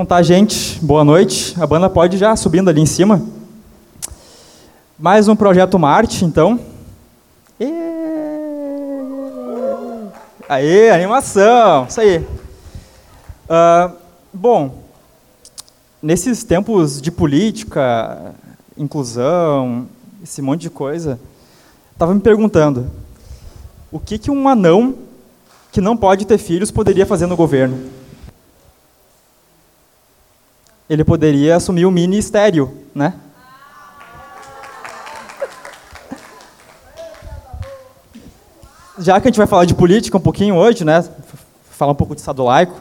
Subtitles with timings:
[0.00, 1.54] Então tá, gente, boa noite.
[1.60, 3.20] A banda pode já subindo ali em cima.
[4.98, 6.58] Mais um projeto Marte, então.
[7.60, 7.70] E...
[10.48, 11.84] Aê, animação!
[11.86, 12.16] Isso aí.
[13.46, 13.92] Uh,
[14.32, 14.82] bom,
[16.02, 18.34] nesses tempos de política,
[18.78, 19.86] inclusão,
[20.22, 21.20] esse monte de coisa,
[21.92, 22.90] estava me perguntando
[23.92, 24.94] o que, que um anão
[25.70, 27.99] que não pode ter filhos poderia fazer no governo?
[30.90, 33.14] Ele poderia assumir o ministério, né?
[38.98, 41.08] Já que a gente vai falar de política um pouquinho hoje, né?
[41.70, 42.80] Falar um pouco de Estado laico.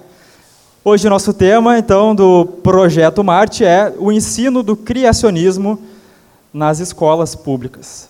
[0.84, 5.80] Hoje o nosso tema, então, do Projeto Marte é o ensino do criacionismo
[6.52, 8.10] nas escolas públicas.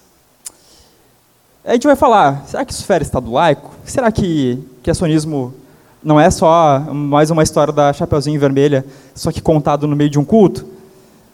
[1.65, 3.75] A gente vai falar, será que isso fere Estado laico?
[3.83, 5.53] Será que criacionismo
[6.03, 10.17] não é só mais uma história da Chapeuzinho Vermelha, só que contado no meio de
[10.17, 10.65] um culto?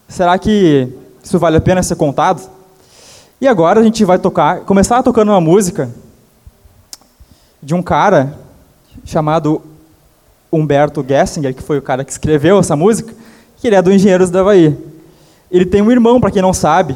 [0.07, 0.87] Será que
[1.23, 2.49] isso vale a pena ser contado?
[3.39, 5.89] E agora a gente vai tocar, começar tocando uma música
[7.61, 8.39] de um cara
[9.03, 9.61] chamado
[10.51, 13.13] Humberto Gessinger, que foi o cara que escreveu essa música,
[13.57, 14.77] que ele é do Engenheiros da Havaí.
[15.51, 16.95] Ele tem um irmão, para quem não sabe,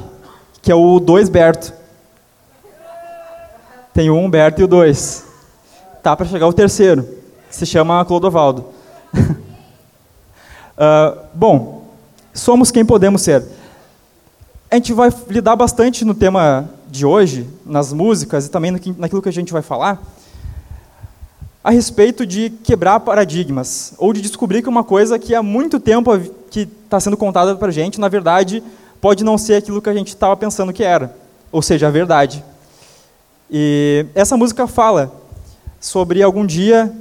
[0.62, 1.74] que é o Dois Berto.
[3.94, 5.26] Tem o Humberto e o Dois.
[6.02, 7.19] Tá para chegar o terceiro.
[7.50, 8.66] Se chama Clodovaldo.
[9.14, 11.86] uh, bom,
[12.34, 13.44] somos quem podemos ser.
[14.70, 19.30] A gente vai lidar bastante no tema de hoje, nas músicas e também naquilo que
[19.30, 20.00] a gente vai falar,
[21.64, 26.18] a respeito de quebrar paradigmas, ou de descobrir que uma coisa que há muito tempo
[26.52, 28.64] que está sendo contada para a gente, na verdade,
[29.02, 31.16] pode não ser aquilo que a gente estava pensando que era,
[31.52, 32.44] ou seja, a verdade.
[33.50, 35.12] E essa música fala
[35.80, 36.94] sobre algum dia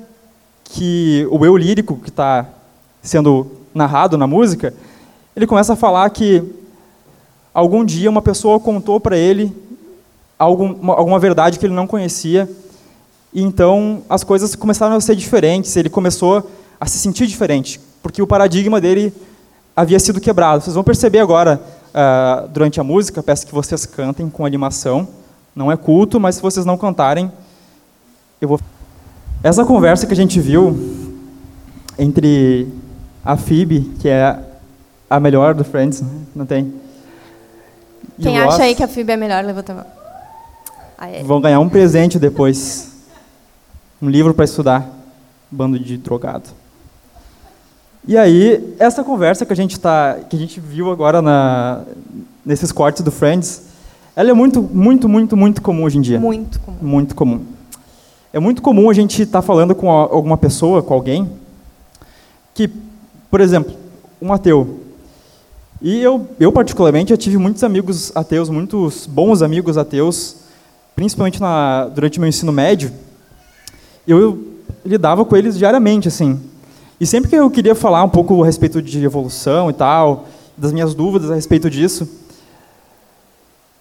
[0.70, 2.46] que o eu lírico que está
[3.02, 4.74] sendo narrado na música,
[5.34, 6.42] ele começa a falar que
[7.54, 9.52] algum dia uma pessoa contou para ele
[10.38, 12.48] alguma, alguma verdade que ele não conhecia
[13.32, 18.22] e então as coisas começaram a ser diferentes, ele começou a se sentir diferente, porque
[18.22, 19.12] o paradigma dele
[19.74, 20.62] havia sido quebrado.
[20.62, 25.08] Vocês vão perceber agora, uh, durante a música, peço que vocês cantem com animação.
[25.54, 27.30] Não é culto, mas se vocês não cantarem,
[28.40, 28.60] eu vou.
[29.42, 30.76] Essa conversa que a gente viu
[31.98, 32.66] entre
[33.24, 34.38] a Phoebe, que é
[35.08, 36.08] a melhor do Friends, né?
[36.34, 36.72] não tem?
[38.20, 39.86] Quem acha aí que a Phoebe é melhor, levanta a mão.
[41.24, 42.90] Vão ganhar um presente depois
[44.02, 44.88] um livro para estudar,
[45.50, 46.48] bando de drogado.
[48.06, 51.82] E aí, essa conversa que a gente tá, que a gente viu agora na,
[52.44, 53.62] nesses cortes do Friends,
[54.16, 56.18] ela é muito, muito, muito, muito comum hoje em dia.
[56.18, 56.78] Muito comum.
[56.80, 57.57] Muito comum.
[58.32, 61.30] É muito comum a gente estar tá falando com alguma pessoa, com alguém,
[62.52, 62.68] que,
[63.30, 63.74] por exemplo,
[64.20, 64.80] um ateu.
[65.80, 70.36] E eu, eu particularmente, já tive muitos amigos ateus, muitos bons amigos ateus,
[70.94, 72.92] principalmente na, durante meu ensino médio,
[74.06, 76.40] eu lidava com eles diariamente, assim.
[77.00, 80.72] E sempre que eu queria falar um pouco a respeito de evolução e tal, das
[80.72, 82.08] minhas dúvidas a respeito disso,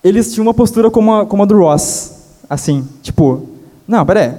[0.04, 2.14] eles tinham uma postura como a, como a do Ross,
[2.48, 3.57] assim, tipo,
[3.88, 4.34] não, peraí,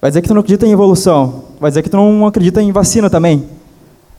[0.00, 2.70] vai dizer que tu não acredita em evolução, vai dizer que tu não acredita em
[2.70, 3.48] vacina também,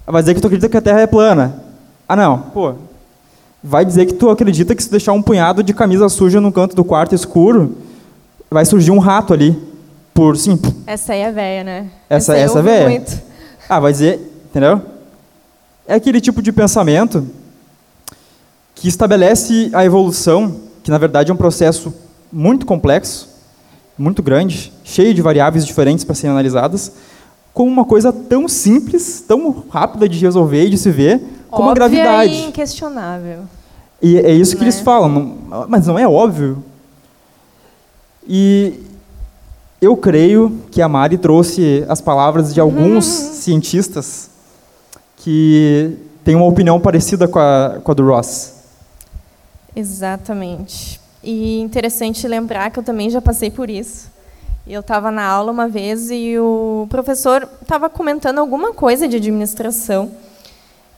[0.05, 1.63] vai dizer que tu acredita que a Terra é plana.
[2.07, 2.73] Ah, não, pô,
[3.63, 6.75] vai dizer que tu acredita que se deixar um punhado de camisa suja no canto
[6.75, 7.77] do quarto escuro,
[8.49, 9.57] vai surgir um rato ali
[10.13, 10.59] por sim.
[10.85, 11.89] Essa aí é velha, né?
[12.09, 12.89] Essa, essa, essa é velha.
[12.89, 13.21] Muito.
[13.67, 14.19] Ah, vai dizer,
[14.49, 14.81] entendeu?
[15.87, 17.27] É aquele tipo de pensamento
[18.75, 21.93] que estabelece a evolução, que na verdade é um processo
[22.31, 23.29] muito complexo,
[23.97, 26.91] muito grande, cheio de variáveis diferentes para serem analisadas,
[27.53, 31.85] como uma coisa tão simples, tão rápida de resolver e de se ver, como Óbvia
[31.85, 32.33] a gravidade.
[32.33, 33.39] E inquestionável.
[34.01, 34.67] E é isso que né?
[34.67, 35.37] eles falam,
[35.69, 36.63] mas não é óbvio.
[38.27, 38.73] E
[39.81, 43.33] eu creio que a Mari trouxe as palavras de alguns uhum.
[43.33, 44.29] cientistas
[45.17, 48.53] que têm uma opinião parecida com a, com a do Ross.
[49.75, 50.99] Exatamente.
[51.25, 54.11] E interessante lembrar que eu também já passei por isso.
[54.67, 60.11] Eu estava na aula uma vez e o professor estava comentando alguma coisa de administração.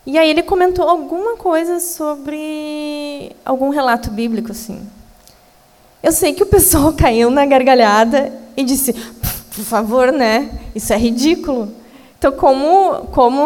[0.05, 4.81] E aí ele comentou alguma coisa sobre algum relato bíblico, assim.
[6.03, 10.59] Eu sei que o pessoal caiu na gargalhada e disse: por favor, né?
[10.75, 11.71] Isso é ridículo.
[12.19, 13.41] Então, como, como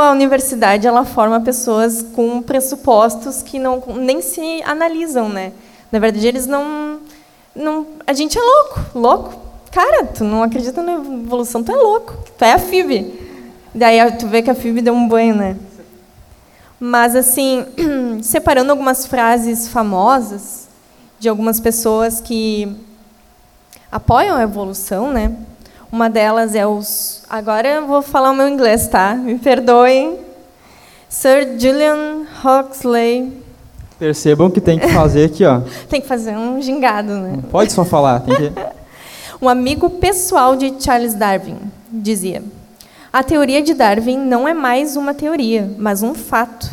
[0.00, 5.52] a universidade ela forma pessoas com pressupostos que não nem se analisam, né?
[5.92, 7.00] Na verdade, eles não,
[7.54, 7.86] não.
[8.06, 9.34] A gente é louco, louco.
[9.70, 12.14] Cara, tu não acredita na evolução, tu é louco.
[12.38, 13.20] Tu é a FIB.
[13.74, 15.56] Daí tu vê que a Phoebe deu um banho, né?
[16.80, 17.66] Mas, assim,
[18.22, 20.68] separando algumas frases famosas
[21.18, 22.74] de algumas pessoas que
[23.90, 25.36] apoiam a evolução, né?
[25.90, 27.22] Uma delas é os.
[27.28, 29.14] Agora eu vou falar o meu inglês, tá?
[29.14, 30.18] Me perdoem.
[31.08, 33.41] Sir Julian Huxley.
[34.02, 35.60] Percebam que tem que fazer aqui, ó.
[35.88, 37.34] tem que fazer um gingado, né?
[37.36, 38.52] Não pode só falar, tem que.
[39.40, 41.56] um amigo pessoal de Charles Darwin
[41.88, 42.42] dizia:
[43.12, 46.68] A teoria de Darwin não é mais uma teoria, mas um fato.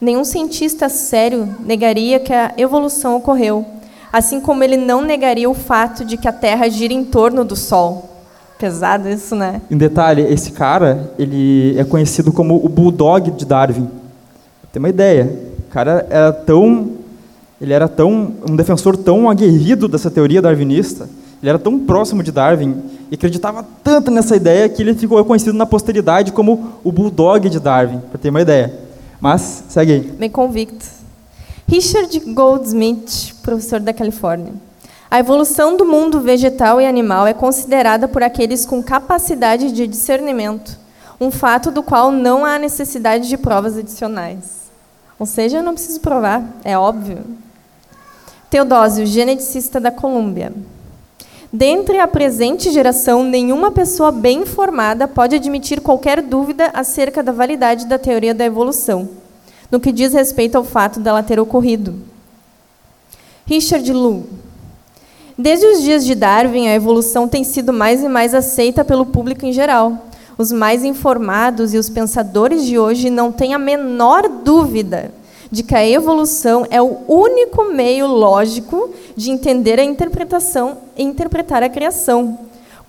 [0.00, 3.66] Nenhum cientista sério negaria que a evolução ocorreu,
[4.12, 7.56] assim como ele não negaria o fato de que a Terra gira em torno do
[7.56, 8.08] Sol.
[8.60, 9.60] Pesado isso, né?
[9.68, 13.90] Em detalhe, esse cara, ele é conhecido como o Bulldog de Darwin.
[14.72, 15.49] Tem uma ideia.
[15.70, 16.96] O cara era tão,
[17.60, 21.08] ele era tão um defensor tão aguerrido dessa teoria darwinista.
[21.40, 25.56] Ele era tão próximo de Darwin e acreditava tanto nessa ideia que ele ficou conhecido
[25.56, 28.74] na posteridade como o Bulldog de Darwin, para ter uma ideia.
[29.20, 30.00] Mas segue aí.
[30.00, 30.84] Bem convicto.
[31.68, 34.52] Richard Goldsmith, professor da Califórnia.
[35.08, 40.76] A evolução do mundo vegetal e animal é considerada por aqueles com capacidade de discernimento,
[41.20, 44.59] um fato do qual não há necessidade de provas adicionais.
[45.20, 47.18] Ou seja, eu não preciso provar, é óbvio.
[48.48, 50.50] Teodósio, geneticista da Colômbia.
[51.52, 57.86] Dentre a presente geração, nenhuma pessoa bem informada pode admitir qualquer dúvida acerca da validade
[57.86, 59.10] da teoria da evolução,
[59.70, 61.94] no que diz respeito ao fato dela ter ocorrido.
[63.46, 64.26] Richard Lu,
[65.36, 69.46] Desde os dias de Darwin, a evolução tem sido mais e mais aceita pelo público
[69.46, 70.09] em geral.
[70.40, 75.12] Os mais informados e os pensadores de hoje não têm a menor dúvida
[75.50, 81.62] de que a evolução é o único meio lógico de entender a interpretação e interpretar
[81.62, 82.38] a criação.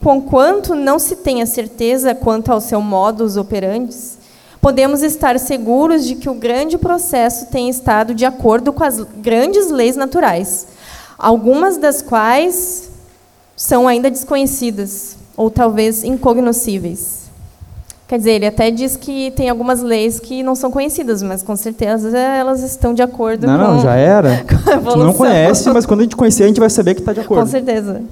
[0.01, 3.97] Conquanto não se tenha certeza quanto ao seu modus operandi,
[4.61, 9.69] podemos estar seguros de que o grande processo tem estado de acordo com as grandes
[9.69, 10.67] leis naturais,
[11.17, 12.89] algumas das quais
[13.57, 17.20] são ainda desconhecidas ou talvez incognoscíveis.
[18.11, 21.55] Quer dizer, ele até diz que tem algumas leis que não são conhecidas, mas com
[21.55, 23.63] certeza elas estão de acordo não, com.
[23.75, 24.43] Não, já era.
[24.83, 27.21] Com não conhece, mas quando a gente conhecer, a gente vai saber que está de
[27.21, 27.39] acordo.
[27.39, 28.03] Com certeza.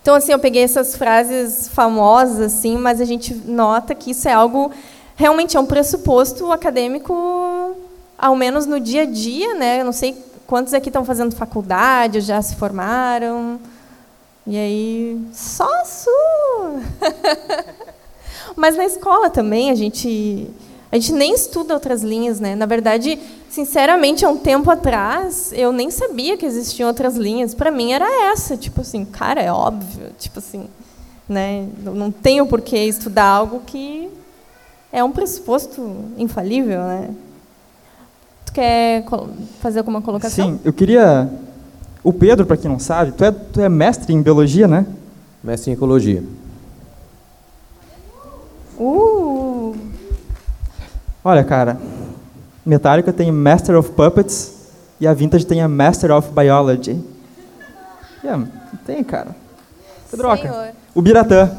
[0.00, 4.32] Então, assim, eu peguei essas frases famosas, assim, mas a gente nota que isso é
[4.32, 4.70] algo
[5.16, 7.74] realmente é um pressuposto acadêmico,
[8.16, 9.80] ao menos no dia a dia, né?
[9.80, 10.16] Eu não sei
[10.46, 13.58] quantos aqui estão fazendo faculdade, já se formaram.
[14.46, 16.80] E aí, só sua!
[18.56, 20.48] Mas na escola também a gente
[20.94, 22.54] a gente nem estuda outras linhas, né?
[22.54, 23.18] Na verdade,
[23.50, 27.52] sinceramente, há um tempo atrás, eu nem sabia que existiam outras linhas.
[27.52, 30.68] Para mim era essa, tipo assim, cara, é óbvio, tipo assim,
[31.28, 31.66] né?
[31.82, 34.08] Não tenho por que estudar algo que
[34.92, 35.82] é um pressuposto
[36.16, 37.10] infalível, né?
[38.46, 39.04] Tu quer
[39.60, 40.46] fazer alguma colocação?
[40.46, 41.28] Sim, eu queria
[42.04, 44.86] o Pedro, para quem não sabe, tu é, tu é mestre em biologia, né?
[45.42, 46.22] Mestre em ecologia.
[48.78, 49.76] Uh!
[51.24, 51.78] Olha, cara,
[52.64, 54.52] Metallica tem Master of Puppets
[55.00, 56.98] e a Vintage tem a Master of Biology.
[58.22, 58.46] Yeah,
[58.86, 59.36] tem, cara.
[60.10, 60.42] Pedroca.
[60.42, 60.68] Senhor.
[60.94, 61.50] O Biratã.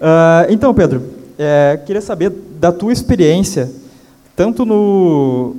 [0.00, 1.02] Uh, então, Pedro,
[1.38, 3.70] é, queria saber da tua experiência,
[4.36, 5.56] tanto no,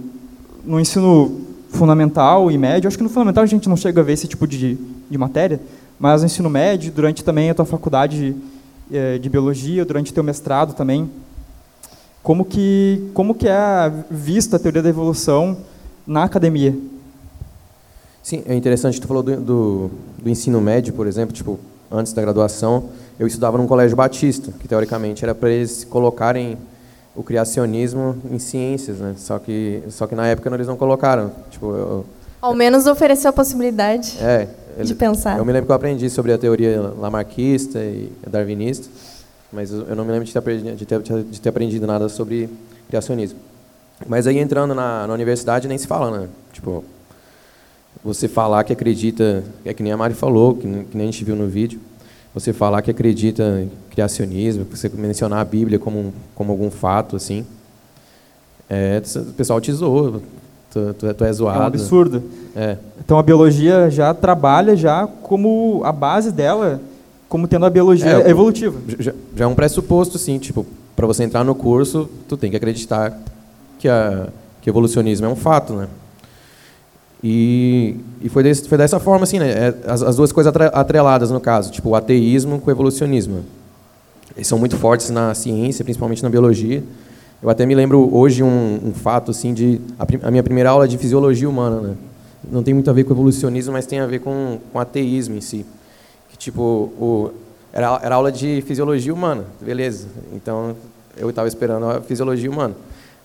[0.65, 4.13] no ensino fundamental e médio, acho que no fundamental a gente não chega a ver
[4.13, 4.77] esse tipo de,
[5.09, 5.59] de matéria,
[5.99, 8.35] mas no ensino médio, durante também a tua faculdade
[8.89, 11.09] de, eh, de biologia, durante teu mestrado também,
[12.21, 15.57] como que, como que é vista a teoria da evolução
[16.05, 16.75] na academia?
[18.21, 19.91] Sim, é interessante, tu falou do, do,
[20.21, 21.59] do, ensino médio, por exemplo, tipo,
[21.91, 26.57] antes da graduação, eu estudava num colégio batista, que teoricamente era para eles colocarem
[27.15, 29.15] o criacionismo em ciências, né?
[29.17, 31.31] Só que, só que na época eles não colocaram.
[31.49, 32.05] Tipo, eu,
[32.41, 34.47] Ao menos ofereceu a possibilidade é,
[34.83, 35.37] de pensar.
[35.37, 38.87] Eu me lembro que eu aprendi sobre a teoria lamarquista e darwinista,
[39.51, 42.49] mas eu não me lembro de ter, de ter, de ter aprendido nada sobre
[42.87, 43.39] criacionismo.
[44.07, 46.27] Mas aí entrando na, na universidade nem se fala, né?
[46.53, 46.83] Tipo,
[48.03, 51.23] você falar que acredita, é que nem a Mari falou, que, que nem a gente
[51.25, 51.79] viu no vídeo,
[52.33, 57.45] você falar que acredita em criacionismo, você mencionar a Bíblia como, como algum fato, assim,
[58.69, 60.21] é, o pessoal te zoa,
[60.71, 61.59] tu, tu, tu é zoado.
[61.59, 62.23] É um absurdo.
[62.59, 62.75] É.
[62.99, 66.81] Então a biologia já trabalha já como a base dela,
[67.29, 68.77] como tendo a biologia É, evolutiva.
[68.99, 72.57] Já, já é um pressuposto, assim, tipo, para você entrar no curso, tu tem que
[72.57, 73.17] acreditar
[73.77, 74.27] que, a,
[74.61, 75.87] que evolucionismo é um fato, né?
[77.23, 79.49] E, e foi, desse, foi dessa forma, assim, né?
[79.49, 83.45] É, as, as duas coisas atre- atreladas, no caso, tipo, o ateísmo com o evolucionismo.
[84.35, 86.83] eles são muito fortes na ciência, principalmente na biologia.
[87.41, 90.85] Eu até me lembro hoje um, um fato assim de a, a, minha primeira aula
[90.85, 91.95] de fisiologia humana, né?
[92.43, 95.41] Não tem muito a ver com evolucionismo, mas tem a ver com, com ateísmo em
[95.41, 95.65] si.
[96.29, 97.31] Que tipo o,
[97.73, 100.07] era, era aula de fisiologia humana, beleza?
[100.33, 100.75] Então
[101.17, 102.75] eu estava esperando a fisiologia humana.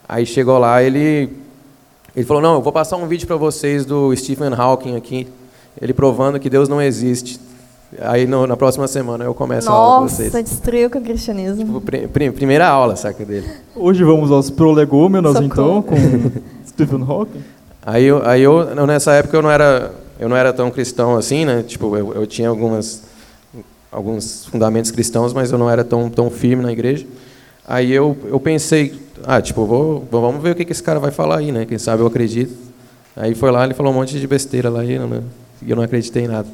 [0.08, 1.30] Aí chegou lá ele
[2.14, 5.26] ele falou não, eu vou passar um vídeo para vocês do Stephen Hawking aqui,
[5.80, 7.40] ele provando que Deus não existe.
[8.00, 10.32] Aí no, na próxima semana eu começo Nossa, a aula com vocês.
[10.32, 11.64] Nossa, destruiu com o cristianismo.
[11.64, 13.48] Tipo, prim, primeira aula, saca dele.
[13.74, 15.96] Hoje vamos aos prolegômenos, então, com
[16.66, 17.42] Stephen Hawking.
[17.86, 21.44] Aí, eu, aí eu, nessa época eu não era, eu não era tão cristão assim,
[21.44, 21.62] né?
[21.62, 23.02] Tipo, eu, eu tinha algumas,
[23.92, 27.06] alguns fundamentos cristãos, mas eu não era tão, tão firme na igreja.
[27.66, 31.10] Aí eu, eu pensei, ah, tipo, vou, vamos ver o que, que esse cara vai
[31.10, 31.66] falar aí, né?
[31.66, 32.56] Quem sabe eu acredito.
[33.14, 35.06] Aí foi lá, ele falou um monte de besteira lá e eu
[35.76, 36.48] não, acreditei em nada.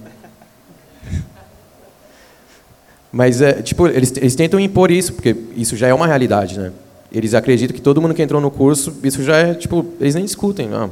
[3.13, 6.73] Mas, é, tipo, eles, eles tentam impor isso, porque isso já é uma realidade, né?
[7.13, 10.25] Eles acreditam que todo mundo que entrou no curso, isso já é, tipo, eles nem
[10.25, 10.91] discutem, não.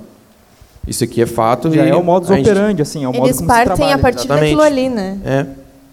[0.87, 1.71] Isso aqui é fato.
[1.71, 2.49] Já é o modus gente...
[2.49, 3.95] operandi, assim, é o eles modo como partem se trabalha.
[3.95, 4.43] a partir Exatamente.
[4.45, 5.19] daquilo ali, né?
[5.25, 5.47] É,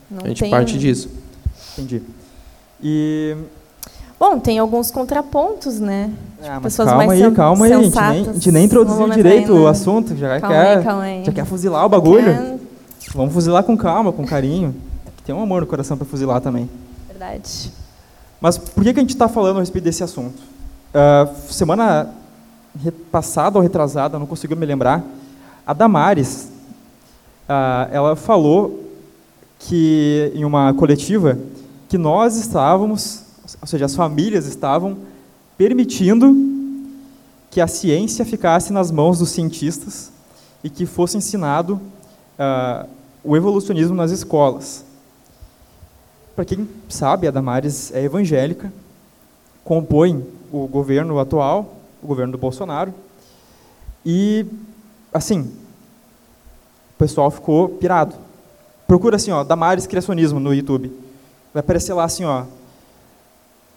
[0.10, 0.50] Não a gente tem...
[0.52, 1.10] parte disso.
[1.74, 2.02] Entendi.
[2.82, 3.36] E...
[4.18, 6.10] Bom, tem alguns contrapontos, né?
[6.42, 8.30] Ah, mas pessoas calma mais aí, calma aí, a gente nem, sensatas.
[8.30, 11.26] a gente nem introduziu direito entrar o assunto, já Calma quer, aí, calma aí.
[11.26, 12.24] já quer fuzilar o bagulho.
[12.26, 12.56] Quer-
[13.14, 14.74] Vamos fuzilar com calma, com carinho.
[15.26, 16.70] Tem um amor no coração para fuzilar também.
[17.10, 17.72] Verdade.
[18.40, 20.42] Mas por que, que a gente está falando a respeito desse assunto?
[20.94, 22.08] Ah, semana
[23.12, 25.04] passada ou retrasada, não consigo me lembrar,
[25.66, 26.50] a Damares,
[27.48, 28.84] ah, ela falou
[29.60, 31.38] que em uma coletiva
[31.88, 33.24] que nós estávamos,
[33.62, 34.98] ou seja, as famílias estavam
[35.58, 36.36] permitindo
[37.50, 40.12] que a ciência ficasse nas mãos dos cientistas
[40.64, 41.80] e que fosse ensinado
[42.38, 42.86] ah,
[43.24, 44.84] o evolucionismo nas escolas.
[46.36, 48.72] Para quem sabe, a Damares é evangélica,
[49.64, 51.75] compõe o governo atual,
[52.06, 52.94] o governo do Bolsonaro,
[54.06, 54.46] e,
[55.12, 58.16] assim, o pessoal ficou pirado.
[58.88, 60.92] Procura assim, ó, Damares Criacionismo no YouTube.
[61.52, 62.44] Vai aparecer lá assim, ó,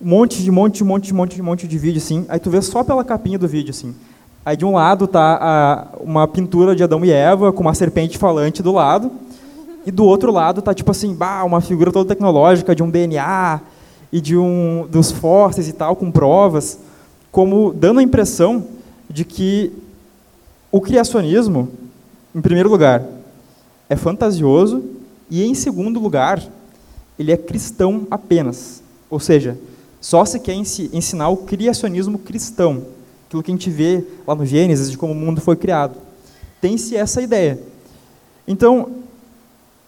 [0.01, 2.27] um monte de monte de monte de monte de monte de vídeo assim.
[2.29, 3.95] Aí tu vê só pela capinha do vídeo assim.
[4.45, 8.19] Aí de um lado tá a, uma pintura de Adão e Eva com uma serpente
[8.19, 9.11] falante do lado.
[9.87, 13.61] E do outro lado tá tipo assim, bah, uma figura toda tecnológica de um DNA
[14.13, 16.79] e de um dos fósseis e tal com provas,
[17.39, 18.65] como dando a impressão
[19.09, 19.71] de que
[20.73, 21.69] o criacionismo,
[22.35, 23.07] em primeiro lugar,
[23.89, 24.83] é fantasioso
[25.31, 26.43] e em segundo lugar,
[27.17, 28.83] ele é cristão apenas.
[29.09, 29.57] Ou seja,
[30.01, 32.83] só se quer ensi- ensinar o criacionismo cristão,
[33.29, 35.95] aquilo que a gente vê lá no Gênesis de como o mundo foi criado.
[36.61, 37.61] Tem-se essa ideia.
[38.49, 38.91] Então,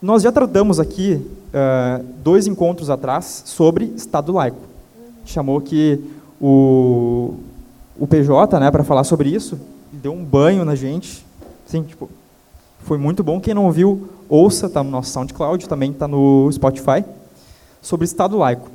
[0.00, 1.20] nós já tratamos aqui,
[1.52, 4.70] ah, dois encontros atrás, sobre Estado laico.
[5.24, 6.00] Chamou aqui
[6.40, 7.34] o,
[7.98, 9.58] o PJ né, para falar sobre isso,
[9.92, 11.24] deu um banho na gente.
[11.66, 12.08] Sim, tipo,
[12.80, 13.40] foi muito bom.
[13.40, 17.04] Quem não ouviu, ouça, está no nosso SoundCloud, também está no Spotify,
[17.82, 18.68] sobre Estado laico.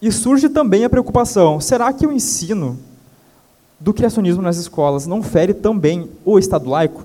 [0.00, 2.78] E surge também a preocupação: será que o ensino
[3.80, 7.04] do criacionismo nas escolas não fere também o Estado laico?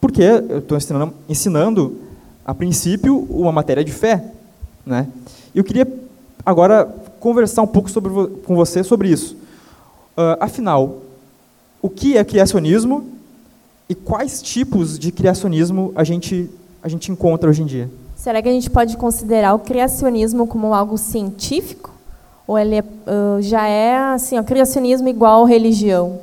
[0.00, 1.98] Porque eu estou ensinando, ensinando,
[2.44, 4.24] a princípio, uma matéria de fé.
[4.86, 5.06] Né?
[5.54, 5.86] Eu queria
[6.44, 6.88] agora
[7.20, 8.10] conversar um pouco sobre,
[8.44, 9.36] com você sobre isso.
[10.16, 10.98] Ah, afinal,
[11.80, 13.04] o que é criacionismo
[13.88, 16.50] e quais tipos de criacionismo a gente,
[16.82, 17.90] a gente encontra hoje em dia?
[18.16, 21.90] Será que a gente pode considerar o criacionismo como algo científico?
[22.46, 26.20] Ou ele é, ah, já é assim, o criacionismo igual religião?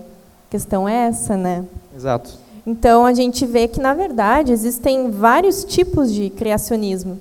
[0.48, 1.66] A questão é essa, né?
[1.96, 2.32] Exato.
[2.66, 7.18] Então a gente vê que na verdade existem vários tipos de criacionismo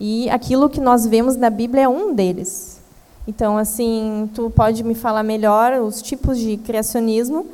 [0.00, 2.77] e aquilo que nós vemos na Bíblia é um deles.
[3.28, 7.44] Então assim, tu pode me falar melhor os tipos de criacionismo,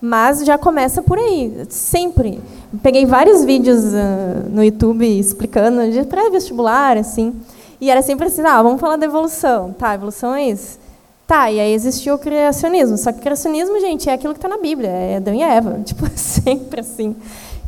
[0.00, 2.40] mas já começa por aí, sempre.
[2.82, 7.32] Peguei vários vídeos ah, no YouTube explicando de pré-vestibular assim,
[7.80, 9.72] e era sempre assim, ah, vamos falar da evolução.
[9.72, 10.80] Tá, evolução é isso.
[11.28, 12.98] Tá, e aí existiu o criacionismo.
[12.98, 15.80] Só que o criacionismo, gente, é aquilo que está na Bíblia, é Adão e Eva.
[15.86, 17.14] Tipo, sempre assim.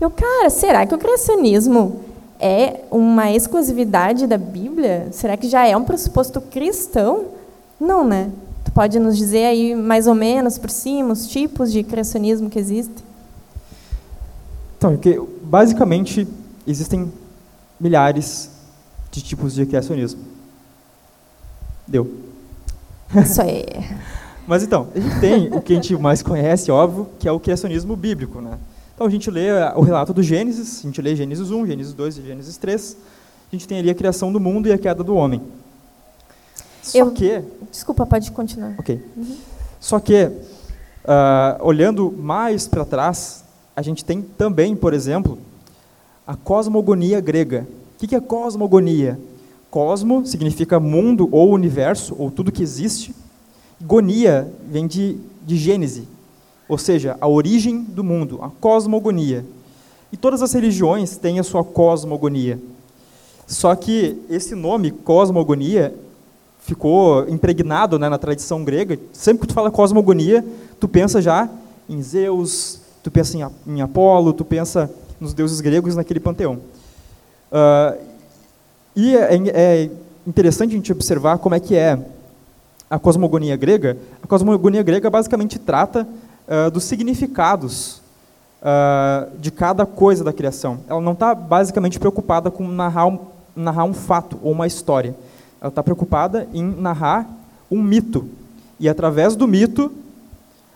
[0.00, 2.00] Eu, cara, será que o criacionismo
[2.40, 5.06] é uma exclusividade da Bíblia?
[5.12, 7.26] Será que já é um pressuposto cristão?
[7.82, 8.30] Não, né?
[8.64, 12.56] Tu pode nos dizer aí, mais ou menos, por cima, os tipos de criacionismo que
[12.56, 13.04] existem?
[14.78, 16.28] Então, porque, basicamente,
[16.64, 17.12] existem
[17.80, 18.50] milhares
[19.10, 20.20] de tipos de criacionismo.
[21.84, 22.08] Deu.
[23.16, 23.66] Isso aí.
[24.46, 27.40] Mas então, a gente tem o que a gente mais conhece, óbvio, que é o
[27.40, 28.40] criacionismo bíblico.
[28.40, 28.58] Né?
[28.94, 32.18] Então a gente lê o relato do Gênesis, a gente lê Gênesis 1, Gênesis 2
[32.18, 32.96] e Gênesis 3.
[33.52, 35.42] A gente tem ali a criação do mundo e a queda do homem.
[36.82, 38.74] Só Eu- que Desculpa, pode continuar.
[38.78, 39.00] Ok.
[39.80, 40.30] Só que,
[41.04, 43.42] ah, olhando mais para trás,
[43.74, 45.38] a gente tem também, por exemplo,
[46.26, 47.66] a cosmogonia grega.
[47.96, 49.18] O que que é cosmogonia?
[49.70, 53.14] Cosmo significa mundo ou universo, ou tudo que existe.
[53.80, 56.06] Gonia vem de, de Gênese,
[56.68, 59.44] ou seja, a origem do mundo, a cosmogonia.
[60.12, 62.60] E todas as religiões têm a sua cosmogonia.
[63.46, 65.94] Só que esse nome, cosmogonia,
[66.62, 68.98] ficou impregnado né, na tradição grega.
[69.12, 70.44] Sempre que tu fala cosmogonia,
[70.80, 71.48] tu pensa já
[71.88, 74.90] em Zeus, tu pensa em, em Apolo, tu pensa
[75.20, 76.58] nos deuses gregos naquele panteão.
[77.50, 77.96] Ah,
[78.94, 79.90] e é, é
[80.26, 81.98] interessante a gente observar como é que é
[82.88, 83.96] a cosmogonia grega.
[84.22, 86.06] A cosmogonia grega basicamente trata
[86.48, 88.00] ah, dos significados
[88.62, 90.80] ah, de cada coisa da criação.
[90.88, 93.18] Ela não está basicamente preocupada com narrar um,
[93.54, 95.14] narrar um fato ou uma história.
[95.62, 97.24] Ela está preocupada em narrar
[97.70, 98.26] um mito.
[98.80, 99.92] E através do mito,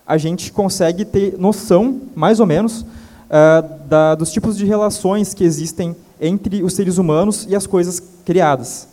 [0.07, 2.87] a gente consegue ter noção, mais ou menos,
[3.29, 8.01] ah, da- dos tipos de relações que existem entre os seres humanos e as coisas
[8.25, 8.87] criadas.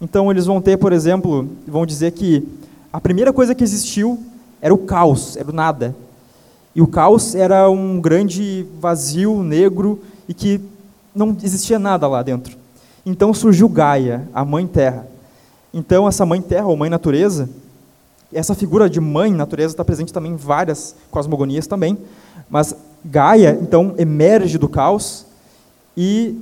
[0.00, 2.42] Então, eles vão ter, por exemplo, vão dizer que
[2.90, 4.18] a primeira coisa que existiu
[4.62, 5.94] era o caos, era o nada.
[6.74, 10.62] E o caos era um grande vazio negro e que
[11.14, 12.56] não existia nada lá dentro.
[13.04, 15.06] Então surgiu Gaia, a mãe terra.
[15.76, 17.50] Então essa mãe terra ou mãe natureza,
[18.32, 21.98] essa figura de mãe natureza está presente também em várias cosmogonias também,
[22.48, 22.74] mas
[23.04, 25.26] Gaia então emerge do caos
[25.94, 26.34] e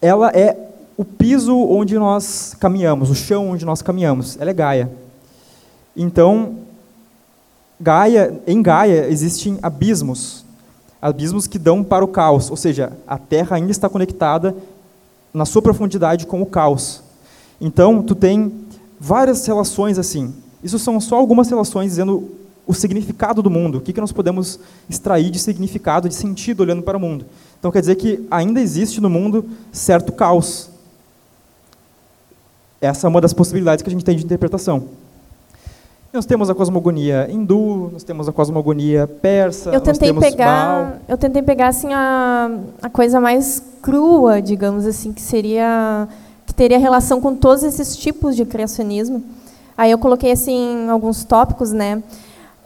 [0.00, 0.56] ela é
[0.96, 4.38] o piso onde nós caminhamos, o chão onde nós caminhamos.
[4.40, 4.90] Ela é Gaia.
[5.94, 6.54] Então,
[7.78, 10.46] Gaia, em Gaia existem abismos,
[11.00, 14.56] abismos que dão para o caos, ou seja, a Terra ainda está conectada
[15.34, 17.04] na sua profundidade com o caos.
[17.60, 18.52] Então, tu tem
[18.98, 20.34] várias relações assim.
[20.62, 22.30] Isso são só algumas relações dizendo
[22.66, 24.58] o significado do mundo, o que, que nós podemos
[24.90, 27.24] extrair de significado, de sentido olhando para o mundo.
[27.58, 30.68] Então, quer dizer que ainda existe no mundo certo caos.
[32.80, 34.88] Essa é uma das possibilidades que a gente tem de interpretação.
[36.12, 40.30] Nós temos a cosmogonia hindu, nós temos a cosmogonia persa, Eu tentei Baal.
[40.30, 46.08] pegar, eu tentei pegar assim a, a coisa mais crua, digamos assim, que seria
[46.56, 49.22] teria relação com todos esses tipos de criacionismo.
[49.76, 52.02] Aí eu coloquei assim alguns tópicos, né?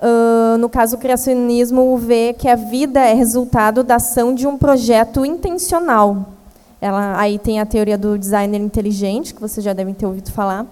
[0.00, 4.56] Ah, no caso, o criacionismo vê que a vida é resultado da ação de um
[4.56, 6.28] projeto intencional.
[6.80, 10.64] Ela, aí tem a teoria do designer inteligente, que vocês já devem ter ouvido falar.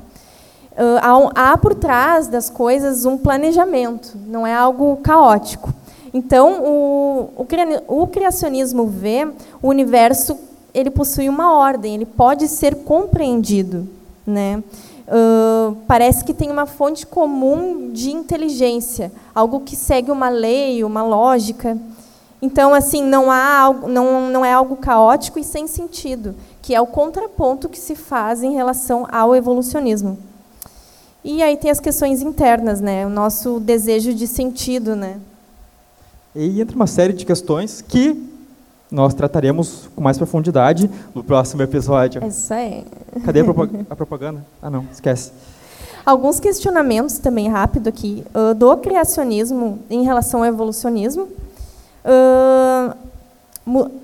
[0.76, 5.74] Ah, há, um- há por trás das coisas um planejamento, não é algo caótico.
[6.14, 9.28] Então, o, o, o criacionismo vê
[9.60, 10.38] o universo,
[10.78, 13.88] ele possui uma ordem, ele pode ser compreendido.
[14.26, 14.62] Né?
[15.08, 21.02] Ah, parece que tem uma fonte comum de inteligência, algo que segue uma lei, uma
[21.02, 21.78] lógica.
[22.40, 26.80] Então, assim, não, há, algo- não, não é algo caótico e sem sentido, que é
[26.80, 30.18] o contraponto que se faz em relação ao evolucionismo.
[31.24, 33.04] E aí tem as questões internas, né?
[33.04, 35.18] O nosso desejo de sentido, né?
[36.34, 38.27] E entra uma série de questões que
[38.90, 42.24] nós trataremos com mais profundidade no próximo episódio.
[42.26, 42.86] Isso aí.
[43.24, 44.44] Cadê a, propa- a propaganda?
[44.62, 45.30] Ah, não, esquece.
[46.06, 51.28] Alguns questionamentos também rápido aqui ah, do criacionismo em relação ao evolucionismo.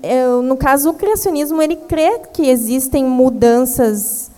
[0.03, 4.29] É, no caso, o criacionismo ele crê que existem mudanças,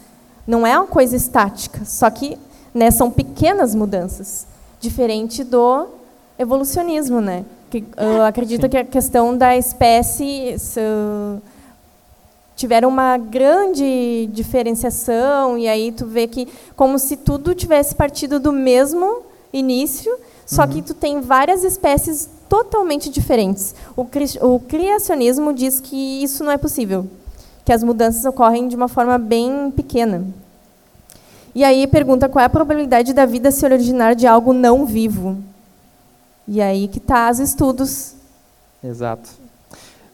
[0.45, 2.37] não é uma coisa estática, só que
[2.73, 4.47] né, são pequenas mudanças,
[4.79, 5.87] diferente do
[6.39, 7.43] evolucionismo, né?
[7.69, 8.69] Que ah, acredita Sim.
[8.69, 10.79] que a questão da espécie se,
[12.55, 18.51] tiveram uma grande diferenciação e aí tu vê que como se tudo tivesse partido do
[18.51, 19.21] mesmo
[19.53, 23.75] início, só que tu tem várias espécies totalmente diferentes.
[23.95, 27.05] O, cri- o criacionismo diz que isso não é possível,
[27.65, 30.25] que as mudanças ocorrem de uma forma bem pequena.
[31.53, 35.37] E aí pergunta qual é a probabilidade da vida se originar de algo não vivo.
[36.47, 38.13] E aí que tá os estudos.
[38.83, 39.29] Exato.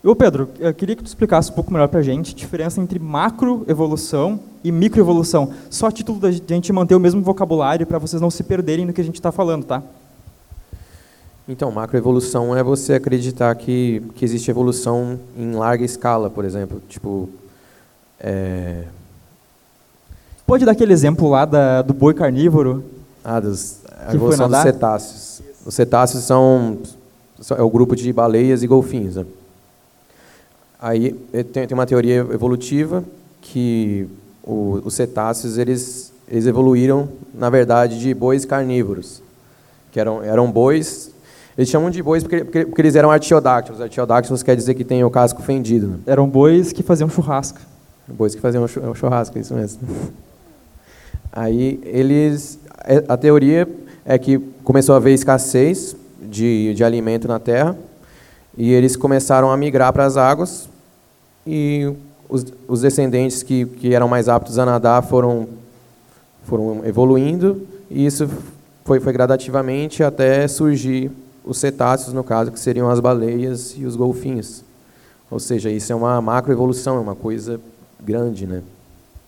[0.04, 2.82] Ô Pedro, eu queria que tu explicasse um pouco melhor para a gente a diferença
[2.82, 5.54] entre macroevolução e microevolução.
[5.70, 8.92] Só a título da gente manter o mesmo vocabulário para vocês não se perderem no
[8.92, 9.82] que a gente está falando, tá?
[11.48, 16.82] Então, macroevolução é você acreditar que, que existe evolução em larga escala, por exemplo.
[16.90, 17.30] Tipo,
[18.20, 18.84] é,
[20.46, 22.84] Pode dar aquele exemplo lá da, do boi carnívoro?
[23.24, 25.33] ah, dos, a foi evolução dos cetáceos.
[25.66, 26.80] Os cetáceos são,
[27.40, 29.16] são- é o grupo de baleias e golfinhos.
[29.16, 29.26] Né?
[30.80, 31.14] Aí
[31.54, 33.04] tem, tem uma teoria evolutiva
[33.42, 34.08] que
[34.44, 39.22] o- os cetáceos eles eles evoluíram, na verdade, de bois carnívoros,
[39.92, 41.12] que eram, eram bois
[41.56, 43.80] eles chamam de bois porque, porque, porque eles eram artiodáctilos.
[43.80, 45.88] Artiodáctilos quer dizer que tem o casco fendido.
[45.88, 45.98] Né?
[46.08, 47.60] Eram bois que faziam churrasco.
[48.08, 49.80] Bois que faziam churrasco, isso mesmo.
[51.32, 52.58] Aí eles,
[53.08, 53.68] a teoria
[54.06, 57.78] é que começou a haver escassez de, de alimento na terra
[58.58, 60.70] e eles começaram a migrar para as águas
[61.46, 61.92] e
[62.30, 65.48] os, os descendentes que, que eram mais aptos a nadar foram,
[66.44, 68.30] foram evoluindo e isso
[68.84, 71.12] foi, foi gradativamente até surgir
[71.46, 74.64] os cetáceos, no caso, que seriam as baleias e os golfinhos.
[75.30, 77.60] Ou seja, isso é uma macroevolução, é uma coisa
[78.02, 78.62] grande, né?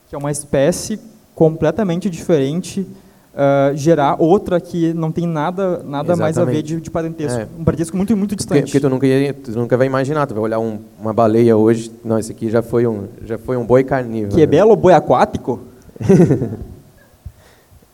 [0.09, 0.99] Que é uma espécie
[1.33, 2.87] completamente diferente,
[3.35, 7.39] uh, gerar outra que não tem nada, nada mais a ver de, de parentesco.
[7.39, 7.47] É.
[7.59, 8.61] Um parentesco muito, muito distante.
[8.61, 11.55] Porque, porque tu, nunca ia, tu nunca vai imaginar, tu vai olhar um, uma baleia
[11.55, 14.33] hoje, não, esse aqui já foi um, já foi um boi carnívoro.
[14.35, 15.59] Que é belo boi aquático?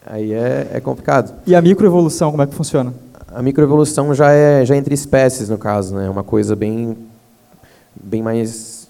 [0.05, 1.33] Aí é, é complicado.
[1.45, 2.93] E a microevolução, como é que funciona?
[3.33, 6.05] a microevolução já é já é entre espécies no caso, né?
[6.05, 6.97] É uma coisa bem
[7.95, 8.87] bem mais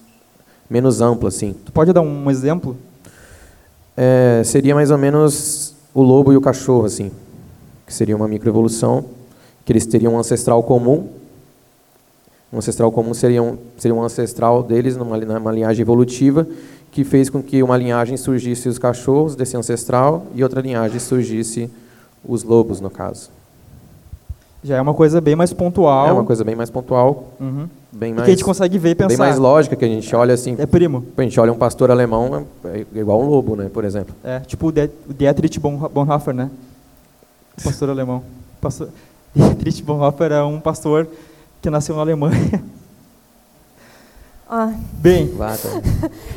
[0.68, 1.54] menos ampla assim.
[1.64, 2.76] Tu pode dar um exemplo?
[3.96, 7.10] É, seria mais ou menos o lobo e o cachorro assim,
[7.86, 9.04] que seria uma microevolução,
[9.64, 11.08] que eles teriam um ancestral comum.
[12.52, 16.46] Um ancestral comum seria um, seria um ancestral deles numa, numa linhagem evolutiva
[16.90, 21.70] que fez com que uma linhagem surgisse os cachorros desse ancestral e outra linhagem surgisse
[22.22, 23.30] os lobos no caso.
[24.64, 26.06] Já é uma coisa bem mais pontual.
[26.06, 27.32] É uma coisa bem mais pontual.
[27.40, 27.68] Uhum.
[27.92, 29.08] Bem mais, que a gente consegue ver e pensar.
[29.08, 30.54] Bem mais lógica, que a gente olha assim.
[30.58, 31.04] É primo.
[31.16, 34.14] A gente olha um pastor alemão, é igual um lobo, né, por exemplo.
[34.22, 34.72] É, tipo o
[35.12, 36.50] Dietrich Bonhoeffer, né?
[37.58, 38.22] O pastor alemão.
[38.60, 38.88] Pastor...
[39.34, 41.08] Dietrich Bonhoeffer é um pastor
[41.60, 42.62] que nasceu na Alemanha.
[44.54, 44.70] Ah.
[44.92, 45.32] Bem.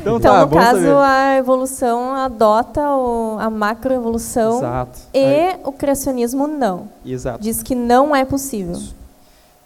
[0.00, 0.96] Então, então tá, no caso, saber.
[0.96, 4.98] a evolução adota o, a macroevolução Exato.
[5.12, 5.60] e Aí.
[5.64, 6.88] o criacionismo não.
[7.04, 7.42] Exato.
[7.42, 8.80] Diz que não é possível.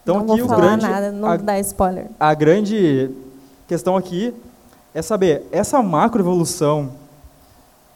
[0.03, 2.07] Então, não vou falar grande, nada, não a, dar spoiler.
[2.19, 3.11] A grande
[3.69, 4.35] questão aqui
[4.95, 6.91] é saber, essa macroevolução,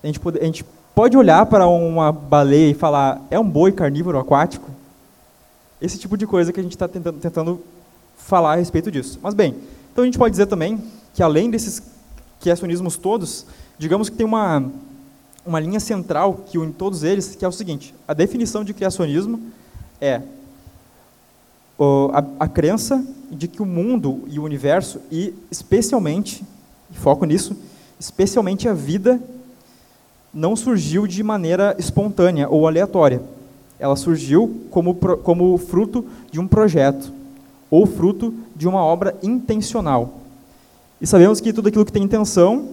[0.03, 0.65] a gente pode, a gente
[0.95, 4.71] pode olhar para uma baleia e falar, é um boi carnívoro aquático?
[5.81, 7.61] Esse tipo de coisa que a gente está tentando, tentando
[8.17, 9.19] falar a respeito disso.
[9.23, 9.57] Mas bem,
[9.95, 10.83] então a gente pode dizer também
[11.15, 11.81] que além desses
[12.41, 13.47] criacionismos todos,
[13.79, 14.69] digamos que tem uma,
[15.47, 19.41] uma linha central que une todos eles, que é o seguinte, a definição de criacionismo
[20.01, 20.21] é
[22.13, 26.43] a, a crença de que o mundo e o universo, e especialmente,
[26.91, 27.57] e foco nisso,
[27.97, 29.23] especialmente a vida,
[30.33, 33.23] não surgiu de maneira espontânea ou aleatória.
[33.79, 37.13] Ela surgiu como, como fruto de um projeto,
[37.71, 40.15] ou fruto de uma obra intencional.
[41.01, 42.69] E sabemos que tudo aquilo que tem intenção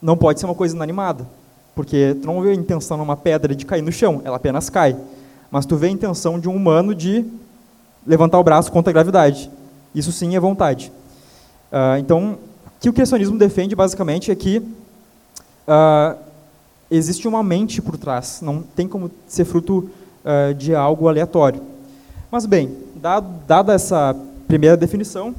[0.00, 1.26] não pode ser uma coisa inanimada,
[1.74, 4.96] porque tu não vê a intenção numa pedra de cair no chão, ela apenas cai.
[5.50, 7.24] Mas tu vê a intenção de um humano de
[8.06, 9.50] levantar o braço contra a gravidade.
[9.94, 10.90] Isso sim é vontade.
[11.70, 16.18] Uh, então, o que o criacionismo defende basicamente é que uh,
[16.90, 19.90] existe uma mente por trás, não tem como ser fruto
[20.24, 21.62] uh, de algo aleatório.
[22.30, 25.30] Mas bem, dado, dada essa primeira definição,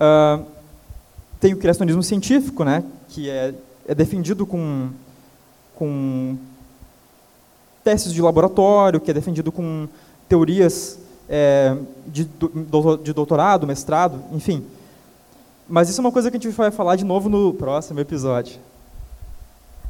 [0.00, 0.42] uh,
[1.38, 3.52] tem o criacionismo científico, né, que é,
[3.86, 4.88] é defendido com,
[5.74, 6.36] com
[7.84, 9.86] testes de laboratório, que é defendido com
[10.26, 12.26] teorias é, de,
[13.02, 14.64] de doutorado, mestrado, enfim.
[15.68, 18.56] Mas isso é uma coisa que a gente vai falar de novo no próximo episódio.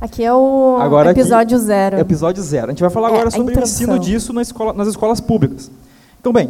[0.01, 1.99] Aqui é o agora episódio aqui, zero.
[1.99, 2.67] Episódio zero.
[2.67, 5.71] A gente vai falar é agora sobre o ensino disso na escola, nas escolas públicas.
[6.21, 6.49] Então, bem,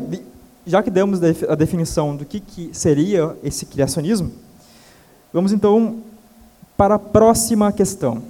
[0.67, 4.33] já que demos a definição do que, que seria esse criacionismo,
[5.33, 5.99] vamos então
[6.77, 8.23] para a próxima questão.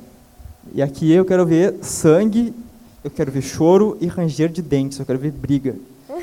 [0.75, 2.55] E aqui eu quero ver sangue,
[3.03, 5.77] eu quero ver choro e ranger de dentes, eu quero ver briga.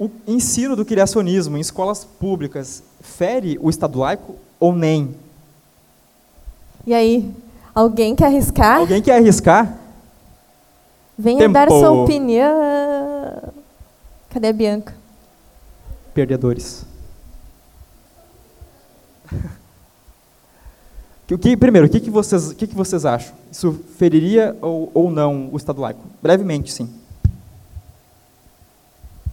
[0.00, 5.12] O ensino do criacionismo em escolas públicas fere o Estado laico ou nem?
[6.86, 7.28] E aí,
[7.74, 8.78] alguém quer arriscar?
[8.78, 9.76] Alguém quer arriscar?
[11.18, 11.52] Venha Tempo.
[11.52, 12.87] dar sua opinião.
[14.38, 14.94] Cadê a Bianca?
[16.14, 16.86] Perdedores.
[21.28, 23.34] o que, primeiro, o que, que, vocês, o que, que vocês acham?
[23.50, 25.98] Isso feriria ou, ou não o Estado laico?
[26.22, 26.88] Brevemente, sim.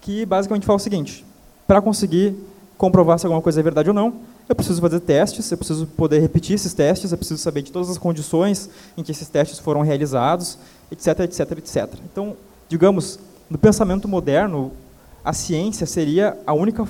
[0.00, 1.26] que basicamente fala o seguinte:
[1.66, 2.34] para conseguir
[2.78, 4.14] comprovar se alguma coisa é verdade ou não,
[4.48, 7.90] eu preciso fazer testes, eu preciso poder repetir esses testes, eu preciso saber de todas
[7.90, 10.58] as condições em que esses testes foram realizados,
[10.90, 11.94] etc, etc, etc.
[12.10, 12.34] Então,
[12.68, 13.18] digamos,
[13.50, 14.72] no pensamento moderno,
[15.22, 16.88] a ciência seria a única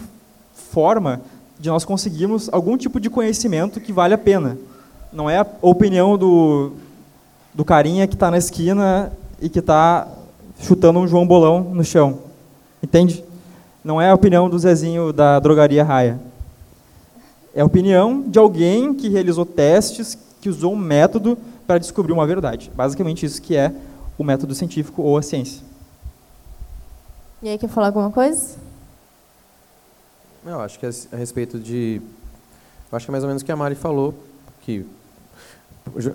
[0.55, 1.21] forma
[1.59, 4.57] de nós conseguirmos algum tipo de conhecimento que vale a pena.
[5.12, 6.73] Não é a opinião do,
[7.53, 10.07] do carinha que está na esquina e que está
[10.61, 12.21] chutando um João Bolão no chão.
[12.81, 13.25] Entende?
[13.83, 16.21] Não é a opinião do Zezinho da drogaria Raia.
[17.59, 22.25] É a opinião de alguém que realizou testes, que usou um método para descobrir uma
[22.25, 22.71] verdade.
[22.73, 23.75] Basicamente isso que é
[24.16, 25.61] o método científico ou a ciência.
[27.42, 28.55] E aí, quer falar alguma coisa?
[30.47, 32.01] Eu acho que é a respeito de...
[32.92, 34.14] Eu acho que é mais ou menos o que a Mari falou,
[34.61, 34.87] que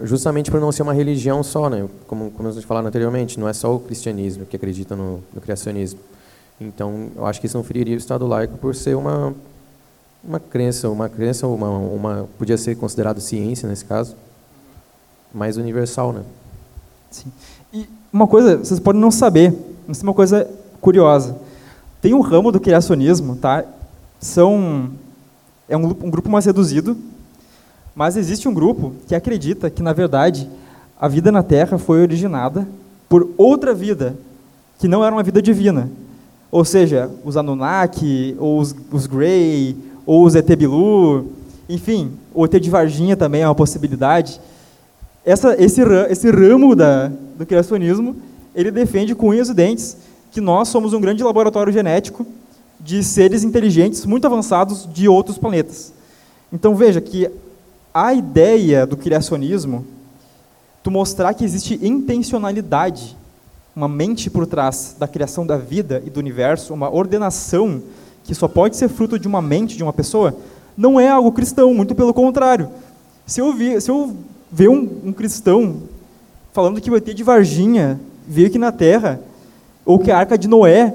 [0.03, 1.89] justamente por não ser uma religião só, né?
[2.07, 5.41] como, como a gente falou anteriormente, não é só o cristianismo que acredita no, no
[5.41, 5.99] criacionismo.
[6.61, 9.35] Então, eu acho que isso não feriria o Estado laico por ser uma
[10.23, 14.15] uma crença, uma crença, uma, uma podia ser considerado ciência nesse caso,
[15.33, 16.23] mais universal, né?
[17.11, 17.31] Sim.
[17.73, 19.53] E uma coisa, vocês podem não saber,
[19.87, 21.35] mas tem uma coisa curiosa.
[22.01, 23.65] Tem um ramo do criacionismo, tá?
[24.19, 24.91] São
[25.67, 26.97] é um, um grupo mais reduzido,
[27.95, 30.49] mas existe um grupo que acredita que na verdade
[30.99, 32.67] a vida na Terra foi originada
[33.09, 34.15] por outra vida
[34.79, 35.89] que não era uma vida divina.
[36.51, 41.27] Ou seja, os Anunnaki, ou os, os Grey, ou os ET Bilu,
[41.67, 44.39] enfim, o ET de Varginha também é uma possibilidade.
[45.25, 48.15] Essa, esse, esse ramo da, do criacionismo,
[48.53, 49.97] ele defende com unhas e dentes
[50.31, 52.25] que nós somos um grande laboratório genético
[52.79, 55.93] de seres inteligentes muito avançados de outros planetas.
[56.51, 57.29] Então veja que
[57.93, 59.85] a ideia do criacionismo,
[60.81, 63.15] tu mostrar que existe intencionalidade,
[63.75, 67.81] uma mente por trás da criação da vida e do universo, uma ordenação
[68.23, 70.35] que só pode ser fruto de uma mente de uma pessoa,
[70.77, 72.69] não é algo cristão, muito pelo contrário.
[73.25, 74.15] Se eu, vi, se eu
[74.51, 75.83] ver um, um cristão
[76.51, 79.19] falando que o ET de Varginha veio aqui na Terra,
[79.85, 80.93] ou que a Arca de Noé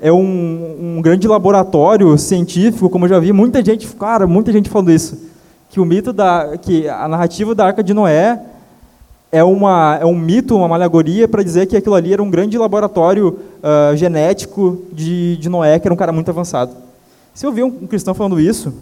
[0.00, 4.70] é um, um, grande laboratório científico, como eu já vi muita gente, cara, muita gente
[4.70, 5.18] falando isso,
[5.70, 8.40] que o mito da, que a narrativa da Arca de Noé
[9.30, 12.56] é, uma, é um mito, uma alegoria para dizer que aquilo ali era um grande
[12.56, 16.74] laboratório uh, genético de, de Noé, que era um cara muito avançado.
[17.34, 18.74] Se eu ver um, um cristão falando isso,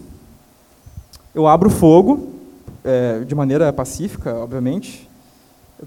[1.33, 2.29] eu abro fogo,
[2.83, 5.07] é, de maneira pacífica, obviamente,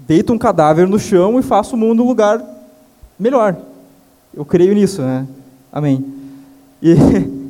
[0.07, 2.41] deito um cadáver no chão e faço o mundo um lugar
[3.19, 3.57] melhor.
[4.33, 5.27] Eu creio nisso, né?
[5.71, 6.05] Amém.
[6.81, 6.95] E,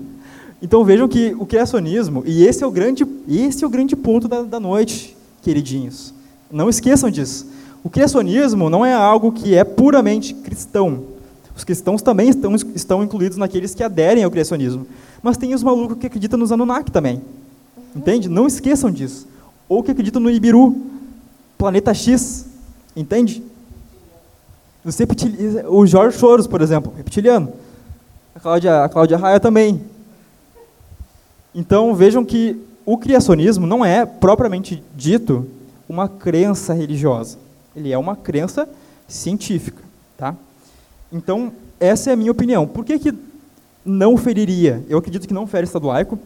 [0.62, 4.28] então vejam que o criacionismo, e esse é o grande, esse é o grande ponto
[4.28, 6.14] da, da noite, queridinhos
[6.52, 7.48] não esqueçam disso.
[7.84, 11.06] O criacionismo não é algo que é puramente cristão.
[11.56, 14.88] Os cristãos também estão, estão incluídos naqueles que aderem ao criacionismo.
[15.22, 17.22] Mas tem os malucos que acreditam nos Anunnaki também.
[17.96, 18.30] Entende?
[18.30, 19.28] Não esqueçam disso.
[19.68, 20.76] Ou que acreditam no Ibiru,
[21.58, 22.46] planeta X.
[22.96, 23.44] Entende?
[25.68, 27.54] O Jorge Soros, por exemplo, reptiliano.
[28.34, 29.82] A Cláudia, a Cláudia Raia também.
[31.54, 35.48] Então vejam que o criacionismo não é propriamente dito
[35.88, 37.38] uma crença religiosa.
[37.76, 38.68] Ele é uma crença
[39.08, 39.84] científica.
[40.18, 40.36] Tá?
[41.12, 42.68] Então, essa é a minha opinião.
[42.68, 43.14] Por que, que
[43.86, 44.84] não feriria?
[44.88, 46.18] Eu acredito que não fere Estado laico,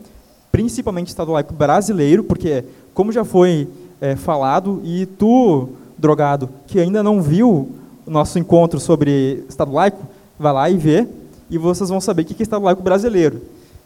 [0.52, 3.68] principalmente Estado laico brasileiro, porque, como já foi
[4.00, 7.70] é, falado, e tu, drogado, que ainda não viu
[8.06, 10.06] o nosso encontro sobre Estado laico,
[10.38, 11.08] vai lá e vê,
[11.50, 13.42] e vocês vão saber o que é Estado laico brasileiro.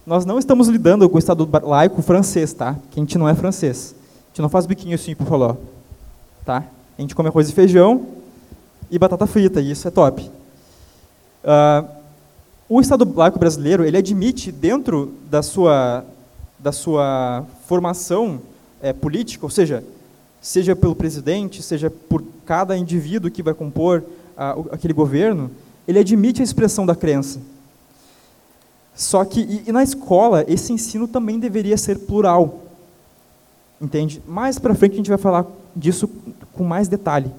[0.06, 2.76] Nós não estamos lidando com o Estado laico francês, tá?
[2.90, 3.96] Que a gente não é francês
[4.40, 5.56] gente não faz biquinho assim por falar.
[6.46, 6.64] Tá?
[6.98, 8.06] A gente come arroz e feijão
[8.90, 10.30] e batata frita, e isso é top.
[11.43, 11.88] Uh,
[12.67, 16.06] o Estado laico brasileiro ele admite dentro da sua
[16.60, 18.41] da sua formação
[18.82, 19.84] é, política, ou seja,
[20.41, 24.04] seja pelo presidente, seja por cada indivíduo que vai compor
[24.38, 25.49] uh, aquele governo,
[25.88, 27.39] ele admite a expressão da crença.
[28.93, 32.60] Só que, e, e na escola, esse ensino também deveria ser plural.
[33.80, 34.21] Entende?
[34.28, 36.10] Mais para frente a gente vai falar disso
[36.54, 37.32] com mais detalhe.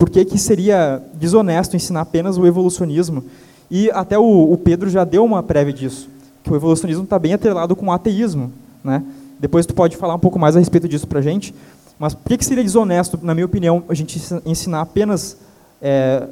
[0.00, 3.22] Por que, que seria desonesto ensinar apenas o evolucionismo?
[3.70, 6.08] E até o, o Pedro já deu uma prévia disso,
[6.42, 8.50] que o evolucionismo está bem atrelado com o ateísmo.
[8.82, 9.04] Né?
[9.38, 11.54] Depois tu pode falar um pouco mais a respeito disso para a gente.
[11.98, 15.36] Mas por que, que seria desonesto, na minha opinião, a gente ensinar apenas
[15.82, 16.26] é,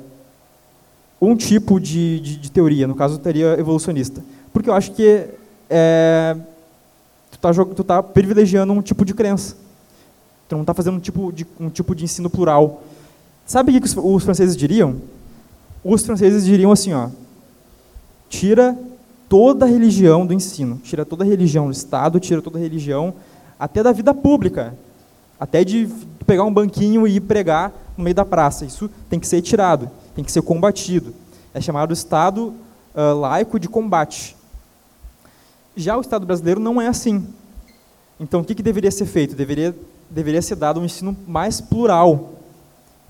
[1.20, 4.24] um tipo de, de, de, teoria, no caso, teoria evolucionista?
[4.50, 5.26] Porque eu acho que
[5.68, 6.34] é,
[7.38, 9.56] tu está tá privilegiando um tipo de crença.
[10.48, 12.82] Tu não está fazendo um tipo, de, um tipo de ensino plural.
[13.48, 14.96] Sabe o que os, franceses diriam?
[15.82, 17.08] Os franceses diriam assim, ó,
[18.28, 18.78] tira
[19.26, 23.14] toda a religião do ensino, tira toda a religião do Estado, tira toda a religião
[23.58, 24.76] até da vida pública,
[25.40, 25.88] até de
[26.26, 28.66] pegar um banquinho e pregar no meio da praça.
[28.66, 31.14] Isso tem que ser tirado, tem que ser combatido.
[31.54, 32.52] É chamado Estado
[32.94, 34.36] uh, laico de combate.
[35.74, 37.26] Já o Estado brasileiro não é assim.
[38.20, 39.34] Então, o que, que deveria ser feito?
[39.34, 39.74] Deveria,
[40.10, 42.34] deveria ser dado um ensino mais plural.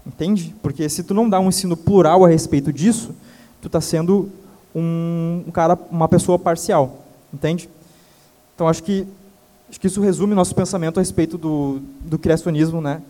[0.08, 0.56] Entende?
[0.62, 3.14] Porque se tu não dá um ensino plural a respeito disso,
[3.60, 4.32] tu está sendo
[4.74, 6.96] um, um, cara, uma pessoa parcial.
[7.32, 7.68] Entende?
[8.54, 9.06] Então, acho que,
[9.68, 13.02] acho que isso resume nosso pensamento a respeito do, do criacionismo, né?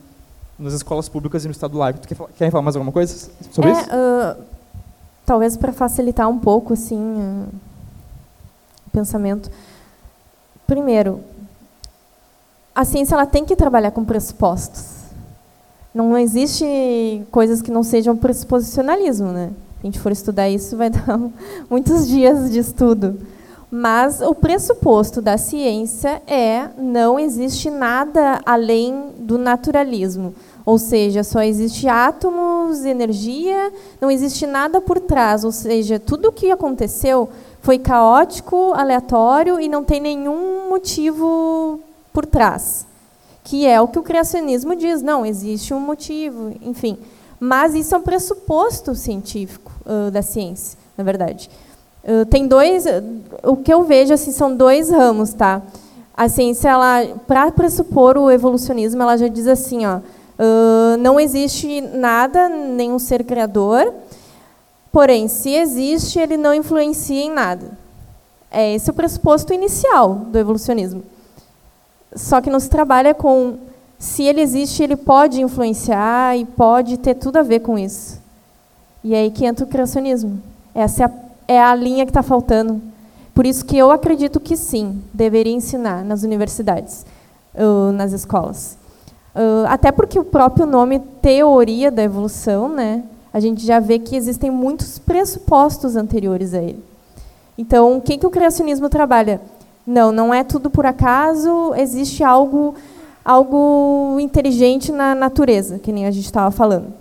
[0.59, 2.01] Nas escolas públicas e no Estado laico.
[2.01, 3.85] Tu quer, quer falar mais alguma coisa sobre é, isso?
[3.85, 4.43] Uh,
[5.25, 6.99] talvez para facilitar um pouco, assim...
[6.99, 7.69] Uh
[8.99, 9.51] pensamento.
[10.67, 11.21] Primeiro,
[12.75, 14.98] a ciência ela tem que trabalhar com pressupostos.
[15.99, 16.65] Não existe
[17.29, 19.49] coisas que não sejam pressuposicionalismo, né?
[19.49, 21.19] Se a gente for estudar isso, vai dar
[21.69, 23.19] muitos dias de estudo.
[23.69, 30.37] Mas o pressuposto da ciência é não existe nada além do naturalismo.
[30.65, 35.43] Ou seja, só existe átomos, energia, não existe nada por trás.
[35.43, 37.29] Ou seja, tudo o que aconteceu
[37.61, 41.81] foi caótico, aleatório e não tem nenhum motivo
[42.13, 42.87] por trás.
[43.49, 45.03] Que é o que o criacionismo diz.
[45.03, 46.99] Não, existe um motivo, enfim.
[47.41, 51.49] Mas isso é um pressuposto científico uh, da ciência, na verdade.
[52.05, 52.85] Uh, tem dois,
[53.43, 55.63] o que eu vejo assim são dois ramos, tá?
[56.17, 56.73] A ciência,
[57.27, 63.25] para pressupor o evolucionismo, ela já diz assim, ó, uh, não existe nada, nenhum ser
[63.25, 63.95] criador,
[64.91, 67.79] Porém, se existe, ele não influencia em nada.
[68.51, 71.03] É esse o pressuposto inicial do evolucionismo.
[72.15, 73.59] Só que não se trabalha com
[73.99, 78.21] se ele existe, ele pode influenciar e pode ter tudo a ver com isso.
[79.03, 80.41] E é aí que entra o criacionismo.
[80.75, 81.11] Essa é a,
[81.49, 82.81] é a linha que está faltando.
[83.35, 87.05] Por isso que eu acredito que sim, deveria ensinar nas universidades,
[87.55, 88.77] uh, nas escolas.
[89.35, 94.17] Uh, até porque o próprio nome teoria da evolução, né, a gente já vê que
[94.17, 96.83] existem muitos pressupostos anteriores a ele.
[97.57, 99.41] Então, o que, que o criacionismo trabalha?
[99.89, 102.75] Não, não é tudo por acaso, existe algo,
[103.25, 106.93] algo inteligente na natureza, que nem a gente estava falando.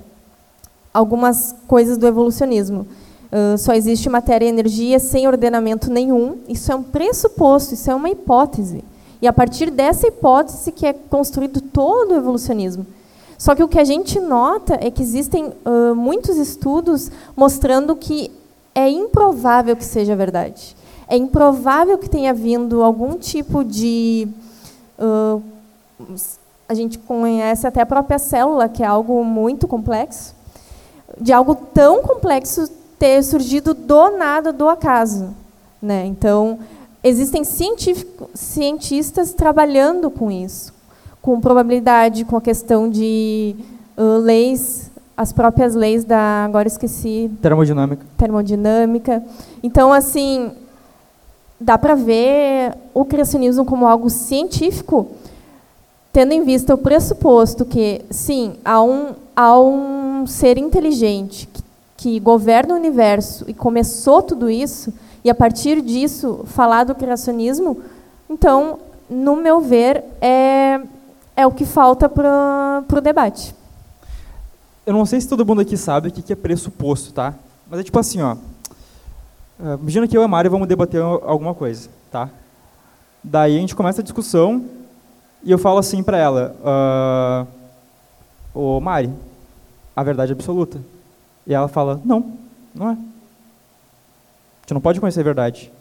[0.94, 2.88] Algumas coisas do evolucionismo.
[3.30, 6.38] Uh, só existe matéria e energia sem ordenamento nenhum.
[6.48, 8.82] Isso é um pressuposto, isso é uma hipótese.
[9.22, 12.88] E a partir dessa hipótese que é construído todo o evolucionismo.
[13.38, 18.32] Só que o que a gente nota é que existem uh, muitos estudos mostrando que
[18.74, 20.78] é improvável que seja verdade.
[21.10, 24.28] É improvável que tenha vindo algum tipo de.
[25.00, 25.42] Uh,
[26.68, 30.36] a gente conhece até a própria célula, que é algo muito complexo,
[31.20, 35.34] de algo tão complexo ter surgido do nada, do acaso.
[35.82, 36.06] Né?
[36.06, 36.60] Então,
[37.04, 37.44] existem
[38.34, 40.74] cientistas trabalhando com isso,
[41.22, 43.56] com probabilidade, com a questão de
[43.98, 47.32] uh, leis, as próprias leis da, agora esqueci.
[47.42, 48.06] Termodinâmica.
[48.18, 49.24] Termodinâmica.
[49.64, 50.52] Então, assim,
[51.60, 55.08] dá para ver o criacionismo como algo científico,
[56.14, 61.64] tendo em vista o pressuposto que, sim, há um, há um ser inteligente que,
[61.96, 64.94] que governa o universo e começou tudo isso,
[65.24, 67.82] e a partir disso falar do criacionismo,
[68.30, 68.80] então,
[69.10, 70.82] no meu ver, é
[71.38, 73.56] é o que falta para o debate.
[74.84, 77.36] Eu não sei se todo mundo aqui sabe o que é pressuposto, tá?
[77.70, 78.36] Mas é tipo assim, ó.
[79.60, 82.30] Eh, imagina que eu e a Mari vamos debater alguma coisa, tá?
[83.24, 84.64] Daí a gente começa a discussão
[85.44, 87.48] e eu falo assim para ela, uh,
[88.54, 89.12] ô Mari,
[89.96, 90.80] a verdade é absoluta.
[91.46, 92.34] E ela fala, não,
[92.74, 92.92] não é.
[92.92, 92.96] A
[94.62, 95.72] gente não pode conhecer a verdade.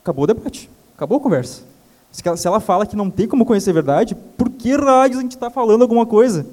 [0.00, 1.62] Acabou o debate, acabou a conversa.
[2.10, 5.34] Se ela fala que não tem como conhecer a verdade, por que raios a gente
[5.34, 6.46] está falando alguma coisa?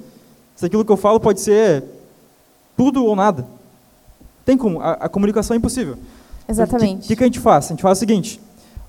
[0.56, 1.84] Se aquilo que eu falo pode ser
[2.76, 3.46] tudo ou nada.
[4.44, 5.98] Tem como, a, a comunicação é impossível.
[6.50, 7.04] Exatamente.
[7.04, 7.66] O que, que a gente faz?
[7.66, 8.40] A gente faz o seguinte,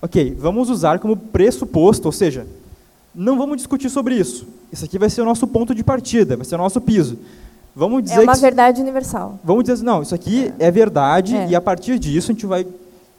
[0.02, 2.48] ok, vamos usar como pressuposto, ou seja,
[3.14, 4.48] não vamos discutir sobre isso.
[4.72, 7.18] Isso aqui vai ser o nosso ponto de partida, vai ser o nosso piso.
[7.76, 9.40] Vamos dizer é uma que, verdade universal.
[9.44, 11.50] Vamos dizer, não, isso aqui é, verdade É.
[11.50, 12.68] e a partir disso a gente vai,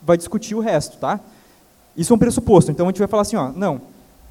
[0.02, 1.20] vai discutir o resto, tá?
[1.96, 2.70] Isso é um pressuposto.
[2.70, 3.80] Então a gente vai falar assim, ó, não,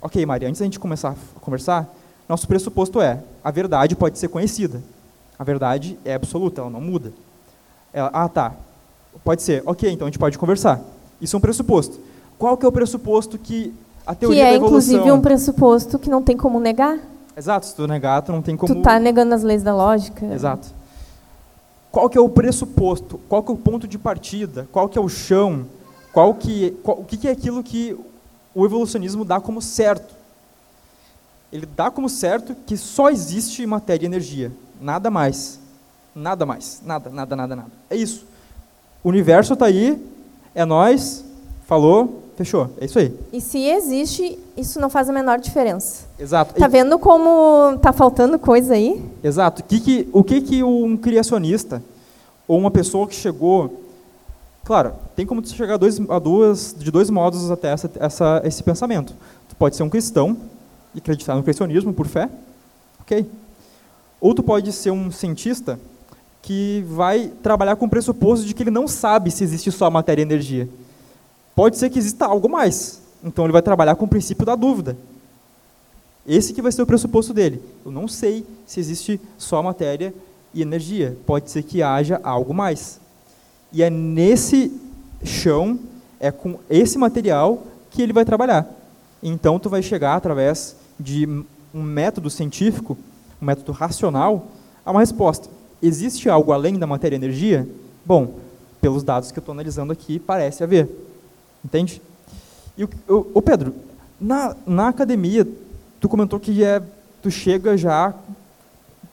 [0.02, 1.92] ok, Maria, antes da gente começar a conversar,
[2.28, 4.82] nosso pressuposto é, a verdade pode ser conhecida.
[5.38, 7.12] A verdade é absoluta, ela não muda.
[7.92, 8.54] Ela, ah, tá,
[9.24, 10.82] pode ser, ok, então a gente pode conversar.
[11.20, 12.00] Isso é um pressuposto.
[12.38, 13.74] Qual que é o pressuposto que
[14.06, 14.96] a Que teoria é, da evolução...
[14.96, 16.98] inclusive, um pressuposto que não tem como negar.
[17.38, 18.74] Exato, se tu negar, tu não tem como...
[18.74, 20.26] Tu tá negando as leis da lógica.
[20.26, 20.68] Exato.
[21.92, 23.20] Qual que é o pressuposto?
[23.30, 24.68] Qual que é o ponto de partida?
[24.72, 25.66] Qual que é o chão?
[26.12, 27.96] Qual que, qual- o que, que é aquilo que
[28.56, 30.14] o evolucionismo dá como certo?
[31.52, 35.60] Ele dá como certo que só existe matéria e energia, nada mais,
[36.16, 37.72] nada mais, nada, nada, nada, nada.
[37.90, 38.26] É isso.
[39.04, 40.00] O universo está aí,
[40.54, 41.26] é nós,
[41.66, 42.70] falou, fechou.
[42.80, 43.18] É isso aí.
[43.34, 46.06] E se existe, isso não faz a menor diferença.
[46.20, 46.54] Exato.
[46.54, 49.04] Tá vendo como tá faltando coisa aí?
[49.24, 49.62] Exato.
[49.62, 51.82] O que que, o que que um criacionista
[52.48, 53.82] ou uma pessoa que chegou,
[54.64, 58.42] claro, tem como tu chegar a dois, a duas, de dois modos até essa, essa,
[58.44, 59.16] esse pensamento.
[59.48, 60.38] Tu pode ser um cristão
[60.94, 62.30] e acreditar no criacionismo por fé,
[63.00, 63.26] ok?
[64.20, 65.80] Ou tu pode ser um cientista
[66.42, 70.22] que vai trabalhar com o pressuposto de que ele não sabe se existe só matéria
[70.22, 70.68] e energia.
[71.56, 73.02] Pode ser que exista algo mais.
[73.24, 74.98] Então ele vai trabalhar com o princípio da dúvida.
[76.26, 77.62] Esse que vai ser o pressuposto dele.
[77.86, 80.14] Eu não sei se existe só matéria
[80.54, 81.18] e energia.
[81.26, 83.00] Pode ser que haja algo mais.
[83.72, 84.72] E é nesse
[85.24, 85.80] chão,
[86.20, 88.68] é com esse material que ele vai trabalhar.
[89.22, 91.28] Então tu vai chegar através de
[91.74, 92.98] um método científico,
[93.42, 94.48] um método racional,
[94.86, 95.50] a uma resposta.
[95.82, 97.68] Existe algo além da matéria e energia?
[98.06, 98.36] Bom,
[98.80, 100.90] pelos dados que eu estou analisando aqui, parece haver.
[101.64, 102.02] Entende?
[102.78, 103.74] E o, o, o Pedro,
[104.20, 105.48] na, na academia,
[106.00, 106.82] tu comentou que é,
[107.22, 108.14] tu chega já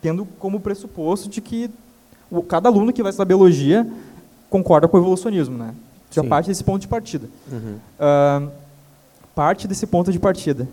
[0.01, 1.71] tendo como pressuposto de que
[2.31, 3.87] o, cada aluno que vai estudar biologia
[4.49, 5.75] concorda com o evolucionismo, né?
[6.11, 6.29] Já Sim.
[6.29, 7.29] parte desse ponto de partida.
[7.51, 7.79] Uhum.
[7.99, 8.49] Ah,
[9.35, 10.69] parte desse ponto de partida.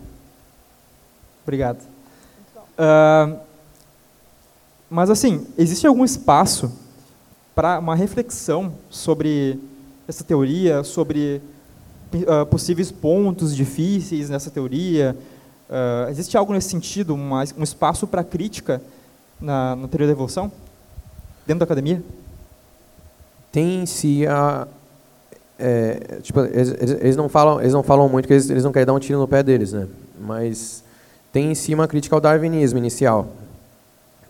[1.43, 1.79] Obrigado.
[2.77, 3.35] Ah,
[4.89, 6.71] mas assim, existe algum espaço
[7.53, 9.59] para uma reflexão sobre
[10.07, 11.41] essa teoria, sobre
[12.27, 15.15] ah, possíveis pontos difíceis nessa teoria?
[15.69, 18.81] Ah, existe algo nesse sentido, uma, um espaço para crítica
[19.39, 20.51] na, na teoria da evolução?
[21.47, 22.03] Dentro da academia?
[23.51, 24.67] Tem em si a.
[25.57, 28.71] é, tipo, eles, eles- eles não falam, eles não falam muito, porque eles, eles não
[28.71, 29.87] querem dar um tiro no pé deles, né?
[30.19, 30.83] Mas
[31.31, 33.27] tem em si uma crítica ao darwinismo inicial.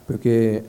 [0.05, 0.63] Porque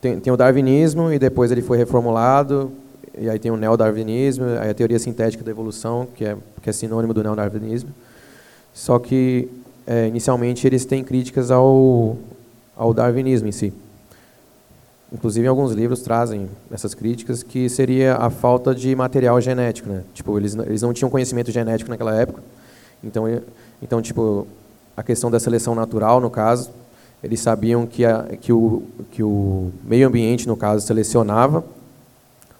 [0.00, 2.70] tem, tem o darwinismo e depois ele foi reformulado,
[3.16, 6.72] e aí tem o neodarwinismo, aí a teoria sintética da evolução, que é, que é
[6.72, 7.90] sinônimo do neodarwinismo.
[8.72, 9.48] Só que,
[9.86, 12.16] é, inicialmente, eles têm críticas ao,
[12.76, 13.72] ao darwinismo em si.
[15.12, 20.02] Inclusive, alguns livros trazem essas críticas, que seria a falta de material genético, né?
[20.14, 22.42] Tipo, eles, eles não tinham conhecimento genético naquela época.
[23.02, 23.24] Então,
[23.82, 24.46] então, tipo,
[24.96, 26.70] a questão da seleção natural, no caso,
[27.22, 31.64] eles sabiam que, a, que, o, que o meio ambiente, no caso, selecionava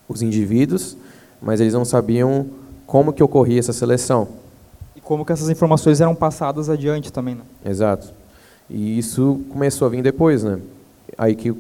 [0.08, 0.96] os indivíduos,
[1.40, 2.46] mas eles não sabiam
[2.86, 4.26] como que ocorria essa seleção.
[4.96, 7.42] E como que essas informações eram passadas adiante também, né?
[7.64, 8.12] Exato.
[8.68, 10.58] E isso começou a vir depois, né?
[11.16, 11.54] Aí que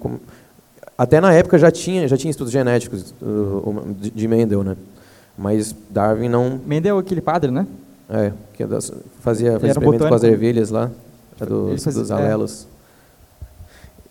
[0.96, 3.14] até na época já tinha já tinha estudos genéticos
[4.00, 4.76] de de Mendel, né?
[5.36, 7.66] Mas Darwin não Mendel é aquele padre, né?
[8.10, 8.90] é que é fazia,
[9.20, 10.26] fazia experimentos com as botânico.
[10.26, 10.90] ervilhas lá,
[11.38, 12.66] dos, fazia- dos é.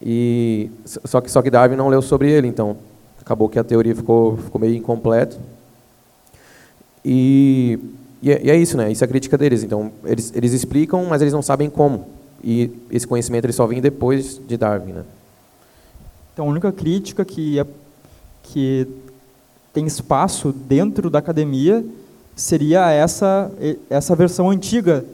[0.02, 2.78] E só que só que Darwin não leu sobre ele, então
[3.20, 5.38] acabou que a teoria ficou ficou meio incompleta.
[7.04, 7.80] E
[8.22, 8.92] e é, e é isso, né?
[8.92, 9.64] Isso é a crítica deles.
[9.64, 12.08] Então, eles, eles explicam, mas eles não sabem como.
[12.44, 15.04] E esse conhecimento ele só vem depois de Darwin, né?
[16.34, 17.66] Então, a única crítica que, é,
[18.44, 18.88] que
[19.72, 21.86] tem espaço dentro da academia
[22.36, 23.52] seria essa,
[23.90, 25.06] essa versão antiga,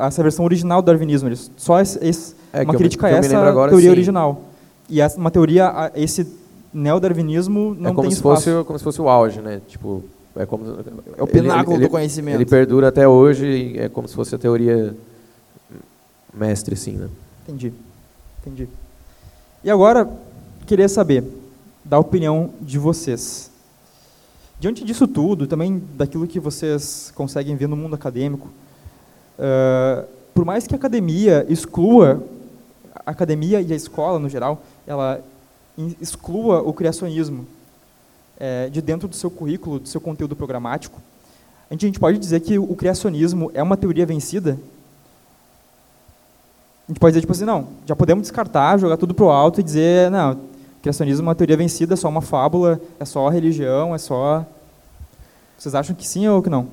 [0.00, 1.28] essa versão original do darwinismo.
[1.30, 3.92] Eles- Só esse, esse- É, uma crítica a essa agora, teoria sim.
[3.92, 4.42] original.
[4.88, 6.26] E essa, uma teoria, a esse
[6.72, 8.50] neodarwinismo não é como tem se espaço.
[8.50, 9.60] fosse como se fosse o auge, né?
[9.68, 10.02] Tipo,
[10.36, 10.64] é como
[11.16, 12.36] é o pináculo ele, do conhecimento.
[12.36, 14.94] Ele perdura até hoje é como se fosse a teoria
[16.32, 17.08] mestre, assim, né?
[17.42, 17.72] Entendi.
[18.40, 18.68] Entendi.
[19.64, 20.08] E agora,
[20.66, 21.24] queria saber
[21.84, 23.50] da opinião de vocês.
[24.60, 28.48] Diante disso tudo, também daquilo que vocês conseguem ver no mundo acadêmico,
[29.38, 32.22] eh, por mais que a academia exclua,
[33.08, 35.24] a academia e a escola no geral, ela
[35.98, 37.46] exclua o criacionismo,
[38.38, 41.00] é, de dentro do seu currículo, do seu conteúdo programático,
[41.70, 44.58] a gente, a gente pode dizer que o criacionismo é uma teoria vencida?
[46.86, 49.60] A gente pode dizer, tipo assim, não, já podemos descartar, jogar tudo para o alto
[49.60, 50.38] e dizer, não,
[50.82, 54.44] criacionismo é uma teoria vencida, é só uma fábula, é só religião, é só...
[55.58, 56.68] Vocês acham que sim ou que não?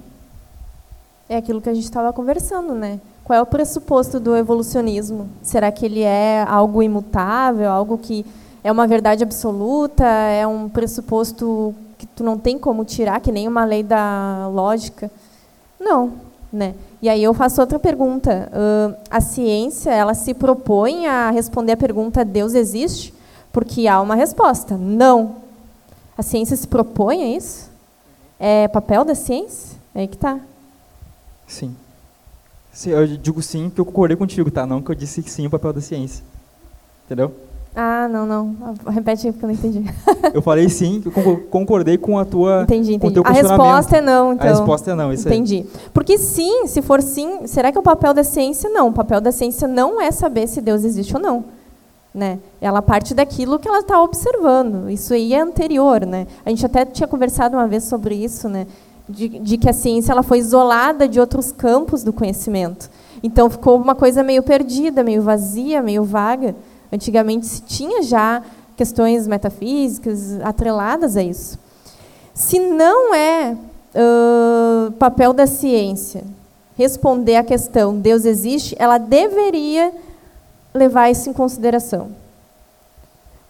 [1.28, 3.00] É aquilo que a gente estava conversando, né?
[3.24, 5.28] Qual é o pressuposto do evolucionismo?
[5.42, 8.24] Será que ele é algo imutável, algo que
[8.64, 13.48] é uma verdade absoluta, é um pressuposto que tu não tem como tirar, que nem
[13.48, 15.10] uma lei da lógica?
[15.80, 16.14] Não,
[16.54, 16.76] né?
[17.02, 18.52] E aí eu faço outra pergunta.
[18.52, 23.12] Uh, a ciência, ela se propõe a responder a pergunta Deus existe?
[23.52, 25.38] Porque há uma resposta, não.
[26.16, 27.72] A ciência se propõe a isso?
[28.40, 29.76] É papel da ciência?
[29.94, 30.40] É aí que está.
[31.48, 31.76] Sim.
[32.86, 34.66] Eu digo sim porque eu concordei contigo, tá?
[34.66, 36.24] Não que eu disse que sim o papel da ciência.
[37.06, 37.34] Entendeu?
[37.76, 38.56] Ah, não, não.
[38.88, 39.84] Repete aí porque eu não entendi.
[40.34, 41.12] eu falei sim, eu
[41.50, 42.64] concordei com a tua.
[42.64, 43.20] Entendi, entendi.
[43.24, 44.48] a resposta é não, então.
[44.48, 45.56] A resposta é não, isso entendi.
[45.56, 45.60] aí.
[45.62, 45.90] Entendi.
[45.94, 48.70] Porque sim, se for sim, será que é o papel da ciência?
[48.70, 48.88] Não.
[48.88, 51.44] O papel da ciência não é saber se Deus existe ou não.
[52.14, 52.40] Né?
[52.62, 54.90] Ela parte daquilo que ela está observando.
[54.90, 56.28] Isso aí é anterior, né?
[56.46, 58.68] A gente até tinha conversado uma vez sobre isso, né?
[59.08, 62.90] De, de que a ciência ela foi isolada de outros campos do conhecimento.
[63.22, 66.56] Então ficou uma coisa meio perdida, meio vazia, meio vaga.
[66.92, 68.42] Antigamente se tinha já
[68.76, 71.60] questões metafísicas atreladas a isso.
[72.34, 73.56] Se não é
[73.96, 76.24] uh, papel da ciência
[76.78, 79.94] responder à questão Deus existe, ela deveria
[80.74, 82.10] levar isso em consideração.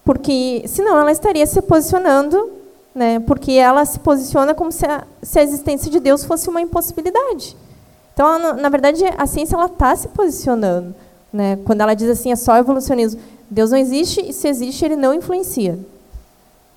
[0.04, 2.52] Porque senão ela estaria se posicionando,
[2.96, 6.62] né, porque ela se posiciona como se a, se a existência de Deus fosse uma
[6.62, 7.58] impossibilidade.
[8.14, 10.96] Então, ela, na verdade, a ciência está se posicionando.
[11.32, 11.58] Né?
[11.66, 13.20] Quando ela diz assim, é só evolucionismo.
[13.52, 15.78] Deus não existe e se existe, ele não influencia.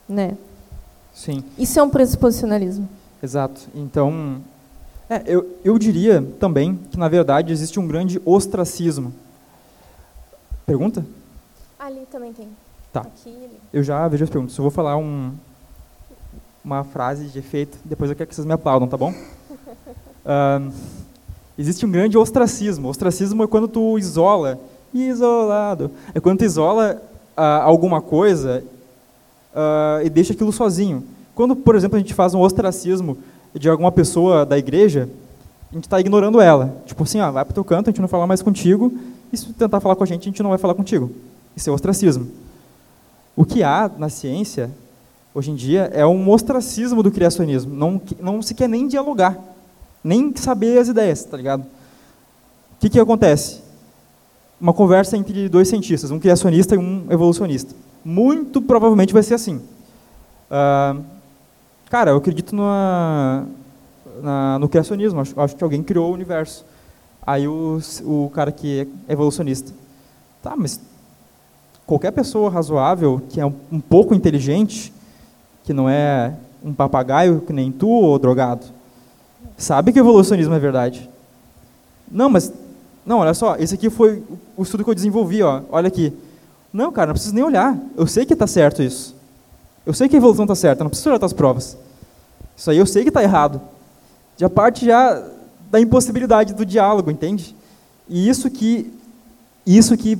[0.08, 0.36] Né?
[1.14, 1.44] Sim.
[1.56, 2.88] Isso é um pressuposicionalismo.
[3.22, 3.60] Exato.
[3.72, 4.40] Então,
[5.08, 9.14] é, eu, eu diria também que, na verdade, existe um grande ostracismo.
[10.66, 11.06] Pergunta?
[11.78, 12.48] Ali também tem.
[12.92, 13.02] Tá.
[13.02, 14.58] Aqui, eu já vejo as perguntas.
[14.58, 15.32] Eu vou falar um,
[16.64, 19.12] uma frase de efeito, depois eu quero que vocês me aplaudam, tá bom?
[20.24, 20.72] uh,
[21.58, 22.88] existe um grande ostracismo.
[22.88, 24.58] Ostracismo é quando tu isola.
[24.92, 25.90] Isolado.
[26.14, 27.00] É quando tu isola
[27.36, 28.64] uh, alguma coisa
[29.54, 31.04] uh, e deixa aquilo sozinho.
[31.34, 33.18] Quando, por exemplo, a gente faz um ostracismo
[33.54, 35.08] de alguma pessoa da igreja,
[35.70, 36.82] a gente está ignorando ela.
[36.86, 38.92] Tipo assim, ah, vai para o teu canto, a gente não vai falar mais contigo,
[39.32, 41.10] e se tu tentar falar com a gente, a gente não vai falar contigo.
[41.54, 42.28] Isso é ostracismo.
[43.36, 44.70] O que há na ciência,
[45.34, 47.74] hoje em dia, é um ostracismo do criacionismo.
[47.74, 49.36] Não, não se quer nem dialogar
[50.02, 51.62] nem saber as ideias, tá ligado?
[51.62, 53.60] O que, que acontece?
[54.60, 57.74] Uma conversa entre dois cientistas, um criacionista e um evolucionista.
[58.04, 59.56] Muito provavelmente vai ser assim.
[60.50, 61.04] Uh,
[61.90, 63.44] cara, eu acredito na,
[64.58, 66.64] no criacionismo, acho, acho, que alguém criou o universo.
[67.26, 69.72] Aí o, o cara que é evolucionista.
[70.42, 70.80] Tá, mas
[71.86, 74.92] qualquer pessoa razoável, que é um, um pouco inteligente,
[75.68, 76.32] que não é
[76.64, 78.64] um papagaio que nem tu, ou drogado,
[79.54, 81.10] sabe que o evolucionismo é verdade.
[82.10, 82.50] Não, mas,
[83.04, 84.22] não, olha só, esse aqui foi
[84.56, 86.10] o estudo que eu desenvolvi, ó, olha aqui.
[86.72, 87.76] Não, cara, não preciso nem olhar.
[87.94, 89.14] Eu sei que está certo isso.
[89.84, 91.76] Eu sei que a evolução está certa, não preciso olhar as provas.
[92.56, 93.60] Isso aí eu sei que está errado.
[94.38, 95.22] Já parte já
[95.70, 97.54] da impossibilidade do diálogo, entende?
[98.08, 98.90] E isso que,
[99.66, 100.18] isso que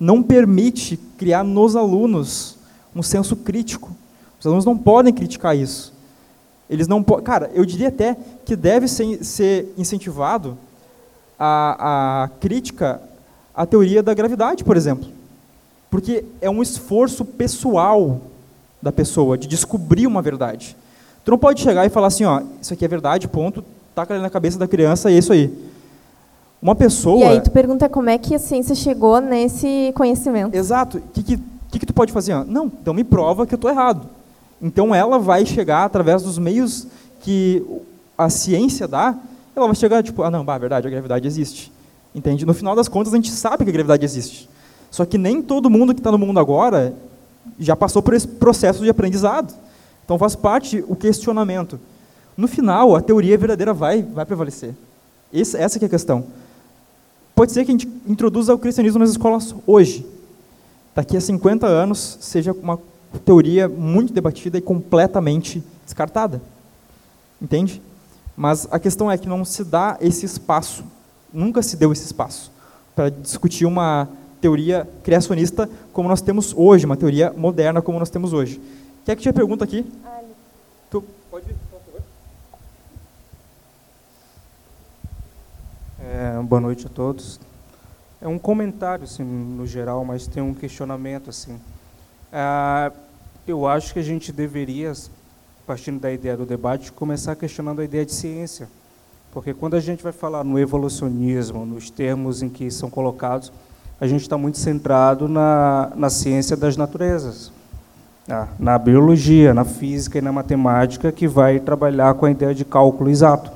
[0.00, 2.56] não permite criar nos alunos
[2.96, 4.01] um senso crítico.
[4.42, 5.92] Os alunos não podem criticar isso.
[6.68, 10.58] Eles não Cara, eu diria até que deve ser, ser incentivado
[11.38, 13.00] a, a crítica
[13.54, 15.08] à teoria da gravidade, por exemplo.
[15.88, 18.20] Porque é um esforço pessoal
[18.82, 20.76] da pessoa de descobrir uma verdade.
[21.24, 23.64] Tu não pode chegar e falar assim, ó, isso aqui é verdade, ponto,
[23.94, 25.56] taca ali na cabeça da criança e é isso aí.
[26.60, 27.20] Uma pessoa...
[27.20, 30.52] E aí tu pergunta como é que a ciência chegou nesse conhecimento.
[30.52, 30.98] Exato.
[30.98, 31.36] O que, que,
[31.70, 32.44] que, que tu pode fazer?
[32.44, 34.20] Não, então me prova que eu estou errado.
[34.62, 36.86] Então ela vai chegar através dos meios
[37.20, 37.62] que
[38.16, 39.18] a ciência dá,
[39.56, 41.72] ela vai chegar tipo, ah não, bah, verdade, a gravidade existe.
[42.14, 42.46] Entende?
[42.46, 44.48] No final das contas a gente sabe que a gravidade existe.
[44.90, 46.94] Só que nem todo mundo que está no mundo agora
[47.58, 49.52] já passou por esse processo de aprendizado.
[50.04, 51.80] Então faz parte o questionamento.
[52.36, 54.74] No final, a teoria verdadeira vai, vai prevalecer.
[55.32, 56.24] Esse, essa é a questão.
[57.34, 60.06] Pode ser que a gente introduza o cristianismo nas escolas hoje.
[60.94, 62.78] Daqui a 50 anos seja uma
[63.18, 66.40] teoria muito debatida e completamente descartada.
[67.40, 67.82] Entende?
[68.36, 70.84] Mas a questão é que não se dá esse espaço,
[71.32, 72.50] nunca se deu esse espaço,
[72.94, 74.08] para discutir uma
[74.40, 78.60] teoria criacionista como nós temos hoje, uma teoria moderna como nós temos hoje.
[79.04, 79.84] Quer que te pergunta aqui?
[80.90, 82.02] Tu pode vir, por favor.
[86.00, 87.40] É, boa noite a todos.
[88.20, 91.58] É um comentário, assim, no geral, mas tem um questionamento, assim.
[92.32, 92.92] É,
[93.46, 94.92] eu acho que a gente deveria,
[95.66, 98.68] partindo da ideia do debate, começar questionando a ideia de ciência.
[99.32, 103.52] Porque quando a gente vai falar no evolucionismo, nos termos em que são colocados,
[104.00, 107.50] a gente está muito centrado na, na ciência das naturezas,
[108.28, 112.64] na, na biologia, na física e na matemática, que vai trabalhar com a ideia de
[112.64, 113.50] cálculo exato.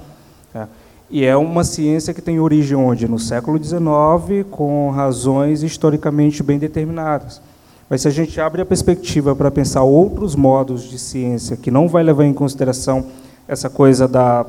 [0.54, 0.66] Né?
[1.10, 3.06] E é uma ciência que tem origem onde?
[3.06, 7.40] No século XIX, com razões historicamente bem determinadas.
[7.88, 11.88] Mas se a gente abre a perspectiva para pensar outros modos de ciência que não
[11.88, 13.06] vai levar em consideração
[13.46, 14.44] essa coisa da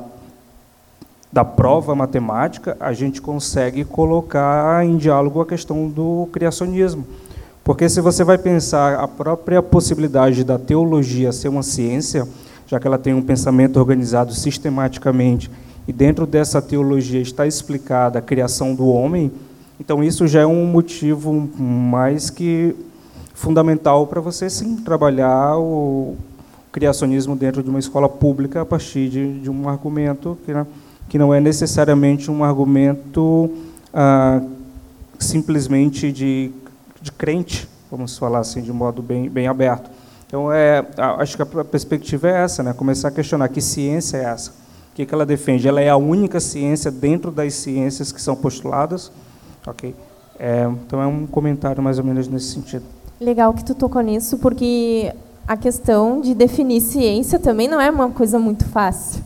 [1.32, 7.04] da prova matemática, a gente consegue colocar em diálogo a questão do criacionismo.
[7.62, 12.26] Porque se você vai pensar a própria possibilidade da teologia ser uma ciência,
[12.66, 15.50] já que ela tem um pensamento organizado sistematicamente,
[15.86, 19.30] e dentro dessa teologia está explicada a criação do homem,
[19.78, 22.74] então isso já é um motivo mais que
[23.38, 26.16] fundamental para você sim trabalhar o
[26.72, 30.66] criacionismo dentro de uma escola pública a partir de, de um argumento que né,
[31.08, 33.50] que não é necessariamente um argumento
[33.94, 34.42] ah,
[35.18, 36.50] simplesmente de,
[37.00, 39.88] de crente, vamos falar assim, de modo bem, bem aberto.
[40.26, 40.84] Então, é,
[41.18, 42.74] acho que a perspectiva é essa, né?
[42.74, 45.66] começar a questionar que ciência é essa, o que, que ela defende.
[45.66, 49.10] Ela é a única ciência dentro das ciências que são postuladas?
[49.66, 49.94] Ok.
[50.38, 52.97] É, então, é um comentário mais ou menos nesse sentido.
[53.20, 55.12] Legal que tu tocou nisso, porque
[55.46, 59.22] a questão de definir ciência também não é uma coisa muito fácil,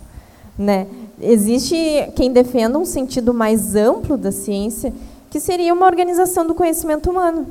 [0.58, 0.86] né?
[1.22, 1.76] existe
[2.16, 4.92] quem defenda um sentido mais amplo da ciência,
[5.30, 7.46] que seria uma organização do conhecimento humano.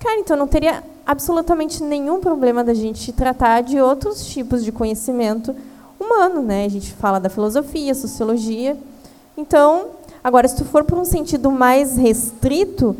[0.00, 5.54] Cara, então não teria absolutamente nenhum problema da gente tratar de outros tipos de conhecimento
[5.98, 6.64] humano, né?
[6.64, 8.76] A gente fala da filosofia, sociologia.
[9.36, 9.86] Então,
[10.22, 12.94] agora se tu for por um sentido mais restrito,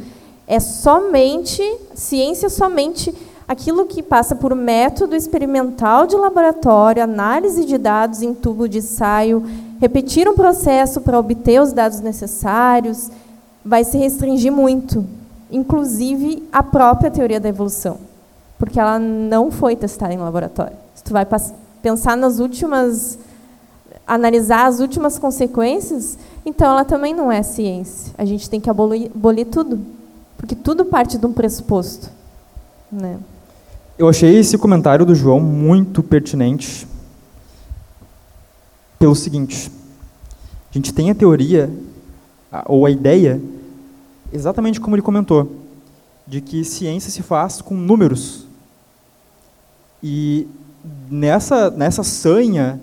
[0.48, 1.62] é somente
[1.94, 3.14] ciência somente
[3.46, 9.44] aquilo que passa por método experimental de laboratório, análise de dados em tubo de ensaio,
[9.78, 13.10] repetir um processo para obter os dados necessários,
[13.62, 15.04] vai se restringir muito,
[15.50, 17.98] inclusive a própria teoria da evolução,
[18.58, 20.76] porque ela não foi testada em laboratório.
[20.94, 21.26] Se tu vai
[21.82, 23.18] pensar nas últimas
[24.06, 28.14] analisar as últimas consequências, então ela também não é ciência.
[28.16, 29.97] A gente tem que abolir, abolir tudo,
[30.38, 32.08] porque tudo parte de um pressuposto,
[32.90, 33.18] né?
[33.98, 36.86] Eu achei esse comentário do João muito pertinente
[38.98, 39.70] pelo seguinte:
[40.70, 41.70] a gente tem a teoria,
[42.66, 43.40] ou a ideia,
[44.32, 45.50] exatamente como ele comentou,
[46.26, 48.46] de que ciência se faz com números.
[50.02, 50.46] E
[51.10, 52.80] nessa, nessa sanha,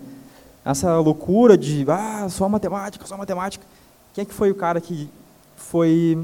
[0.65, 3.65] essa loucura de ah, só matemática, só matemática,
[4.13, 5.09] quem é que foi o cara que
[5.55, 6.17] foi.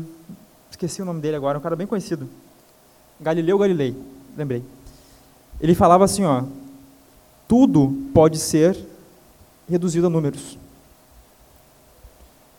[0.72, 2.28] Esqueci o nome dele agora, um cara bem conhecido.
[3.19, 3.95] Galileu Galilei,
[4.36, 4.63] lembrei.
[5.59, 6.43] Ele falava assim, ó,
[7.47, 8.76] tudo pode ser
[9.69, 10.57] reduzido a números.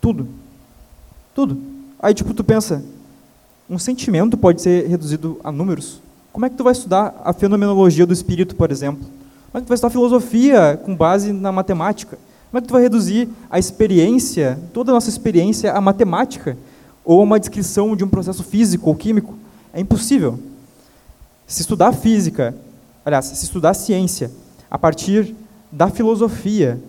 [0.00, 0.28] Tudo.
[1.34, 1.60] Tudo.
[1.98, 2.84] Aí tipo tu pensa,
[3.68, 6.00] um sentimento pode ser reduzido a números?
[6.32, 9.04] Como é que tu vai estudar a fenomenologia do espírito, por exemplo?
[9.50, 12.18] Como é que tu vai estudar filosofia com base na matemática?
[12.50, 16.56] Como é que tu vai reduzir a experiência, toda a nossa experiência, a matemática?
[17.05, 19.34] Ou uma descrição de um processo físico ou químico?
[19.72, 20.38] É impossível.
[21.46, 22.55] Se estudar física
[23.05, 24.30] aliás, se estudar ciência
[24.70, 25.34] a partir
[25.70, 26.80] da filosofia,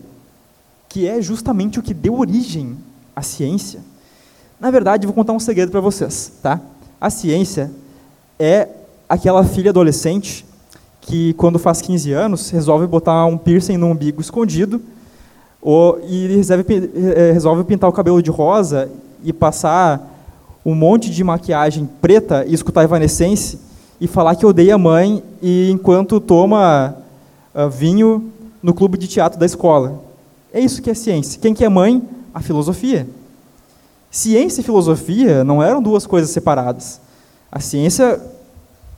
[0.88, 2.78] que é justamente o que deu origem
[3.16, 3.82] à ciência.
[4.59, 6.59] Na verdade, vou contar um segredo para vocês, tá?
[7.01, 7.72] A ciência
[8.39, 8.70] é
[9.09, 10.45] aquela filha adolescente
[11.01, 14.82] que, quando faz 15 anos, resolve botar um piercing no umbigo escondido
[15.61, 18.89] ou, e resolve, eh, resolve pintar o cabelo de rosa
[19.24, 20.09] e passar
[20.65, 23.59] um monte de maquiagem preta e escutar Evanescence
[23.99, 26.95] e falar que odeia a mãe e enquanto toma
[27.53, 30.01] uh, vinho no clube de teatro da escola.
[30.53, 31.39] É isso que é ciência.
[31.41, 32.01] Quem que é mãe?
[32.34, 33.07] A filosofia.
[34.09, 37.01] Ciência e filosofia não eram duas coisas separadas.
[37.51, 38.21] A ciência,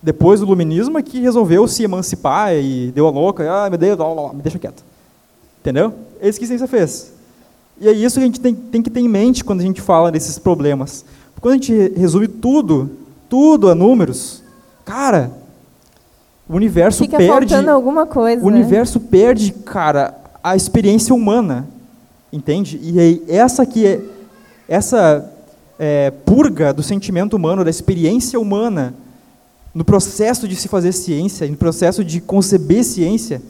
[0.04, 3.98] depois do iluminismo, é que resolveu se emancipar e deu a louca, ah, meu Deus,
[4.34, 4.84] me deixa quieto.
[5.62, 5.94] Entendeu?
[6.22, 7.15] É isso que a ciência fez.
[7.80, 9.82] E é isso que a gente tem, tem que ter em mente quando a gente
[9.82, 11.04] fala desses problemas.
[11.42, 12.90] Quando a gente resume tudo,
[13.30, 14.44] tudo a números,
[14.86, 15.32] Cara,
[16.48, 17.50] o universo Fica perde.
[17.50, 18.44] faltando alguma coisa.
[18.44, 20.14] O universo perde, cara,
[20.44, 21.68] a experiência humana,
[22.32, 22.80] entende?
[22.82, 24.02] E aí, essa aqui é
[24.68, 25.32] essa
[25.78, 28.94] é, purga do sentimento humano, da experiência humana,
[29.74, 33.42] no processo de se fazer ciência, no processo de conceber ciência,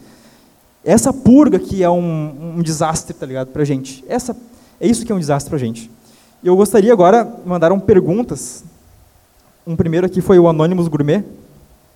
[0.86, 4.05] Essa purga que é um, um desastre, tá ligado, pra gente.
[4.07, 4.38] Essa,
[4.79, 5.89] é isso que é um desastre pra gente.
[6.43, 8.63] Eu gostaria agora, mandaram perguntas.
[9.65, 11.23] Um primeiro aqui foi o Anônimos Gourmet.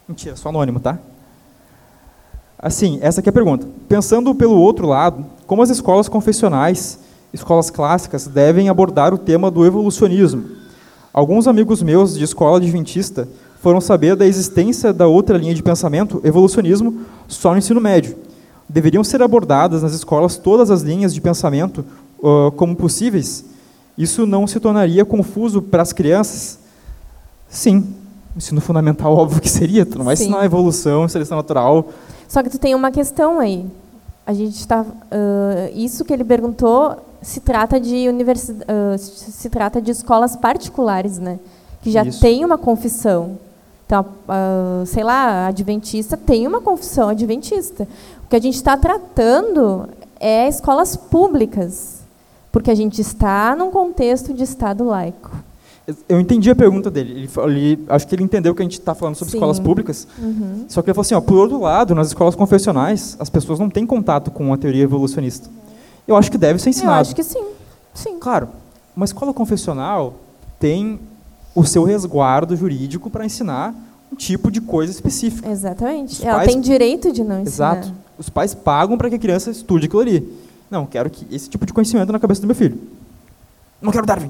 [0.07, 0.97] Mentira, só anônimo, tá?
[2.57, 3.67] Assim, essa aqui é a pergunta.
[3.87, 6.97] Pensando pelo outro lado, como as escolas confessionais,
[7.31, 10.45] escolas clássicas, devem abordar o tema do evolucionismo?
[11.13, 13.29] Alguns amigos meus de escola adventista
[13.61, 18.28] foram saber da existência da outra linha de pensamento, evolucionismo, só no ensino médio.
[18.69, 21.83] Deveriam ser abordadas nas escolas todas as linhas de pensamento
[22.19, 23.43] uh, como possíveis?
[23.97, 26.59] Isso não se tornaria confuso para as crianças?
[27.49, 27.95] Sim,
[28.37, 29.85] ensino fundamental, óbvio que seria.
[29.85, 30.25] Tu não vai Sim.
[30.25, 31.89] ensinar evolução, seleção natural.
[32.27, 33.65] Só que tu tem uma questão aí.
[34.25, 34.83] A gente está.
[34.83, 34.87] Uh,
[35.73, 41.39] isso que ele perguntou se trata de universi uh, se trata de escolas particulares, né?
[41.81, 42.21] Que já isso.
[42.21, 43.39] tem uma confissão.
[43.85, 47.87] Então, uh, sei lá, adventista tem uma confissão adventista.
[48.29, 51.99] O que a gente está tratando é escolas públicas
[52.51, 55.31] porque a gente está num contexto de Estado laico.
[56.07, 57.11] Eu entendi a pergunta dele.
[57.11, 59.37] Ele, ele acho que ele entendeu que a gente está falando sobre Sim.
[59.37, 60.07] escolas públicas.
[60.19, 60.65] Uhum.
[60.67, 63.67] Só que ele falou assim: ó, por outro lado, nas escolas confessionais, as pessoas não
[63.67, 65.49] têm contato com a teoria evolucionista.
[66.07, 66.97] Eu acho que deve ser ensinado.
[66.97, 67.43] Eu acho que sim.
[67.95, 68.19] sim.
[68.19, 68.49] Claro,
[68.95, 70.13] uma escola confessional
[70.59, 70.99] tem
[71.55, 73.73] o seu resguardo jurídico para ensinar
[74.13, 75.49] um tipo de coisa específica.
[75.49, 76.13] Exatamente.
[76.13, 76.51] Os Ela pais...
[76.51, 77.77] tem direito de não ensinar.
[77.77, 78.08] Exato.
[78.19, 80.29] Os pais pagam para que a criança estude aquilo ali.
[80.69, 82.77] Não, quero que esse tipo de conhecimento na cabeça do meu filho.
[83.81, 84.29] Não quero Darwin.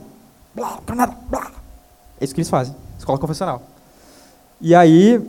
[0.55, 1.17] Blá, não quero nada.
[1.27, 1.51] Blá.
[2.21, 2.75] É isso que eles fazem.
[2.99, 3.63] Escola confessional.
[4.61, 5.19] E aí,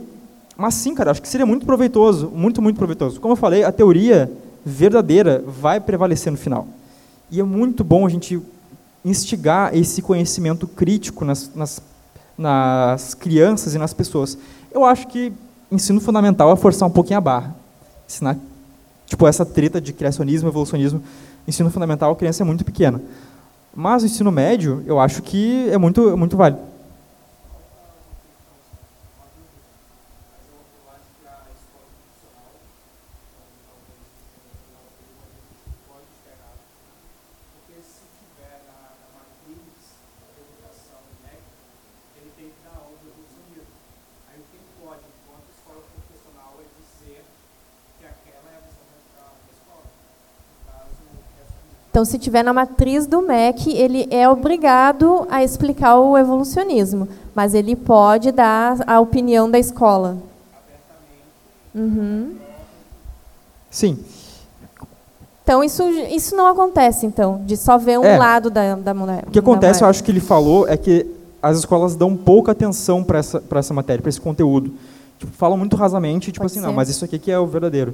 [0.55, 3.19] mas sim, cara, acho que seria muito proveitoso, muito, muito proveitoso.
[3.19, 4.31] Como eu falei, a teoria
[4.63, 6.67] verdadeira vai prevalecer no final.
[7.31, 8.39] E é muito bom a gente
[9.03, 11.81] instigar esse conhecimento crítico nas, nas,
[12.37, 14.37] nas crianças e nas pessoas.
[14.71, 15.33] Eu acho que
[15.71, 17.55] ensino fundamental é forçar um pouquinho a barra.
[18.07, 18.37] Ensinar
[19.11, 21.03] Tipo, essa treta de criacionismo, evolucionismo,
[21.45, 23.01] ensino fundamental, criança é muito pequena.
[23.75, 26.61] Mas o ensino médio, eu acho que é muito, é muito válido.
[52.01, 57.53] Então, se tiver na matriz do MEC, ele é obrigado a explicar o evolucionismo, mas
[57.53, 60.17] ele pode dar a opinião da escola.
[61.75, 62.37] Uhum.
[63.69, 63.99] Sim.
[65.43, 68.17] Então, isso, isso não acontece, então, de só ver um é.
[68.17, 69.23] lado da, da mulher.
[69.27, 71.05] O que acontece, eu acho que ele falou, é que
[71.39, 74.73] as escolas dão pouca atenção para essa, essa matéria, para esse conteúdo.
[75.19, 76.65] Tipo, falam muito rasamente, tipo pode assim, ser.
[76.65, 77.93] não, mas isso aqui que é o verdadeiro.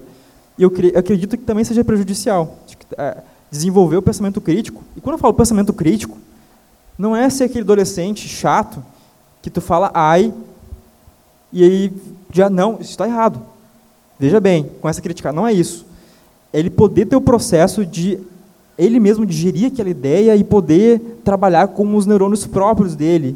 [0.58, 2.56] E eu, eu acredito que também seja prejudicial.
[2.98, 3.18] É,
[3.52, 4.84] desenvolver o pensamento crítico.
[4.96, 6.18] E quando eu falo pensamento crítico,
[6.98, 8.84] não é ser aquele adolescente chato
[9.42, 10.34] que tu fala ai
[11.52, 11.94] e aí
[12.34, 13.42] já não, isso está errado.
[14.20, 15.86] Veja bem, com essa crítica, não é isso.
[16.52, 18.20] É ele poder ter o processo de
[18.78, 23.36] ele mesmo digerir aquela ideia e poder trabalhar com os neurônios próprios dele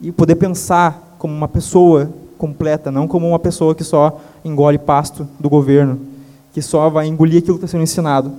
[0.00, 5.28] e poder pensar como uma pessoa completa, não como uma pessoa que só engole pasto
[5.38, 6.00] do governo,
[6.54, 8.32] que só vai engolir aquilo que está sendo ensinado.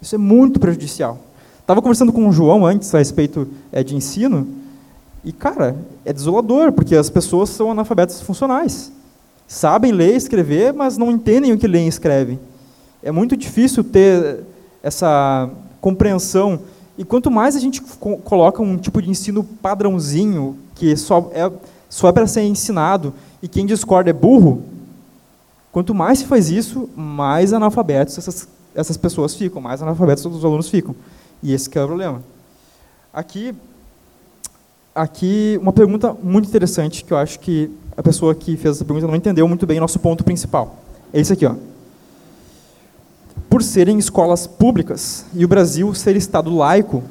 [0.00, 1.18] Isso é muito prejudicial.
[1.60, 4.46] Estava conversando com o João antes a respeito é, de ensino,
[5.24, 8.92] e, cara, é desolador, porque as pessoas são analfabetas funcionais.
[9.46, 12.38] Sabem ler e escrever, mas não entendem o que leem e escrevem.
[13.02, 14.44] É muito difícil ter
[14.82, 16.60] essa compreensão.
[16.96, 17.80] E quanto mais a gente
[18.24, 21.50] coloca um tipo de ensino padrãozinho, que só é,
[21.88, 24.62] só é para ser ensinado, e quem discorda é burro,
[25.72, 30.68] quanto mais se faz isso, mais analfabetos essas essas pessoas ficam, mais analfabetos os alunos
[30.68, 30.94] ficam.
[31.42, 32.22] E esse é o problema.
[33.12, 33.52] Aqui,
[34.94, 39.08] aqui uma pergunta muito interessante que eu acho que a pessoa que fez essa pergunta
[39.08, 40.76] não entendeu muito bem o nosso ponto principal.
[41.12, 41.56] É esse aqui, ó.
[43.50, 47.02] Por serem escolas públicas e o Brasil ser estado laico,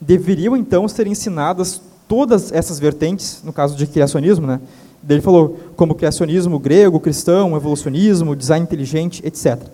[0.00, 4.60] deveriam então ser ensinadas todas essas vertentes, no caso de criacionismo, né?
[5.08, 9.68] Ele falou como criacionismo grego, cristão, evolucionismo, design inteligente, etc.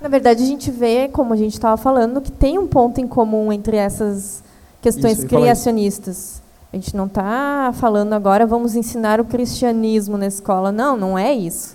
[0.00, 3.06] Na verdade, a gente vê, como a gente estava falando, que tem um ponto em
[3.06, 4.42] comum entre essas
[4.80, 6.42] questões isso, criacionistas.
[6.72, 10.70] A gente não está falando agora, vamos ensinar o cristianismo na escola.
[10.70, 11.74] Não, não é isso.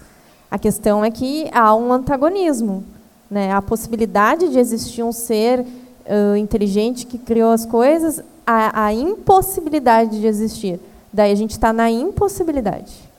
[0.49, 2.83] A questão é que há um antagonismo.
[3.29, 3.51] Né?
[3.51, 10.19] A possibilidade de existir um ser uh, inteligente que criou as coisas, a, a impossibilidade
[10.19, 10.79] de existir.
[11.11, 13.10] Daí a gente está na impossibilidade.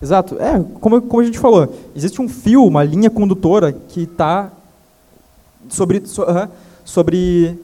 [0.00, 0.36] Exato.
[0.40, 4.52] É, como, como a gente falou, existe um fio, uma linha condutora que está
[5.68, 6.48] sobre, so, uh,
[6.84, 7.58] sobre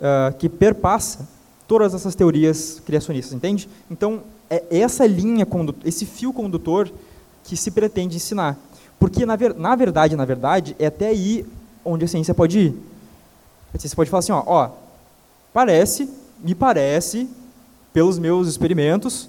[0.00, 1.28] uh, que perpassa
[1.68, 3.68] todas essas teorias criacionistas, entende?
[3.90, 5.46] Então, é essa linha,
[5.84, 6.90] esse fio condutor
[7.42, 8.58] que se pretende ensinar.
[8.98, 11.44] Porque, na, ver, na verdade, na verdade, é até aí
[11.84, 12.74] onde a ciência pode ir.
[13.74, 14.70] A ciência pode falar assim, ó, ó
[15.52, 16.08] parece,
[16.42, 17.28] me parece,
[17.92, 19.28] pelos meus experimentos,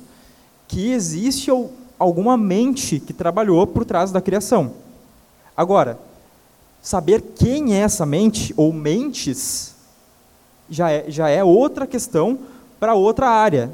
[0.67, 1.51] que existe
[1.97, 4.73] alguma mente que trabalhou por trás da criação.
[5.55, 5.97] Agora,
[6.81, 9.75] saber quem é essa mente, ou mentes,
[10.69, 12.37] já é, já é outra questão
[12.79, 13.71] para outra área.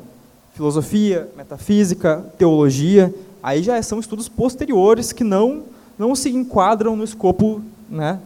[0.53, 5.63] Filosofia, metafísica, teologia, aí já são estudos posteriores que não,
[5.97, 8.19] não se enquadram no escopo né,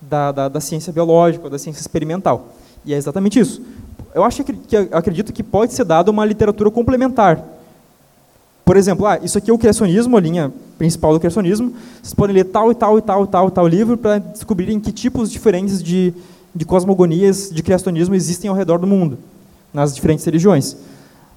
[0.00, 2.48] da, da, da ciência biológica, da ciência experimental.
[2.84, 3.62] E é exatamente isso.
[4.14, 4.54] Eu acho que,
[4.92, 7.44] acredito que pode ser dada uma literatura complementar.
[8.64, 11.74] Por exemplo, ah, isso aqui é o criacionismo, a linha principal do criacionismo.
[12.02, 14.90] Vocês podem ler tal e tal e tal e tal, tal livro para descobrirem que
[14.90, 16.14] tipos diferentes de,
[16.54, 19.18] de cosmogonias de criacionismo existem ao redor do mundo,
[19.72, 20.76] nas diferentes religiões.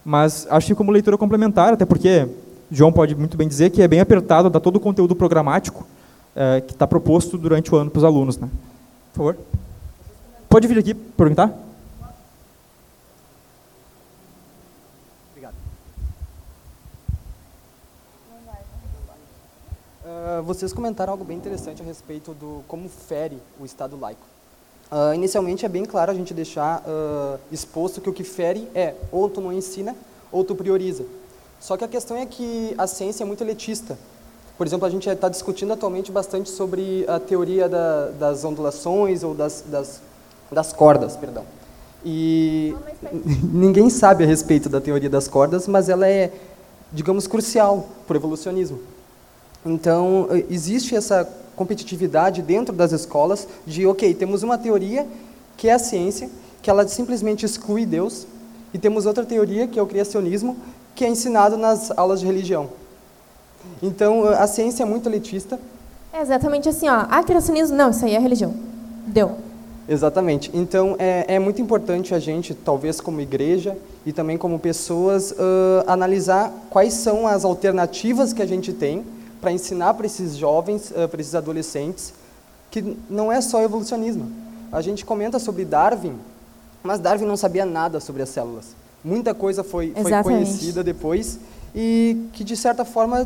[0.05, 2.28] Mas acho que como leitura complementar, até porque
[2.71, 5.86] João pode muito bem dizer que é bem apertado, dá todo o conteúdo programático
[6.36, 8.38] é, que está proposto durante o ano para os alunos.
[8.38, 8.47] Né?
[9.13, 9.38] Por favor.
[10.47, 11.51] Pode vir aqui perguntar?
[15.32, 15.55] Obrigado.
[20.38, 24.21] Uh, vocês comentaram algo bem interessante a respeito do como fere o Estado laico.
[24.91, 28.95] Uh, inicialmente é bem claro a gente deixar uh, exposto que o que fere é
[29.11, 29.95] ou tu não ensina
[30.31, 31.05] ou tu prioriza.
[31.59, 33.97] Só que a questão é que a ciência é muito elitista.
[34.57, 39.33] Por exemplo, a gente está discutindo atualmente bastante sobre a teoria da, das ondulações ou
[39.33, 40.01] das, das,
[40.51, 41.43] das cordas, perdão.
[42.05, 42.75] E
[43.53, 46.31] ninguém sabe a respeito da teoria das cordas, mas ela é,
[46.91, 48.79] digamos, crucial para o evolucionismo.
[49.68, 55.05] Então, existe essa competitividade dentro das escolas de, ok, temos uma teoria
[55.57, 56.30] que é a ciência,
[56.61, 58.28] que ela simplesmente exclui Deus,
[58.74, 60.55] e temos outra teoria, que é o criacionismo,
[60.93, 62.70] que é ensinado nas aulas de religião.
[63.82, 65.59] Então, a ciência é muito elitista.
[66.13, 67.05] É exatamente assim, ó.
[67.09, 68.53] Ah, criacionismo, não, isso aí é religião.
[69.07, 69.36] Deu.
[69.89, 70.51] Exatamente.
[70.53, 75.84] Então, é, é muito importante a gente, talvez como igreja e também como pessoas, uh,
[75.88, 79.03] analisar quais são as alternativas que a gente tem
[79.47, 82.13] para ensinar para esses jovens, uh, para esses adolescentes,
[82.69, 84.29] que não é só evolucionismo.
[84.69, 86.19] A gente comenta sobre Darwin,
[86.83, 88.75] mas Darwin não sabia nada sobre as células.
[89.01, 91.39] Muita coisa foi, foi conhecida depois
[91.73, 93.25] e que, de certa forma,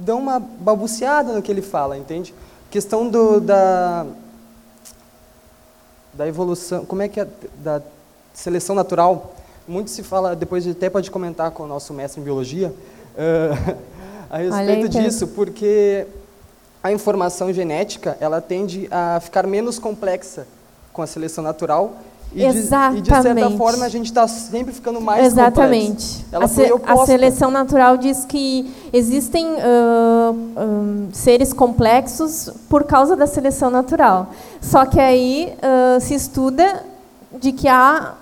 [0.00, 2.34] dão uma balbuciada no que ele fala, entende?
[2.68, 4.04] Questão do, da,
[6.12, 7.28] da evolução, como é que é,
[7.62, 7.80] da
[8.32, 9.32] seleção natural,
[9.68, 12.74] muito se fala, depois até pode comentar com o nosso mestre em biologia,
[13.14, 13.76] uh,
[14.34, 16.06] a respeito disso, porque
[16.82, 20.46] a informação genética, ela tende a ficar menos complexa
[20.92, 21.94] com a seleção natural
[22.34, 23.02] e Exatamente.
[23.02, 26.26] De, e de certa forma a gente está sempre ficando mais Exatamente.
[26.32, 33.28] A, se, a seleção natural diz que existem uh, um, seres complexos por causa da
[33.28, 34.30] seleção natural.
[34.60, 36.82] Só que aí uh, se estuda
[37.38, 38.14] de que há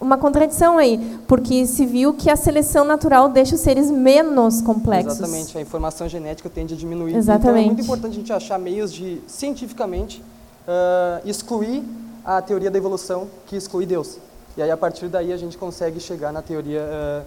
[0.00, 5.18] uma contradição aí, porque se viu que a seleção natural deixa os seres menos complexos.
[5.18, 7.14] Exatamente, a informação genética tende a diminuir.
[7.14, 7.48] Exatamente.
[7.48, 10.22] Então é muito importante a gente achar meios de, cientificamente,
[10.66, 11.82] uh, excluir
[12.24, 14.18] a teoria da evolução que exclui Deus.
[14.56, 17.24] E aí, a partir daí, a gente consegue chegar na teoria uh,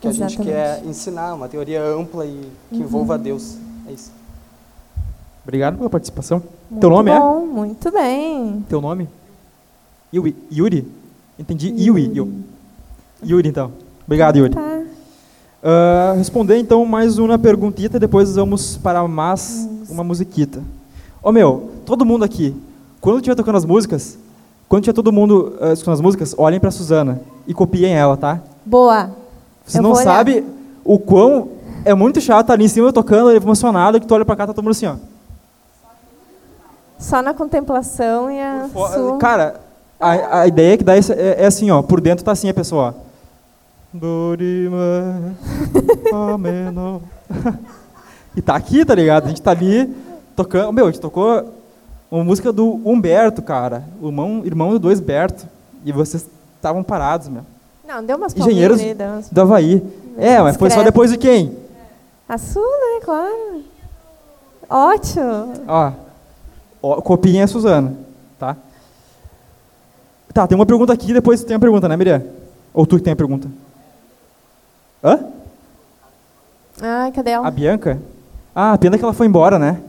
[0.00, 0.40] que Exatamente.
[0.40, 2.82] a gente quer ensinar, uma teoria ampla e que uhum.
[2.82, 3.56] envolva Deus.
[3.88, 4.10] É isso.
[5.42, 6.42] Obrigado pela participação.
[6.70, 7.46] Muito Teu nome bom, é?
[7.46, 8.64] Muito bem.
[8.68, 9.08] Teu nome?
[10.12, 10.86] Yuri.
[11.38, 11.74] Entendi.
[11.76, 12.12] Yuri,
[13.24, 13.72] Yuri então.
[14.06, 14.54] Obrigado, Yuri.
[14.54, 14.82] Tá.
[15.62, 20.60] Uh, responder então mais uma perguntita, depois vamos para mais uma musiquita.
[21.22, 22.54] Ô oh, meu, todo mundo aqui,
[23.00, 24.16] quando estiver tocando as músicas,
[24.68, 28.16] quando tiver todo mundo uh, escutando as músicas, olhem para a Suzana e copiem ela,
[28.16, 28.40] tá?
[28.64, 29.10] Boa.
[29.64, 30.44] Você Eu não sabe
[30.84, 31.48] o quão
[31.84, 34.54] é muito chato ali em cima eu tocando, emocionado, que tu olha para cá tá
[34.54, 34.96] todo mundo assim, ó.
[36.98, 39.18] Só na contemplação e a sua...
[39.18, 39.60] Cara,
[40.00, 42.54] a, a ideia que dá é, é, é, assim, ó, por dentro tá assim a
[42.54, 43.06] pessoa, ó.
[48.36, 49.24] e tá aqui, tá ligado?
[49.24, 49.94] A gente tá ali
[50.34, 50.72] tocando.
[50.72, 51.54] Meu, a gente tocou
[52.10, 53.84] uma música do Humberto, cara.
[54.00, 55.46] O irmão, irmão do Esberto.
[55.84, 56.26] E vocês
[56.56, 57.42] estavam parados, meu.
[57.86, 59.30] Não, deu umas Engenheiros aí, deu umas...
[59.30, 59.82] do Havaí.
[60.18, 61.56] É, mas foi só depois de quem?
[62.28, 63.00] A sua, né?
[63.04, 63.64] Claro.
[64.68, 65.52] Ótimo.
[65.68, 65.92] Ó,
[66.82, 67.94] ó copinha é a Suzana,
[68.38, 68.56] tá?
[70.36, 72.22] Tá, tem uma pergunta aqui, depois tem uma pergunta, né, Miriam?
[72.74, 73.50] Ou tu que tem a pergunta?
[75.02, 75.30] Hã?
[76.78, 77.48] Ai, cadê ela?
[77.48, 77.98] A Bianca?
[78.54, 79.82] Ah, pena que ela foi embora, né?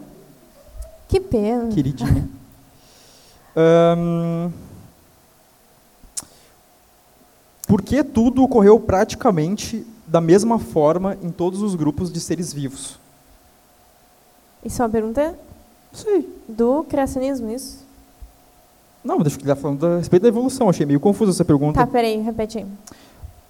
[1.09, 1.67] Que pena.
[1.67, 2.29] Queridinha.
[7.67, 12.97] Por que tudo ocorreu praticamente da mesma forma em todos os grupos de seres vivos?
[14.63, 15.37] Isso é uma pergunta
[15.91, 16.25] sei.
[16.47, 17.85] do criacionismo, isso?
[19.03, 20.69] Não, deixa eu estar falando a respeito da evolução.
[20.69, 21.79] Achei meio confusa essa pergunta.
[21.79, 22.65] Tá, peraí, repete aí.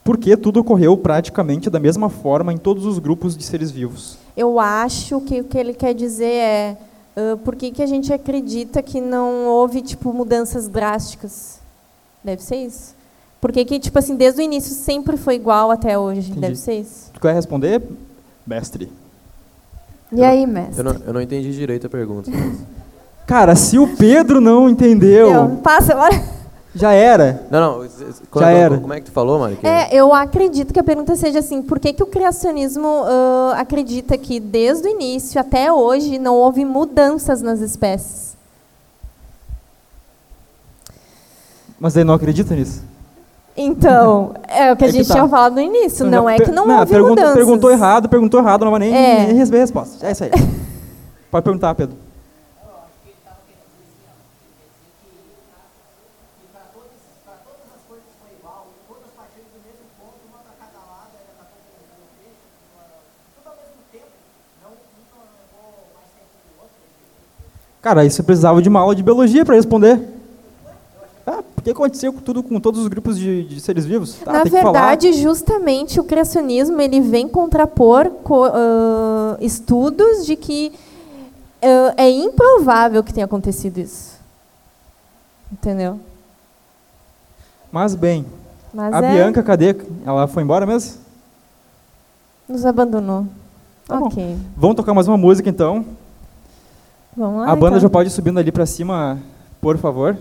[0.04, 4.18] Por que tudo ocorreu praticamente da mesma forma em todos os grupos de seres vivos?
[4.36, 6.78] Eu acho que o que ele quer dizer é
[7.18, 11.60] ah, por que, que a gente acredita que não houve tipo mudanças drásticas?
[12.24, 12.96] Deve ser isso.
[13.42, 16.30] Por que, que tipo assim, desde o início sempre foi igual até hoje?
[16.30, 16.40] Entendi.
[16.42, 17.10] Deve ser isso.
[17.12, 17.82] Tu quer responder,
[18.46, 18.92] mestre?
[20.12, 20.78] E aí, mestre?
[20.78, 22.30] Eu não, eu não entendi direito a pergunta.
[23.28, 26.20] Cara, se o Pedro não entendeu, Eu- passa agora.
[26.74, 27.46] já era.
[27.52, 27.88] Não, não.
[28.32, 28.78] Como, Já era.
[28.78, 29.58] como é que tu falou, Mari?
[29.58, 33.56] Que- É, eu acredito que a pergunta seja assim: por que, que o criacionismo ah,
[33.60, 38.36] acredita que desde o início até hoje não houve mudanças nas espécies?
[41.80, 42.82] Mas ele não acredita nisso?
[43.56, 45.16] Então, é o que a É que gente tá.
[45.16, 46.06] tinha falado no início.
[46.06, 47.34] Não, é que não, houve pergunta- mudanças.
[47.36, 49.26] Perguntou errado, perguntou errado, não vai nem, É.
[49.28, 50.06] nem receber a resposta.
[50.08, 50.32] É isso aí.
[51.32, 51.98] Pode perguntar, Pedro.
[67.88, 69.98] Cara, isso eu precisava de uma aula de biologia para responder.
[71.26, 74.16] Ah, por que aconteceu com tudo com todos os grupos de, de seres vivos?
[74.16, 80.74] Tá, Na verdade, justamente o criacionismo ele vem contrapor co- ah, estudos de que
[81.62, 84.18] ah, é improvável que tenha acontecido isso.
[85.50, 85.98] Entendeu?
[87.72, 88.26] Mas bem,
[88.74, 89.74] Mas a é, Bianca, cadê?
[90.06, 90.98] Ela foi embora mesmo?
[92.50, 93.26] nos abandonou.
[93.88, 94.08] Tá bom.
[94.08, 94.38] ok.
[94.58, 95.86] Vamos tocar mais uma música então.
[97.18, 97.52] Vamos lá.
[97.52, 97.80] a banda então.
[97.80, 99.18] já pode ir subindo ali para cima,
[99.60, 100.16] por favor.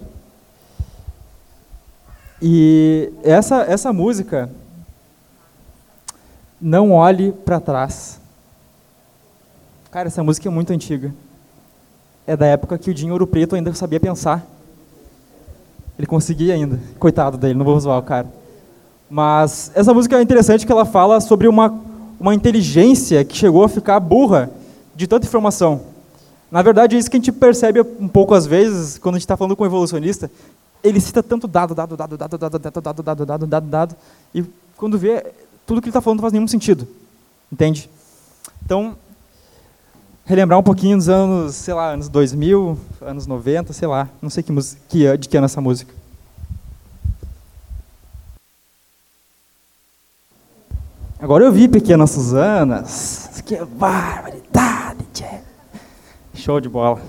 [2.41, 4.49] E essa essa música
[6.59, 8.19] Não olhe para trás.
[9.91, 11.15] Cara, essa música é muito antiga.
[12.27, 14.47] É da época que o Dinho Ouro Preto ainda sabia pensar.
[15.99, 16.81] Ele conseguia ainda.
[16.99, 18.27] Coitado dele, não vou zoar o cara.
[19.09, 21.79] Mas essa música é interessante que ela fala sobre uma,
[22.19, 24.51] uma inteligência que chegou a ficar burra
[24.95, 25.96] de tanta informação.
[26.57, 29.25] Na verdade, é isso que a gente percebe um pouco às vezes, quando a gente
[29.25, 30.31] está falando com um evolucionista.
[30.83, 33.97] Ele cita tanto dado, dado, dado, dado, dado, dado, dado, dado, dado, dado, dado,
[34.35, 34.43] e
[34.75, 35.35] quando vê,
[35.67, 36.89] tudo que ele está falando não faz nenhum sentido.
[37.53, 37.91] Entende?
[38.65, 38.97] Então,
[40.25, 44.43] relembrar um pouquinho dos anos, sei lá, anos 2000, anos 90, sei lá, não sei
[44.43, 44.51] que,
[44.89, 45.93] que, de que ano é essa música.
[51.19, 53.43] Agora eu vi Pequenas Suzanas.
[53.45, 55.46] Que barbaridade, tchê.
[56.47, 57.03] Show de bola.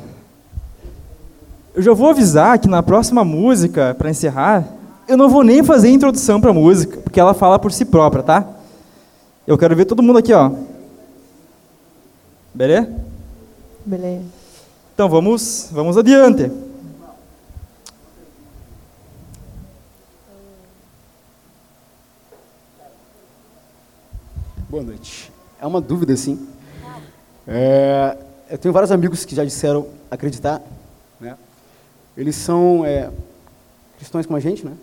[1.76, 4.68] Eu já vou avisar que na próxima música, para encerrar,
[5.08, 7.86] eu não vou nem fazer a introdução para a música, porque ela fala por si
[7.86, 8.50] própria, tá?
[9.46, 10.50] Eu quero ver todo mundo aqui, ó.
[12.52, 12.92] Beleza?
[13.86, 14.26] Beleza.
[14.96, 16.52] Então vamos, vamos adiante.
[24.68, 25.32] Boa noite.
[25.62, 26.48] É uma dúvida, assim.
[27.48, 28.18] É,
[28.50, 30.62] eu tenho vários amigos que já disseram acreditar,
[31.20, 31.38] né?
[32.16, 33.12] Eles são é,
[33.98, 34.74] cristãos como a gente, né?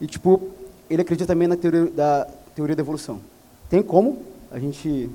[0.00, 0.50] E, tipo,
[0.88, 3.20] ele acredita também na teoria da, teoria da evolução.
[3.68, 5.10] Tem como a gente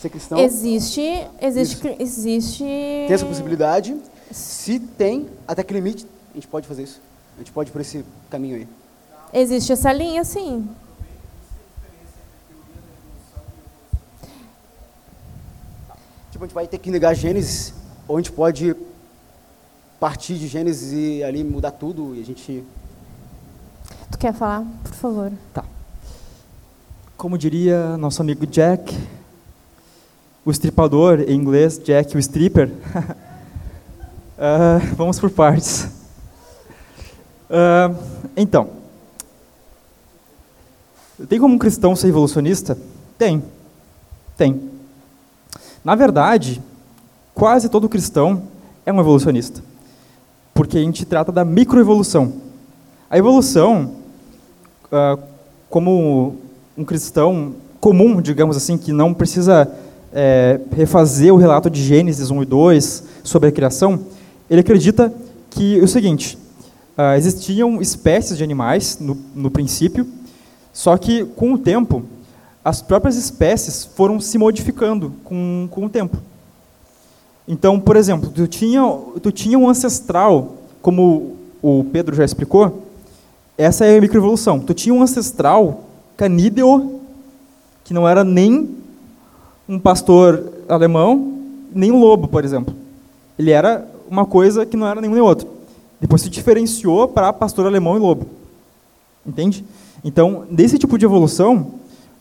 [0.00, 0.38] ser cristão?
[0.38, 1.00] Existe,
[1.40, 1.96] existe, Isso.
[2.02, 2.64] existe.
[2.64, 3.96] Tem essa possibilidade?
[4.30, 7.00] Se tem, até que limite a gente pode fazer isso?
[7.36, 8.68] A gente pode ir por esse caminho aí.
[9.32, 10.68] Existe essa linha, sim.
[16.34, 17.72] Tipo, a gente vai ter que negar Gênesis,
[18.08, 18.74] ou a gente pode
[20.00, 22.64] partir de Gênesis e ali mudar tudo e a gente...
[24.10, 25.32] Tu quer falar, por favor?
[27.16, 28.98] Como diria nosso amigo Jack,
[30.44, 32.68] o estripador, em inglês, Jack o stripper.
[34.36, 35.88] Ah, vamos por partes.
[37.48, 37.94] Ah,
[38.36, 38.68] então,
[41.28, 42.76] tem como um cristão ser evolucionista?
[43.16, 43.40] Tem.
[44.36, 44.73] Tem.
[45.84, 46.62] Na verdade,
[47.34, 48.44] quase todo cristão
[48.86, 49.62] é um evolucionista.
[50.54, 52.32] Porque a gente trata da microevolução.
[53.10, 53.92] A evolução,
[54.90, 55.18] ah,
[55.68, 56.36] como
[56.76, 59.70] um cristão comum, digamos assim, que não precisa
[60.10, 64.00] é, refazer o relato de Gênesis 1 e 2 sobre a criação,
[64.48, 65.12] ele acredita
[65.50, 66.38] que é o seguinte,
[66.96, 70.06] ah, existiam espécies de animais no, no princípio,
[70.72, 72.04] só que com o tempo
[72.64, 76.16] as próprias espécies foram se modificando com, com o tempo.
[77.46, 78.82] Então, por exemplo, tu tinha,
[79.22, 82.82] tu tinha um ancestral, como o Pedro já explicou,
[83.58, 84.58] essa é a microevolução.
[84.60, 85.84] Tu tinha um ancestral
[86.16, 87.00] canídeo,
[87.84, 88.76] que não era nem
[89.68, 91.38] um pastor alemão,
[91.70, 92.74] nem um lobo, por exemplo.
[93.38, 95.48] Ele era uma coisa que não era nenhum nem outro.
[96.00, 98.26] Depois se diferenciou para pastor alemão e lobo.
[99.26, 99.64] Entende?
[100.02, 101.74] Então, desse tipo de evolução,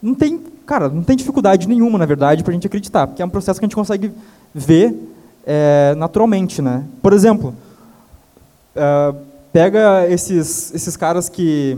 [0.03, 3.25] não tem, cara, não tem dificuldade nenhuma, na verdade, para a gente acreditar, porque é
[3.25, 4.11] um processo que a gente consegue
[4.53, 4.93] ver
[5.45, 6.83] é, naturalmente, né?
[7.01, 7.55] Por exemplo,
[8.75, 9.15] uh,
[9.53, 11.77] pega esses, esses caras que,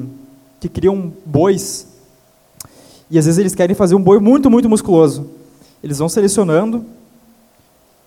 [0.59, 1.88] que criam bois
[3.11, 5.30] e às vezes eles querem fazer um boi muito, muito musculoso.
[5.84, 6.78] Eles vão selecionando,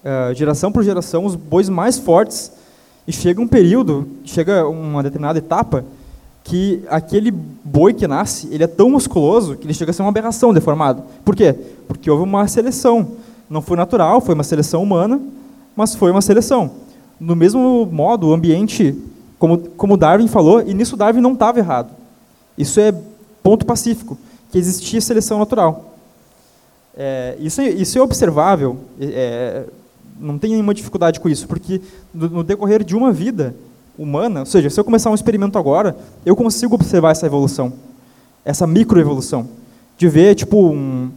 [0.02, 2.50] uh, geração por geração, os bois mais fortes
[3.06, 5.84] e chega um período, chega uma determinada etapa
[6.48, 10.08] que aquele boi que nasce, ele é tão musculoso que ele chega a ser uma
[10.08, 11.02] aberração deformado.
[11.22, 11.54] Por quê?
[11.86, 13.12] Porque houve uma seleção.
[13.50, 15.20] Não foi natural, foi uma seleção humana,
[15.76, 16.70] mas foi uma seleção.
[17.20, 18.96] No mesmo modo, o ambiente,
[19.38, 21.90] como, como Darwin falou, e nisso Darwin não estava errado.
[22.56, 22.94] Isso é
[23.42, 24.16] ponto pacífico,
[24.50, 25.96] que existia seleção natural.
[26.96, 29.64] É, isso, é, isso é observável, é,
[30.18, 31.82] não tem nenhuma dificuldade com isso, porque
[32.12, 33.54] no, no decorrer de uma vida
[33.98, 37.72] humana, ou seja, se eu começar um experimento agora, eu consigo observar essa evolução,
[38.44, 39.48] essa microevolução,
[39.96, 41.10] de ver tipo um,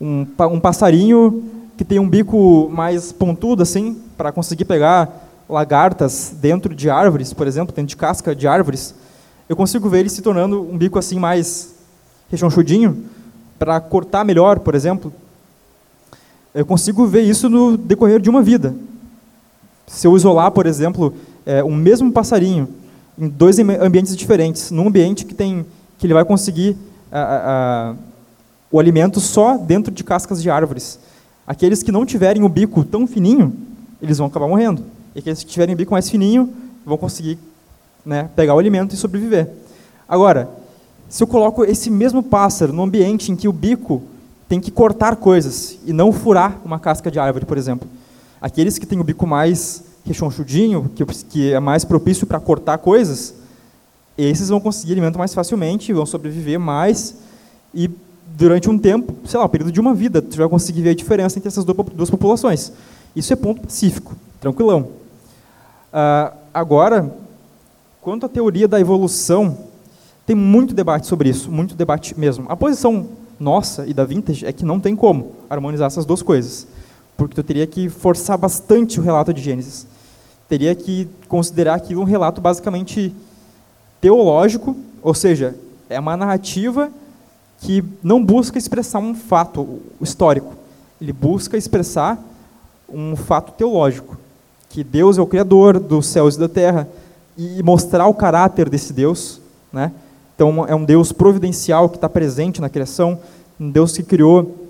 [0.00, 1.42] um, um passarinho
[1.76, 7.46] que tem um bico mais pontudo assim, para conseguir pegar lagartas dentro de árvores, por
[7.46, 8.94] exemplo, dentro de casca de árvores,
[9.48, 11.74] eu consigo ver ele se tornando um bico assim mais
[12.30, 13.04] rechonchudinho,
[13.58, 15.12] para cortar melhor, por exemplo.
[16.54, 18.74] Eu consigo ver isso no decorrer de uma vida.
[19.86, 21.12] Se eu isolar, por exemplo,
[21.44, 22.68] é, um mesmo passarinho
[23.18, 25.64] em dois ambientes diferentes, num ambiente que tem
[25.98, 26.76] que ele vai conseguir
[27.12, 27.94] a, a,
[28.70, 30.98] o alimento só dentro de cascas de árvores
[31.50, 33.52] Aqueles que não tiverem o bico tão fininho,
[34.00, 34.84] eles vão acabar morrendo.
[35.12, 36.48] E aqueles que tiverem o bico mais fininho,
[36.86, 37.38] vão conseguir
[38.06, 39.48] né, pegar o alimento e sobreviver.
[40.08, 40.48] Agora,
[41.08, 44.00] se eu coloco esse mesmo pássaro num ambiente em que o bico
[44.48, 47.88] tem que cortar coisas e não furar uma casca de árvore, por exemplo,
[48.40, 53.34] aqueles que têm o bico mais rechonchudinho, que, que é mais propício para cortar coisas,
[54.16, 57.14] esses vão conseguir alimento mais facilmente, vão sobreviver mais
[57.74, 57.90] e
[58.36, 60.94] durante um tempo, sei lá, o período de uma vida, tu vai conseguir ver a
[60.94, 62.72] diferença entre essas duas populações.
[63.14, 64.88] Isso é ponto pacífico, tranquilão.
[65.92, 67.14] Uh, agora,
[68.00, 69.58] quanto à teoria da evolução,
[70.26, 72.46] tem muito debate sobre isso, muito debate mesmo.
[72.48, 76.66] A posição nossa e da Vintage é que não tem como harmonizar essas duas coisas,
[77.20, 79.86] porque tu teria que forçar bastante o relato de Gênesis.
[80.48, 83.14] Teria que considerar aquilo um relato basicamente
[84.00, 85.54] teológico, ou seja,
[85.90, 86.90] é uma narrativa
[87.60, 90.54] que não busca expressar um fato histórico,
[90.98, 92.18] ele busca expressar
[92.88, 94.16] um fato teológico,
[94.70, 96.88] que Deus é o criador dos céus e da terra
[97.36, 99.92] e mostrar o caráter desse Deus, né?
[100.34, 103.18] Então é um Deus providencial que está presente na criação,
[103.60, 104.69] um Deus que criou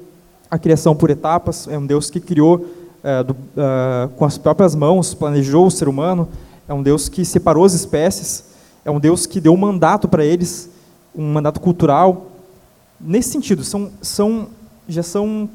[0.51, 2.67] a criação por etapas, é um Deus que criou
[3.03, 6.29] é, do, uh, com as próprias mãos, planejou o ser humano,
[6.69, 8.45] é um Deus que separou as espécies,
[8.85, 10.69] é um Deus que deu um mandato para eles,
[11.15, 12.27] um mandato cultural,
[13.01, 14.49] nesse sentido, são, são,
[14.89, 15.49] já são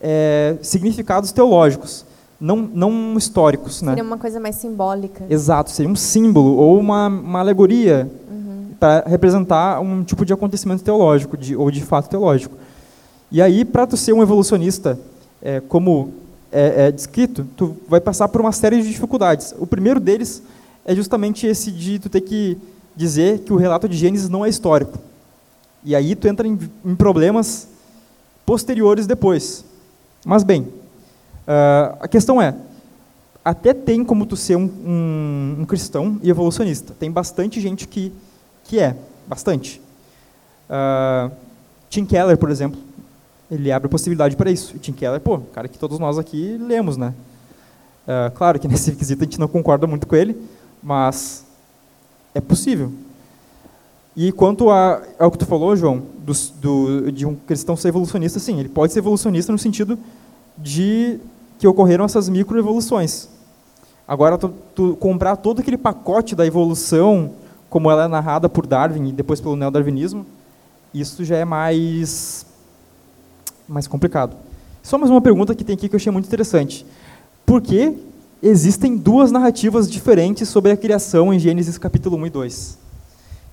[0.00, 2.04] é, significados teológicos,
[2.40, 3.76] não, não históricos.
[3.76, 4.02] Seria né?
[4.02, 5.24] uma coisa mais simbólica.
[5.28, 8.68] Exato, seria um símbolo ou uma, uma alegoria uhum.
[8.78, 12.56] para representar um tipo de acontecimento teológico de, ou de fato teológico.
[13.34, 14.96] E aí, para tu ser um evolucionista,
[15.42, 16.14] é, como
[16.52, 19.52] é, é descrito, tu vai passar por uma série de dificuldades.
[19.58, 20.40] O primeiro deles
[20.84, 22.56] é justamente esse de tu ter que
[22.94, 25.00] dizer que o relato de Gênesis não é histórico.
[25.82, 27.66] E aí tu entra em, em problemas
[28.46, 29.64] posteriores depois.
[30.24, 32.54] Mas bem, uh, a questão é,
[33.44, 36.94] até tem como tu ser um, um, um, cristão e evolucionista.
[37.00, 38.12] Tem bastante gente que,
[38.62, 38.94] que é,
[39.26, 39.82] bastante.
[40.70, 41.32] Uh,
[41.90, 42.93] Tim Keller, por exemplo,
[43.50, 44.76] ele abre a possibilidade para isso.
[44.76, 47.14] E Tim Keller, pô, cara que todos nós aqui lemos, né?
[48.06, 50.36] Uh, claro que nesse requisito a gente não concorda muito com ele,
[50.82, 51.44] mas
[52.34, 52.92] é possível.
[54.16, 58.38] E quanto a, ao que tu falou, João, do, do, de um cristão ser evolucionista,
[58.38, 59.98] sim, ele pode ser evolucionista no sentido
[60.56, 61.18] de
[61.58, 63.28] que ocorreram essas microevoluções.
[64.06, 67.32] Agora, tu, tu, comprar todo aquele pacote da evolução,
[67.68, 70.26] como ela é narrada por Darwin e depois pelo neodarwinismo,
[70.92, 72.46] isso já é mais,
[73.68, 74.36] mais complicado.
[74.82, 76.84] Só mais uma pergunta que tem aqui que eu achei muito interessante.
[77.46, 77.96] Por que
[78.42, 82.78] existem duas narrativas diferentes sobre a criação em Gênesis capítulo 1 e 2?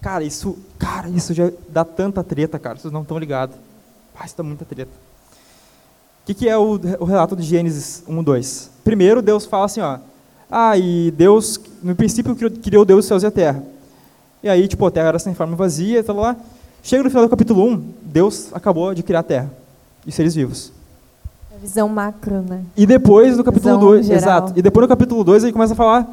[0.02, 3.56] Cara, isso, cara, isso já dá tanta treta, cara, vocês não estão ligados.
[4.20, 4.92] Ah, isso dá muita treta.
[4.92, 8.70] O que, que é o, o relato de Gênesis 1, 2?
[8.84, 10.00] Primeiro, Deus fala assim, ó,
[10.50, 13.64] ah, e Deus, no princípio, criou, Deus os céus e a terra.
[14.44, 16.36] E aí, tipo, a terra era sem forma vazia e tal lá.
[16.84, 19.61] Chega no final do capítulo 1, Deus acabou de criar a terra
[20.06, 20.72] e seres vivos.
[21.56, 22.64] A visão macro, né?
[22.76, 24.22] E depois, no capítulo Visão 2, geral.
[24.22, 24.54] exato.
[24.56, 26.08] E depois no capítulo 2 ele começa a falar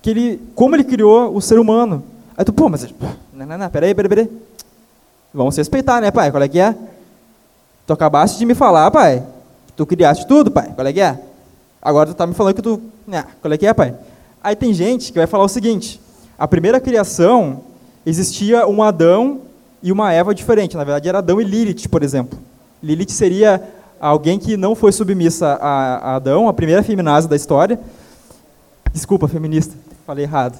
[0.00, 2.02] que ele, como ele criou o ser humano.
[2.36, 2.86] Aí tu, pô, mas
[3.32, 4.30] não, não, não, peraí, peraí, peraí.
[5.32, 6.30] Vamos se respeitar, né, pai?
[6.30, 6.74] Qual é que é?
[7.86, 9.22] Tu acabaste de me falar, pai.
[9.76, 10.72] Tu criaste tudo, pai.
[10.74, 11.18] Qual é que é?
[11.80, 13.94] Agora tu tá me falando que tu, né, qual é que é, pai?
[14.42, 16.00] Aí tem gente que vai falar o seguinte:
[16.38, 17.60] a primeira criação
[18.04, 19.40] existia um Adão
[19.82, 20.76] e uma Eva diferente.
[20.76, 22.38] Na verdade, era Adão e Lilith, por exemplo.
[22.82, 23.62] Lilith seria
[24.00, 27.78] alguém que não foi submissa a, a Adão, a primeira feminazi da história.
[28.92, 29.74] Desculpa, feminista,
[30.06, 30.58] falei errado.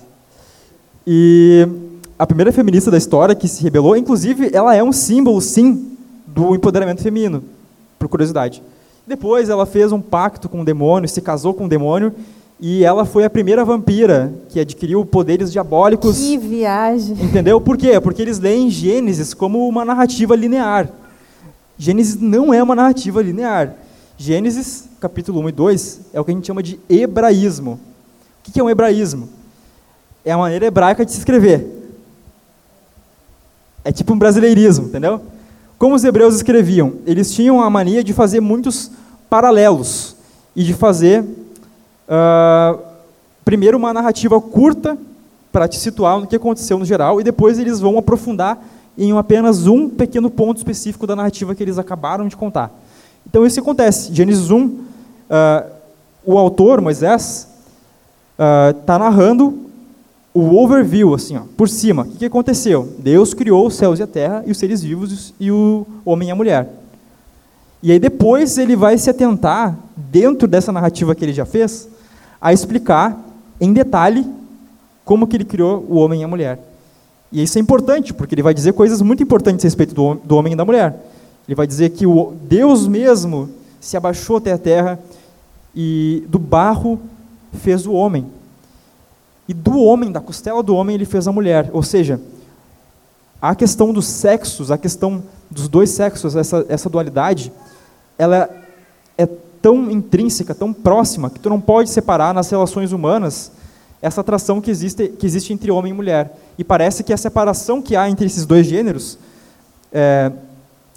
[1.07, 1.66] E
[2.19, 5.97] a primeira feminista da história que se rebelou, inclusive, ela é um símbolo, sim,
[6.27, 7.43] do empoderamento feminino,
[7.99, 8.62] por curiosidade.
[9.07, 12.12] Depois, ela fez um pacto com o demônio, se casou com o demônio,
[12.61, 16.19] e ela foi a primeira vampira que adquiriu poderes diabólicos.
[16.19, 17.16] Que viagem.
[17.23, 17.61] Entendeu?
[17.61, 18.01] Por quê?
[18.01, 20.90] Porque eles leem Gênesis como uma narrativa linear.
[21.79, 23.75] Gênesis não é uma narrativa linear.
[24.17, 27.79] Gênesis, capítulo 1 e 2, é o que a gente chama de hebraísmo.
[28.41, 29.29] O que é um hebraísmo?
[30.25, 31.65] É a maneira hebraica de se escrever.
[33.85, 35.23] É tipo um brasileirismo, entendeu?
[35.79, 36.95] Como os hebreus escreviam?
[37.07, 38.91] Eles tinham a mania de fazer muitos
[39.31, 40.17] paralelos
[40.57, 42.79] e de fazer, uh,
[43.45, 44.99] primeiro, uma narrativa curta
[45.53, 48.59] para te situar no que aconteceu no geral, e depois eles vão aprofundar
[48.99, 52.73] em apenas um pequeno ponto específico da narrativa que eles acabaram de contar.
[53.25, 54.12] Então isso acontece.
[54.12, 54.81] Gênesis 1, uh,
[56.25, 57.49] o autor, Moisés,
[58.81, 59.69] está uh, narrando
[60.35, 62.03] o overview, assim, ó, por cima.
[62.03, 62.93] O que, que aconteceu?
[62.99, 66.33] Deus criou os céus e a terra, e os seres vivos, e o homem e
[66.33, 66.69] a mulher.
[67.83, 71.89] E aí depois ele vai se atentar, dentro dessa narrativa que ele já fez,
[72.41, 73.19] a explicar
[73.61, 74.27] em detalhe
[75.05, 76.59] como que ele criou o homem e a mulher.
[77.31, 80.37] E isso é importante, porque ele vai dizer coisas muito importantes a respeito do, do
[80.37, 80.95] homem e da mulher.
[81.47, 83.51] Ele vai dizer que o Deus mesmo
[83.81, 84.99] se abaixou até a terra
[85.75, 87.01] e do barro
[87.53, 88.27] fez o homem.
[89.47, 91.71] E do homem, da costela do homem, ele fez a mulher.
[91.73, 92.21] Ou seja,
[93.41, 97.53] a questão dos sexos, a questão dos dois sexos, essa, essa dualidade,
[98.19, 98.51] ela
[99.17, 99.27] é
[99.63, 103.53] tão intrínseca, tão próxima, que tu não pode separar nas relações humanas
[104.03, 106.37] essa atração que existe, que existe entre homem e mulher.
[106.59, 109.16] E parece que a separação que há entre esses dois gêneros
[109.93, 110.32] é,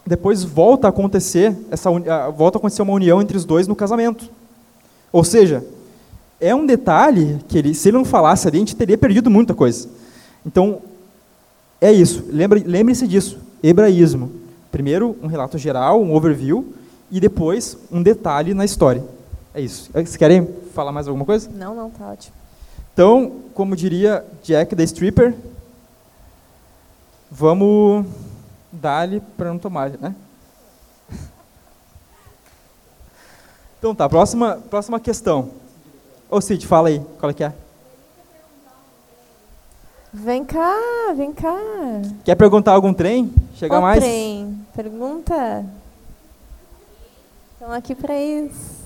[0.06, 1.90] depois volta a acontecer essa
[2.32, 4.28] volta a acontecer uma união entre os dois no casamento.
[5.12, 5.64] Ou seja,
[6.40, 9.54] é um detalhe que ele, se ele não falasse ali, a gente teria perdido muita
[9.54, 9.88] coisa.
[10.44, 10.82] Então,
[11.80, 12.26] é isso.
[12.32, 13.38] Lembre-se lembre disso.
[13.62, 14.32] Hebraísmo.
[14.72, 16.74] Primeiro, um relato geral, um overview,
[17.12, 19.04] e depois, um detalhe na história.
[19.54, 19.90] É isso.
[19.92, 21.50] Vocês querem falar mais alguma coisa?
[21.54, 22.34] Não, não, tá ótimo.
[22.94, 25.36] Então, como diria Jack the Stripper,
[27.32, 28.06] vamos
[28.70, 30.14] dar-lhe para não tomar, né?
[33.80, 35.50] Então tá, próxima, próxima questão.
[36.30, 37.52] Ô Cid, fala aí, qual é que é?
[40.14, 40.76] Vem cá,
[41.16, 41.58] vem cá.
[42.24, 43.34] Quer perguntar algum trem?
[43.56, 44.00] Chega Ô, mais?
[44.04, 45.66] trem, pergunta.
[47.54, 48.82] Estão aqui para isso.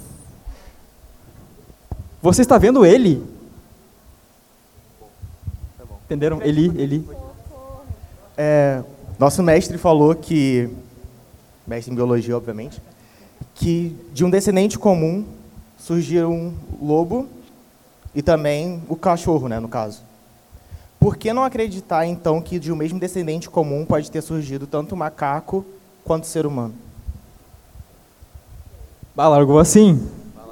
[2.22, 3.22] Você está vendo ele?
[6.06, 6.42] Entenderam?
[6.42, 7.25] Eli, Eli.
[8.38, 8.82] É,
[9.18, 10.70] nosso mestre falou que,
[11.66, 12.82] mestre em biologia, obviamente,
[13.54, 15.26] que de um descendente comum
[15.78, 17.28] surgiu um lobo
[18.14, 20.02] e também o cachorro, né, no caso.
[21.00, 24.96] Por que não acreditar, então, que de um mesmo descendente comum pode ter surgido tanto
[24.96, 25.66] o macaco
[26.04, 26.74] quanto o ser humano?
[29.18, 30.08] Ah, largou assim.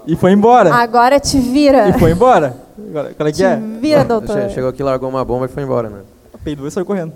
[0.06, 0.74] E foi embora.
[0.74, 1.90] Agora te vira.
[1.90, 2.58] E foi embora.
[2.78, 3.56] Agora, qual é que Te é?
[3.56, 4.36] vira, doutor.
[4.42, 6.02] Che- Chegou aqui, largou uma bomba e foi embora, né?
[6.44, 7.14] Peidou e saiu correndo.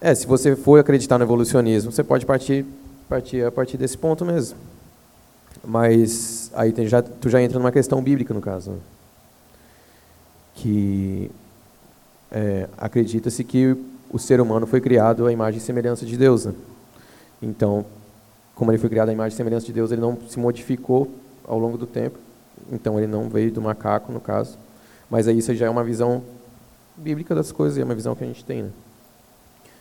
[0.00, 2.64] É, se você for acreditar no evolucionismo, você pode partir,
[3.06, 4.56] partir a partir desse ponto mesmo.
[5.62, 8.70] Mas aí tem, já, tu já entra numa questão bíblica, no caso.
[8.70, 8.78] né?
[10.54, 11.30] Que
[12.30, 13.76] é, acredita-se que
[14.10, 16.46] o ser humano foi criado à imagem e semelhança de Deus.
[16.46, 16.54] né?
[17.42, 17.84] Então,
[18.54, 21.10] como ele foi criado à imagem e semelhança de Deus, ele não se modificou
[21.46, 22.18] ao longo do tempo.
[22.72, 24.56] Então, ele não veio do macaco, no caso.
[25.10, 26.22] Mas aí isso já é uma visão
[26.96, 28.70] bíblica das coisas, é uma visão que a gente tem, né?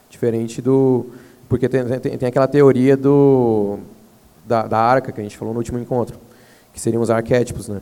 [0.10, 1.06] Diferente do...
[1.48, 3.80] Porque tem, tem, tem aquela teoria do,
[4.45, 6.18] da, da arca, que a gente falou no último encontro,
[6.73, 7.81] que seriam os arquétipos, né?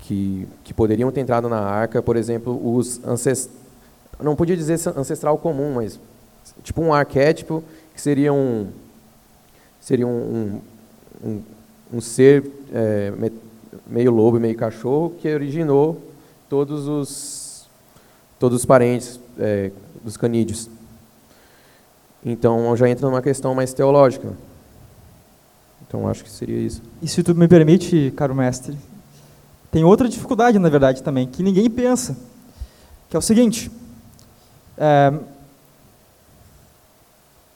[0.00, 3.60] Que, que poderiam ter entrado na arca, por exemplo, os ancestrais...
[4.20, 5.98] Não podia dizer ancestral comum, mas
[6.62, 7.62] tipo um arquétipo
[7.94, 8.68] que seria um
[9.80, 10.60] seria um,
[11.24, 11.42] um, um,
[11.94, 13.12] um ser é,
[13.86, 16.00] meio lobo meio cachorro que originou
[16.48, 17.66] todos os
[18.38, 19.70] todos os parentes é,
[20.04, 20.68] dos canídeos.
[22.24, 24.32] Então já entra numa questão mais teológica.
[25.86, 26.82] Então acho que seria isso.
[27.02, 28.76] E se tu me permite, caro mestre,
[29.70, 32.16] tem outra dificuldade na verdade também que ninguém pensa,
[33.08, 33.70] que é o seguinte:
[34.76, 35.12] é,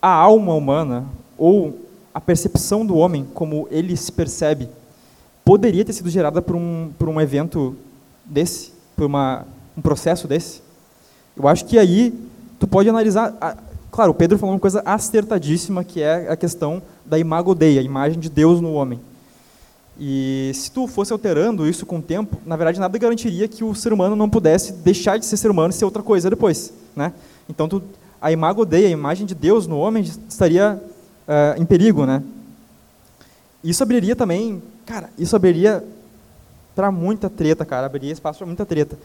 [0.00, 1.04] a alma humana
[1.36, 1.78] ou
[2.12, 4.68] a percepção do homem como ele se percebe
[5.44, 7.76] poderia ter sido gerada por um por um evento
[8.24, 9.46] desse, por uma,
[9.76, 10.62] um processo desse.
[11.36, 12.12] Eu acho que aí
[12.58, 13.36] tu pode analisar
[13.94, 17.82] Claro, o Pedro falou uma coisa acertadíssima, que é a questão da imago Dei, a
[17.82, 18.98] imagem de Deus no homem.
[19.96, 23.72] E se tu fosse alterando isso com o tempo, na verdade nada garantiria que o
[23.72, 27.12] ser humano não pudesse deixar de ser ser humano e ser outra coisa depois, né?
[27.48, 27.80] Então tu,
[28.20, 32.20] a imago Dei, a imagem de Deus no homem estaria uh, em perigo, né?
[33.62, 35.84] Isso abriria também, cara, isso abriria
[36.74, 38.98] para muita treta, cara, abriria espaço para muita treta.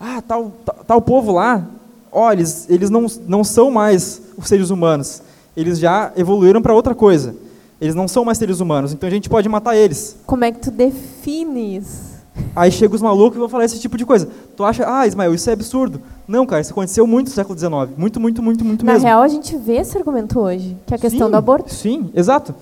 [0.00, 1.64] Ah, tal, tal, tal povo lá,
[2.12, 5.22] ó, eles, eles não, não são mais os seres humanos,
[5.56, 7.34] eles já evoluíram para outra coisa.
[7.80, 10.16] Eles não são mais seres humanos, então a gente pode matar eles.
[10.24, 12.12] Como é que tu defines?
[12.54, 14.28] Aí chega os malucos e vão falar esse tipo de coisa.
[14.56, 16.00] Tu acha, ah, Ismael, isso é absurdo.
[16.26, 17.72] Não, cara, isso aconteceu muito no século XIX.
[17.96, 19.04] Muito, muito, muito, muito Na mesmo.
[19.04, 21.74] Na real, a gente vê esse argumento hoje, que é a questão sim, do aborto.
[21.74, 22.54] Sim, exato.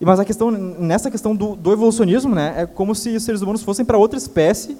[0.00, 3.62] Mas a questão, nessa questão do, do evolucionismo, né, é como se os seres humanos
[3.62, 4.76] fossem para outra espécie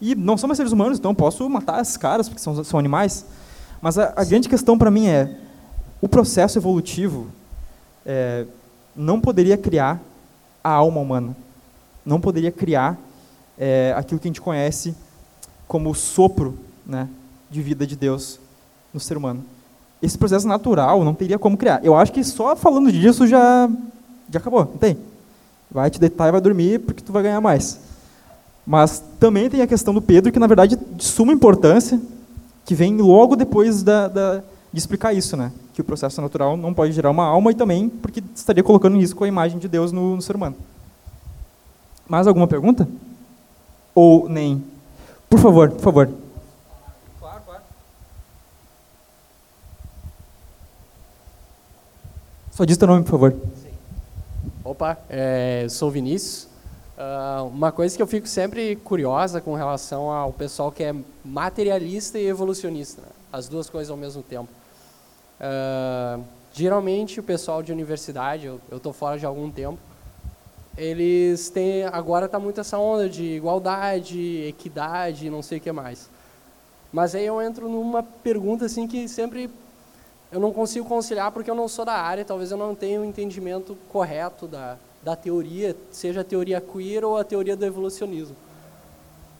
[0.00, 2.78] e não são mais seres humanos, então eu posso matar esses caras, porque são, são
[2.78, 3.24] animais.
[3.80, 5.36] Mas a, a grande questão para mim é,
[6.00, 7.28] o processo evolutivo
[8.04, 8.44] é,
[8.94, 10.00] não poderia criar
[10.62, 11.36] a alma humana,
[12.04, 12.98] não poderia criar
[13.58, 14.94] é, aquilo que a gente conhece
[15.66, 17.08] como o sopro né,
[17.50, 18.40] de vida de Deus
[18.92, 19.44] no ser humano.
[20.00, 21.84] Esse processo natural não teria como criar.
[21.84, 23.68] Eu acho que só falando disso já,
[24.30, 24.96] já acabou, não tem?
[25.70, 27.80] Vai te deitar e vai dormir porque tu vai ganhar mais.
[28.66, 32.00] Mas também tem a questão do Pedro, que na verdade é de suma importância,
[32.68, 35.50] que vem logo depois da, da, de explicar isso, né?
[35.72, 39.00] que o processo natural não pode gerar uma alma e também porque estaria colocando em
[39.00, 40.54] risco a imagem de Deus no, no ser humano.
[42.06, 42.86] Mais alguma pergunta?
[43.94, 44.62] Ou nem?
[45.30, 46.12] Por favor, por favor.
[47.18, 47.62] Claro, claro.
[52.50, 53.34] Só diz teu nome, por favor.
[54.62, 56.47] Opa, é, sou Vinícius.
[56.98, 60.92] Uh, uma coisa que eu fico sempre curiosa com relação ao pessoal que é
[61.24, 63.08] materialista e evolucionista, né?
[63.32, 64.48] as duas coisas ao mesmo tempo.
[65.40, 69.78] Uh, geralmente o pessoal de universidade, eu estou fora de algum tempo,
[70.76, 76.10] eles têm agora está muito essa onda de igualdade, equidade, não sei o que mais.
[76.92, 79.48] Mas aí eu entro numa pergunta assim que sempre
[80.32, 83.04] eu não consigo conciliar porque eu não sou da área, talvez eu não tenha o
[83.04, 88.36] entendimento correto da da teoria, seja a teoria queer ou a teoria do evolucionismo.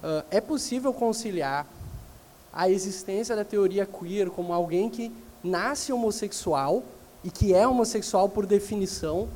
[0.03, 1.67] Uh, é possível conciliar
[2.53, 5.13] a existência da teoria queer como alguém que
[5.43, 6.83] nasce homossexual
[7.25, 9.29] e que é homossexual por definição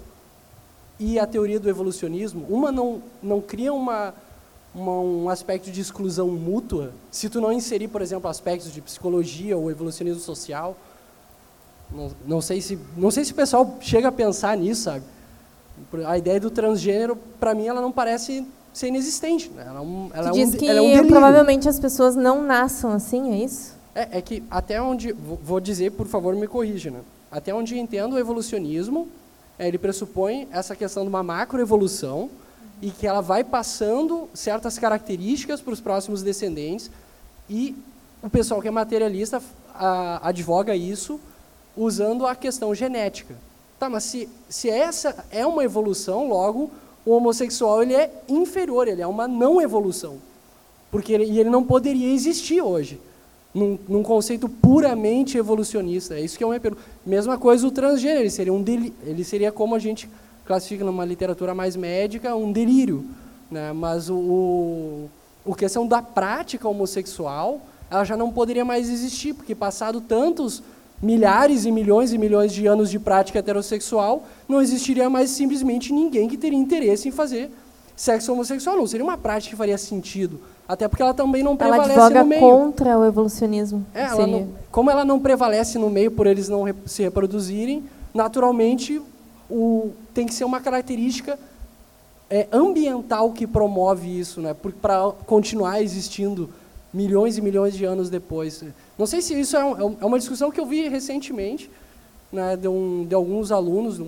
[0.98, 2.46] e a teoria do evolucionismo?
[2.48, 4.14] Uma não, não cria uma,
[4.74, 9.56] uma, um aspecto de exclusão mútua se tu não inserir, por exemplo, aspectos de psicologia
[9.56, 10.76] ou evolucionismo social.
[11.90, 15.04] Não, não, sei se, não sei se o pessoal chega a pensar nisso, sabe?
[16.06, 19.50] A ideia do transgênero, para mim, ela não parece ser inexistente.
[19.50, 19.64] Né?
[19.66, 22.42] Ela, é um, ela é diz um, que ela é um provavelmente as pessoas não
[22.42, 23.76] nasçam assim, é isso?
[23.94, 27.00] É, é, que até onde, vou dizer, por favor, me corrija, né?
[27.30, 29.08] até onde entendo o evolucionismo,
[29.58, 32.30] é, ele pressupõe essa questão de uma macroevolução
[32.80, 36.90] e que ela vai passando certas características para os próximos descendentes
[37.48, 37.76] e
[38.22, 39.42] o pessoal que é materialista
[39.74, 41.20] a, advoga isso
[41.76, 43.34] usando a questão genética.
[43.82, 46.70] Tá, mas se, se essa é uma evolução, logo
[47.04, 50.18] o homossexual ele é inferior, ele é uma não evolução.
[50.88, 53.00] Porque ele, e ele não poderia existir hoje,
[53.52, 56.14] num, num, conceito puramente evolucionista.
[56.14, 56.76] É isso que é um repelo.
[57.04, 60.08] Mesma coisa o transgênero, ele seria, um deli, ele seria como a gente
[60.46, 63.04] classifica numa literatura mais médica, um delírio.
[63.50, 63.72] Né?
[63.72, 65.08] Mas o,
[65.44, 67.60] o, questão da prática homossexual,
[67.90, 70.62] ela já não poderia mais existir, porque passado tantos
[71.02, 76.28] milhares e milhões e milhões de anos de prática heterossexual, não existiria mais simplesmente ninguém
[76.28, 77.50] que teria interesse em fazer
[77.96, 78.76] sexo homossexual.
[78.76, 80.40] Não seria uma prática que faria sentido.
[80.66, 82.40] Até porque ela também não prevalece ela no meio.
[82.40, 83.84] contra o evolucionismo.
[83.92, 87.84] É, ela não, como ela não prevalece no meio por eles não se reproduzirem,
[88.14, 89.02] naturalmente
[89.50, 91.38] o, tem que ser uma característica
[92.30, 94.54] é, ambiental que promove isso, né?
[94.80, 96.48] para continuar existindo
[96.94, 98.64] milhões e milhões de anos depois.
[98.98, 101.70] Não sei se isso é, um, é uma discussão que eu vi recentemente,
[102.32, 104.04] né, de, um, de alguns alunos, do,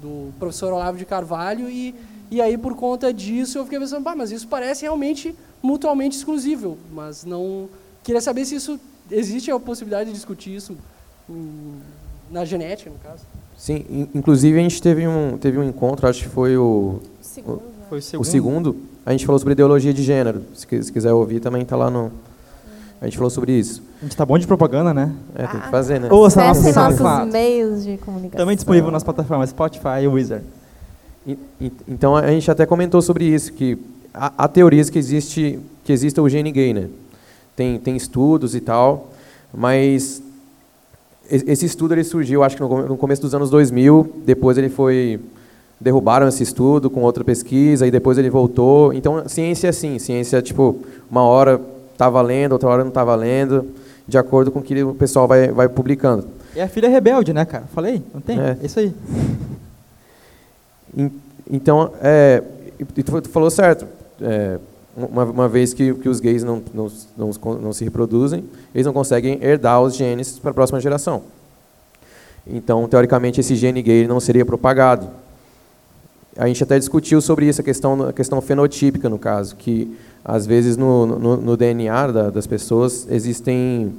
[0.00, 1.94] do professor Olavo de Carvalho, e,
[2.30, 7.24] e aí, por conta disso, eu fiquei pensando, mas isso parece realmente mutuamente exclusivo, mas
[7.24, 7.68] não...
[8.02, 10.76] Queria saber se isso existe a possibilidade de discutir isso
[12.30, 13.24] na genética, no caso.
[13.56, 17.56] Sim, in, inclusive a gente teve um, teve um encontro, acho que foi o, Segundo,
[17.56, 17.84] né?
[17.88, 18.22] Foi o segundo.
[18.22, 20.44] o segundo, a gente falou sobre ideologia de gênero.
[20.54, 22.12] Se, se quiser ouvir, também está lá no...
[23.00, 23.82] A gente falou sobre isso.
[24.00, 25.12] A gente tá bom de propaganda, né?
[25.34, 26.08] É, tem que fazer, né?
[26.10, 26.40] Ouça
[27.22, 28.38] nossos meios de comunicação.
[28.44, 30.44] Também disponível nas plataformas Spotify e Wizard.
[31.26, 33.78] E- e- Então a gente até comentou sobre isso, que
[34.12, 36.88] há, há teorias que existe que exista o gene gay, né?
[37.56, 39.10] Tem, tem estudos e tal,
[39.54, 40.22] mas
[41.30, 44.68] esse estudo ele surgiu, acho que no, come- no começo dos anos 2000, depois ele
[44.68, 45.20] foi
[45.80, 48.92] derrubaram esse estudo com outra pesquisa e depois ele voltou.
[48.92, 50.76] Então ciência é assim, ciência tipo
[51.10, 51.60] uma hora
[51.98, 53.66] está valendo, outra hora não está valendo,
[54.06, 56.28] de acordo com o que o pessoal vai, vai publicando.
[56.54, 57.64] É a filha rebelde, né, cara?
[57.74, 58.00] Falei?
[58.14, 58.38] Não tem?
[58.40, 58.56] É.
[58.62, 58.94] É isso aí.
[60.96, 61.10] En-
[61.50, 62.42] Então, é,
[62.96, 63.84] e tu tu falou certo.
[64.20, 64.58] É,
[64.96, 67.30] uma, uma vez que, que os gays não, não, não,
[67.62, 68.44] não se reproduzem,
[68.74, 71.22] eles não conseguem herdar os genes para a próxima geração.
[72.46, 75.08] Então, teoricamente, esse gene gay não seria propagado.
[76.36, 80.44] A gente até discutiu sobre isso, a questão, a questão fenotípica, no caso, que às
[80.46, 83.92] vezes no, no, no DNA da- das pessoas existem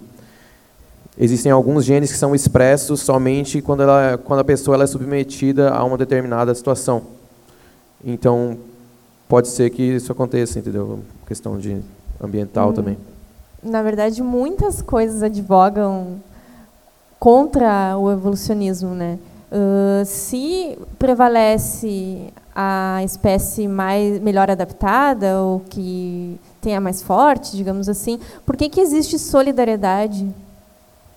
[1.17, 5.69] existem alguns genes que são expressos somente quando, ela, quando a pessoa ela é submetida
[5.69, 7.01] a uma determinada situação.
[8.05, 8.57] Então,
[9.27, 10.99] pode ser que isso aconteça, entendeu?
[11.27, 11.81] Questão de
[12.23, 12.73] ambiental Hum.
[12.73, 12.97] também.
[13.61, 16.21] Na verdade, muitas coisas advogam
[17.19, 19.19] contra o evolucionismo, né?
[19.51, 28.19] Ah, se prevalece a espécie mais melhor adaptada ou que tenha mais forte, digamos assim,
[28.45, 30.27] por que que existe solidariedade?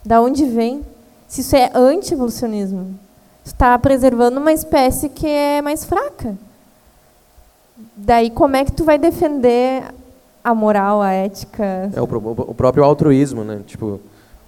[0.05, 0.83] Da onde vem?
[1.27, 2.95] Se isso é anti-evolucionismo,
[3.45, 6.37] está preservando uma espécie que é mais fraca.
[7.97, 9.85] Daí como é que tu vai defender
[10.45, 11.91] a moral, a ética?
[11.95, 13.61] É o, o próprio altruísmo, né?
[13.67, 14.01] Tipo,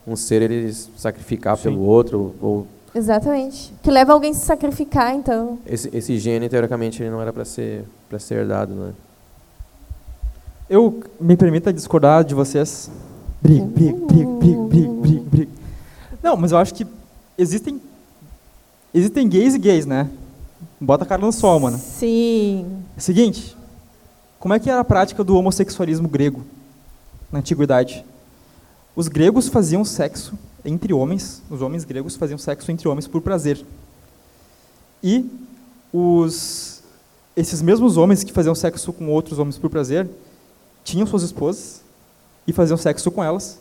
[0.07, 3.73] um ser ele sacrificar pelo outro, ou Exatamente.
[3.83, 5.59] Que leva alguém a se sacrificar, então.
[5.67, 8.93] esse, esse gene teoricamente ele não era para ser para ser herdado, né?
[10.71, 12.91] Eu me permita discordar de vocês.
[13.43, 15.53] Briga, briga, briga, briga, briga, briga, briga.
[16.23, 16.87] Não, mas eu acho que
[17.37, 17.81] existem
[18.95, 20.09] existem gays e gays, né?
[20.81, 21.79] Bota a cara no sol, mano.
[21.79, 22.83] Sim.
[22.97, 23.57] Seguinte,
[24.39, 26.43] como é que era a prática do homossexualismo grego
[27.33, 28.05] na antiguidade?
[28.95, 33.65] Os gregos faziam sexo entre homens, os homens gregos faziam sexo entre homens por prazer.
[35.03, 35.31] E
[35.93, 36.83] os
[37.37, 40.09] esses mesmos homens que faziam sexo com outros homens por prazer
[40.85, 41.83] tinham suas esposas
[42.47, 43.59] e faziam sexo com elas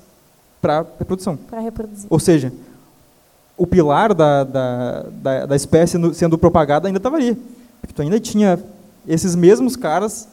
[0.62, 1.36] para reprodução.
[1.36, 2.06] Para reproduzir.
[2.10, 2.54] Ou seja,
[3.58, 7.36] o pilar da, da, da, da espécie sendo propagada ainda estava ali.
[7.82, 8.60] Porque tu ainda tinha
[9.08, 10.28] esses mesmos caras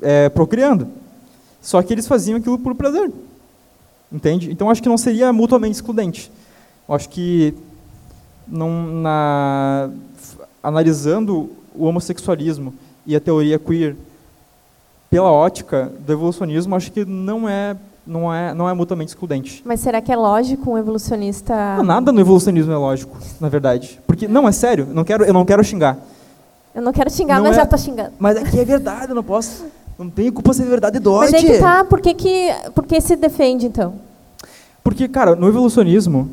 [0.00, 0.88] é, procriando.
[1.60, 3.12] Só que eles faziam aquilo por prazer.
[4.12, 4.50] Entende?
[4.50, 6.30] Então acho que não seria mutuamente excludente.
[6.88, 7.54] Eu acho que
[8.48, 9.90] não, na,
[10.62, 12.74] analisando o homossexualismo
[13.06, 13.96] e a teoria queer
[15.08, 17.76] pela ótica do evolucionismo, acho que não é
[18.06, 19.62] não é não é mutuamente excludente.
[19.64, 21.76] Mas será que é lógico um evolucionista.
[21.76, 24.00] Não, nada no evolucionismo é lógico, na verdade.
[24.06, 25.96] Porque não é sério, não quero eu não quero xingar.
[26.74, 28.12] Eu não quero xingar, Não mas é- já tô xingando.
[28.18, 29.64] Mas aqui é verdade, eu não posso.
[30.00, 31.26] Não tenho culpa se é verdade dói.
[31.26, 33.96] Mas aí que tá, por que, que, por que se defende, então?
[34.82, 36.30] Porque, cara, no evolucionismo,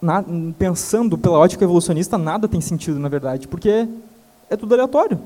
[0.00, 0.24] na-
[0.58, 3.86] pensando pela ótica evolucionista, nada tem sentido, na verdade, porque
[4.50, 5.16] é tudo aleatório.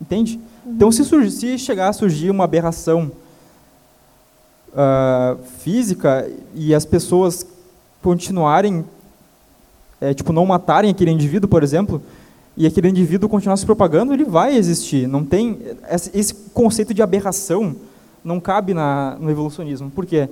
[0.00, 0.40] Entende?
[0.66, 3.12] Então, se, surgir, se chegar a surgir uma aberração
[4.76, 7.46] ah, física e as pessoas
[8.02, 8.84] continuarem,
[10.00, 12.02] é, tipo, não matarem aquele indivíduo, por exemplo,
[12.56, 15.06] e aquele indivíduo continuar se propagando, ele vai existir.
[15.08, 15.58] Não tem
[16.12, 17.74] esse conceito de aberração
[18.24, 19.90] não cabe na, no evolucionismo.
[19.90, 20.28] Por quê?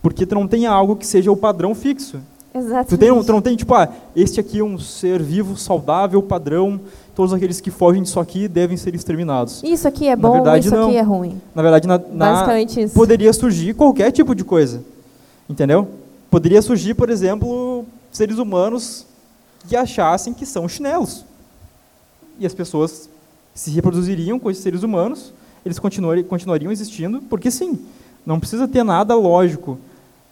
[0.00, 2.18] Porque tu não tem algo que seja o padrão fixo.
[2.54, 2.88] Exatamente.
[2.88, 6.80] Tu, tem, tu não tem, tipo, ah, este aqui é um ser vivo, saudável, padrão,
[7.14, 9.62] todos aqueles que fogem disso aqui devem ser exterminados.
[9.62, 10.88] Isso aqui é Na bom, verdade, isso não.
[10.88, 11.38] aqui é ruim.
[11.54, 12.94] Na verdade, na, na- Basicamente isso.
[12.94, 14.82] poderia surgir qualquer tipo de coisa.
[15.50, 15.86] Entendeu?
[16.30, 19.04] Poderia surgir, por exemplo, seres humanos
[19.68, 21.26] que achassem que são chinelos.
[22.38, 23.08] E as pessoas
[23.54, 25.32] se reproduziriam com esses seres humanos,
[25.64, 27.78] eles continuari- continuariam existindo, porque sim,
[28.24, 29.78] não precisa ter nada lógico,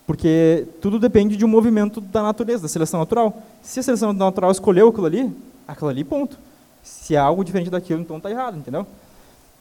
[0.06, 3.42] porque tudo depende de um movimento da natureza, da seleção natural.
[3.62, 5.32] Se a seleção natural escolheu aquilo ali,
[5.66, 6.38] aquilo ali, ponto.
[6.82, 8.86] Se é algo diferente daquilo, então está errado, entendeu?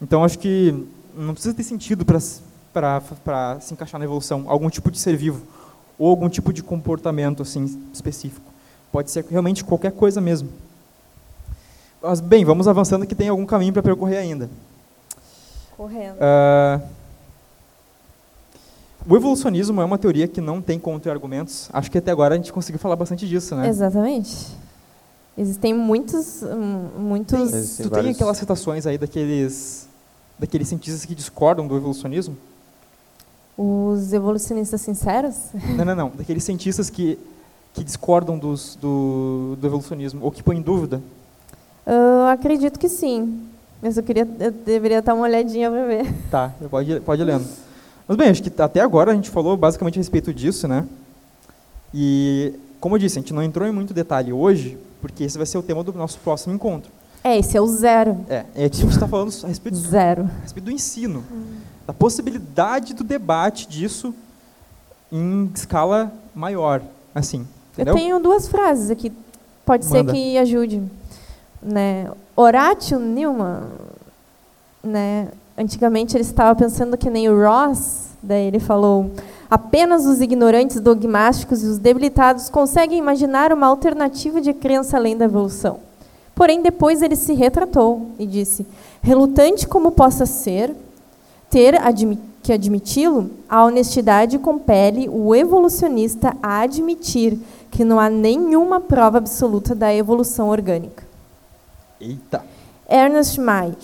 [0.01, 2.19] Então acho que não precisa ter sentido para
[3.61, 5.41] se encaixar na evolução algum tipo de ser vivo
[5.97, 8.51] ou algum tipo de comportamento assim específico.
[8.91, 10.49] Pode ser realmente qualquer coisa mesmo.
[12.03, 14.49] Mas, bem, vamos avançando que tem algum caminho para percorrer ainda.
[15.77, 16.17] Correndo.
[16.19, 16.81] Ah,
[19.07, 21.69] o evolucionismo é uma teoria que não tem contra-argumentos.
[21.71, 23.69] Acho que até agora a gente conseguiu falar bastante disso, né?
[23.69, 24.53] Exatamente.
[25.37, 27.53] Existem muitos, hum, muitos.
[27.53, 29.87] Existem Tu tem vários- aquelas citações aí daqueles,
[30.37, 32.35] daqueles cientistas que discordam do evolucionismo?
[33.57, 35.35] Os evolucionistas sinceros?
[35.77, 36.09] Não, não, não.
[36.09, 37.17] Daqueles cientistas que,
[37.73, 41.01] que discordam dos, do, do evolucionismo, ou que põem em dúvida.
[41.85, 43.41] Eu acredito que sim.
[43.81, 46.13] Mas eu queria, eu deveria dar uma olhadinha para ver.
[46.31, 47.45] Tá, pode, pode ir lendo.
[48.07, 50.85] Mas bem, acho que até agora a gente falou basicamente a respeito disso, né?
[51.93, 55.45] E, como eu disse, a gente não entrou em muito detalhe hoje, porque esse vai
[55.45, 56.91] ser o tema do nosso próximo encontro.
[57.23, 58.25] É, esse é o zero.
[58.29, 60.23] É, é aqui a gente está falando a respeito, do- Zero.
[60.23, 61.23] a respeito do ensino,
[61.87, 64.13] da possibilidade do debate disso
[65.11, 66.81] em escala maior,
[67.13, 67.93] assim, entendeu?
[67.93, 69.11] Eu tenho duas frases aqui.
[69.65, 70.11] Pode Manda.
[70.11, 70.81] ser que ajude.
[71.63, 72.11] Né?
[72.35, 73.61] Horatio Newman,
[74.83, 75.29] né?
[75.57, 79.11] antigamente ele estava pensando que nem o Ross, daí ele falou:
[79.49, 85.25] apenas os ignorantes dogmáticos e os debilitados conseguem imaginar uma alternativa de crença além da
[85.25, 85.79] evolução.
[86.35, 88.65] Porém, depois ele se retratou e disse:
[89.01, 90.75] relutante como possa ser,
[91.49, 91.75] ter
[92.41, 97.39] que admiti-lo, a honestidade compele o evolucionista a admitir
[97.71, 101.02] que não há nenhuma prova absoluta da evolução orgânica.
[102.03, 102.43] Eita.
[102.89, 103.75] Ernest Mayr.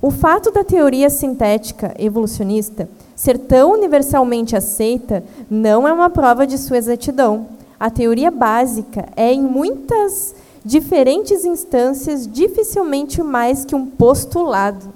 [0.00, 6.56] O fato da teoria sintética evolucionista ser tão universalmente aceita não é uma prova de
[6.58, 7.46] sua exatidão.
[7.78, 10.34] A teoria básica é, em muitas
[10.64, 14.86] diferentes instâncias, dificilmente mais que um postulado.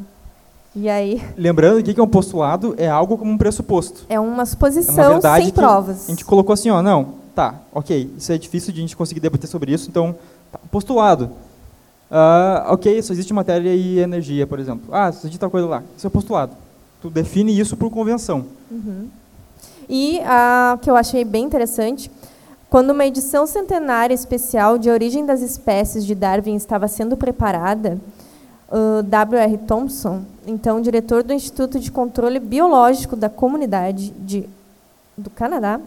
[0.75, 4.07] E aí Lembrando aqui que um postulado é algo como um pressuposto.
[4.09, 6.09] é uma É uma suposição sem que provas.
[6.09, 9.21] a gente colocou assim, ó, não, tá, ok, isso é difícil de a gente conseguir
[9.21, 10.15] debater sobre isso, então,
[10.51, 11.31] tá, postulado.
[12.11, 14.93] Ah, ok, só existe matéria e energia, por exemplo.
[14.93, 15.83] Ah, só existe tal coisa lá.
[15.97, 16.57] Isso é postulado.
[17.01, 18.45] Tu define isso por convenção.
[19.89, 22.11] E a que eu achei bem interessante,
[22.69, 27.99] quando uma edição centenária especial de Origem das Espécies de Darwin estava sendo preparada,
[28.71, 29.59] o W.R.
[29.59, 34.49] Thompson, então diretor do Instituto de Controle Biológico da Comunidade de,
[35.19, 35.81] do Canadá,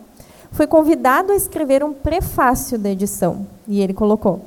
[0.51, 3.47] foi convidado a escrever um prefácio da edição.
[3.67, 4.41] E ele colocou: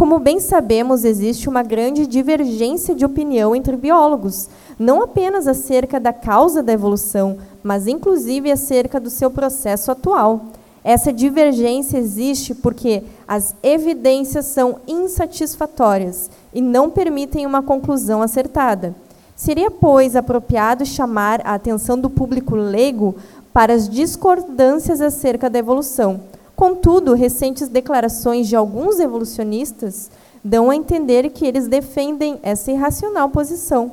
[0.00, 4.48] Como bem sabemos, existe uma grande divergência de opinião entre biólogos,
[4.78, 10.46] não apenas acerca da causa da evolução, mas inclusive acerca do seu processo atual.
[10.82, 18.94] Essa divergência existe porque as evidências são insatisfatórias e não permitem uma conclusão acertada.
[19.36, 23.16] Seria, pois, apropriado chamar a atenção do público leigo
[23.52, 26.22] para as discordâncias acerca da evolução.
[26.60, 30.10] Contudo, recentes declarações de alguns evolucionistas
[30.44, 33.92] dão a entender que eles defendem essa irracional posição.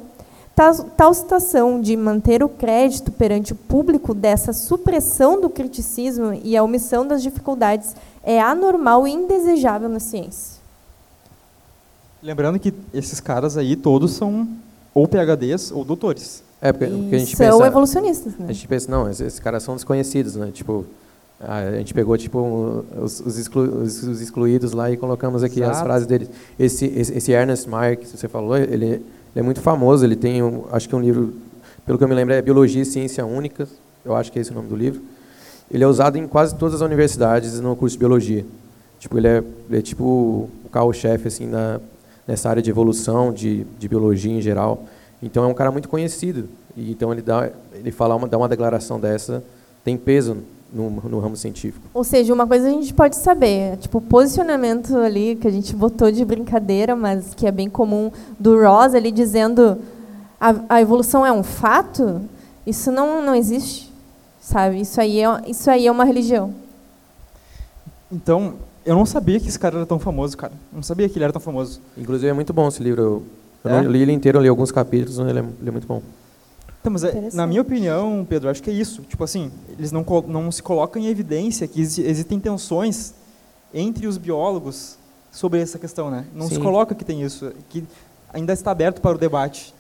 [0.54, 6.58] Tal, tal citação de manter o crédito perante o público dessa supressão do criticismo e
[6.58, 10.60] a omissão das dificuldades é anormal e indesejável na ciência.
[12.22, 14.46] Lembrando que esses caras aí todos são
[14.94, 16.44] ou PHDs ou doutores.
[16.62, 17.66] É, porque, porque a gente são pensa...
[17.66, 18.34] evolucionistas.
[18.34, 18.48] Né?
[18.50, 20.52] A gente pensa, não, esses, esses caras são desconhecidos, né?
[20.52, 20.86] Tipo,
[21.40, 25.44] a a gente pegou tipo um, os, os, exclu- os- os excluídos lá e colocamos
[25.44, 25.86] aqui as Exato.
[25.86, 26.30] frases deles.
[26.60, 29.04] Esse, esse, esse Ernest Mayr que você falou, ele, ele
[29.36, 30.04] é muito famoso.
[30.06, 31.34] Ele tem, um, acho que um livro,
[31.86, 33.68] pelo que eu me lembro, é Biologia e Ciência Única.
[34.04, 35.02] Eu acho que é esse o nome do livro.
[35.70, 38.46] Ele é usado em quase todas as universidades no curso de biologia.
[39.00, 41.80] Tipo, ele é, ele é tipo o carro-chefe assim na
[42.28, 44.84] nessa área de evolução, de, de biologia em geral.
[45.24, 46.50] Então é um cara muito conhecido.
[46.76, 49.42] E então ele dá, ele fala uma, dá uma declaração dessa
[49.84, 50.38] tem peso
[50.72, 51.86] no, no ramo científico.
[51.94, 55.52] Ou seja, uma coisa a gente pode saber, é, tipo, o posicionamento ali que a
[55.52, 59.78] gente botou de brincadeira, mas que é bem comum do Ross ali dizendo
[60.40, 62.22] a, a evolução é um fato,
[62.66, 63.92] isso não, não existe,
[64.42, 64.82] sabe?
[64.82, 66.54] Isso aí, é, isso aí é uma religião.
[68.12, 68.54] Então,
[68.86, 70.54] eu não sabia que esse cara era tão famoso, cara.
[70.72, 71.82] Eu não sabia que ele era tão famoso.
[71.98, 73.02] Inclusive é muito bom esse livro.
[73.02, 73.24] Eu,
[73.66, 73.82] eu É?
[73.84, 76.02] não li ele inteiro, eu li alguns capítulos, ele é, ele é muito bom.
[76.88, 79.02] Então, mas é, na minha opinião, Pedro, acho que é isso.
[79.04, 83.14] Tipo assim, eles não, não se colocam em evidência que exi- existem tensões
[83.74, 84.98] entre os biólogos
[85.32, 86.26] sobre essa questão, né?
[86.34, 86.62] Não se Sim.
[86.62, 87.84] coloca que tem isso, que
[88.34, 89.74] ainda está aberto para o debate.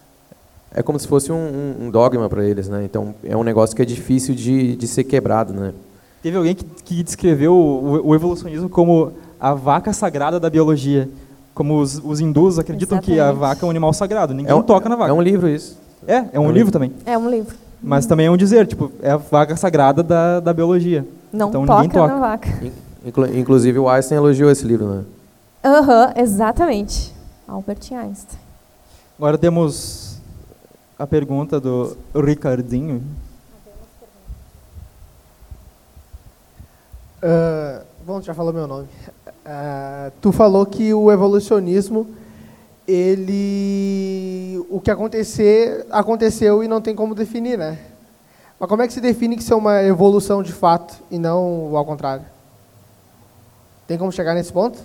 [0.71, 2.83] É como se fosse um, um- um dogma para eles, né?
[2.83, 5.73] Então é um negócio que é difícil de, de ser quebrado, né?
[6.21, 11.09] Teve alguém que, que descreveu o, o evolucionismo como a vaca sagrada da biologia.
[11.53, 13.39] Como os, os hindus acreditam que a Exatamente.
[13.39, 14.33] vaca é um animal sagrado.
[14.33, 15.09] Ninguém É um, toca na vaca.
[15.09, 15.79] É um livro isso.
[16.07, 16.71] É, é um é livro livro.
[16.71, 16.93] também.
[17.05, 17.55] É um livro.
[17.83, 21.05] Mas também é um dizer, tipo, é a vaca sagrada da, da biologia.
[21.31, 22.13] Não Então ninguém toca, toca.
[22.13, 22.49] na vaca.
[22.65, 22.71] In-
[23.05, 25.03] Inclu inclusive o Einstein elogiou esse livro, né?
[25.63, 27.13] Aham, exatamente.
[27.47, 28.39] Albert Einstein.
[29.17, 30.17] Agora temos
[30.97, 33.01] a pergunta do Ricardinho.
[37.21, 38.87] Uh, bom, já falou meu nome.
[39.45, 42.07] Uh, tu falou que o evolucionismo,
[42.87, 47.77] ele, o que acontecer aconteceu e não tem como definir, né?
[48.59, 51.75] Mas como é que se define que isso é uma evolução de fato e não
[51.75, 52.25] ao contrário?
[53.85, 54.79] Tem como chegar nesse ponto?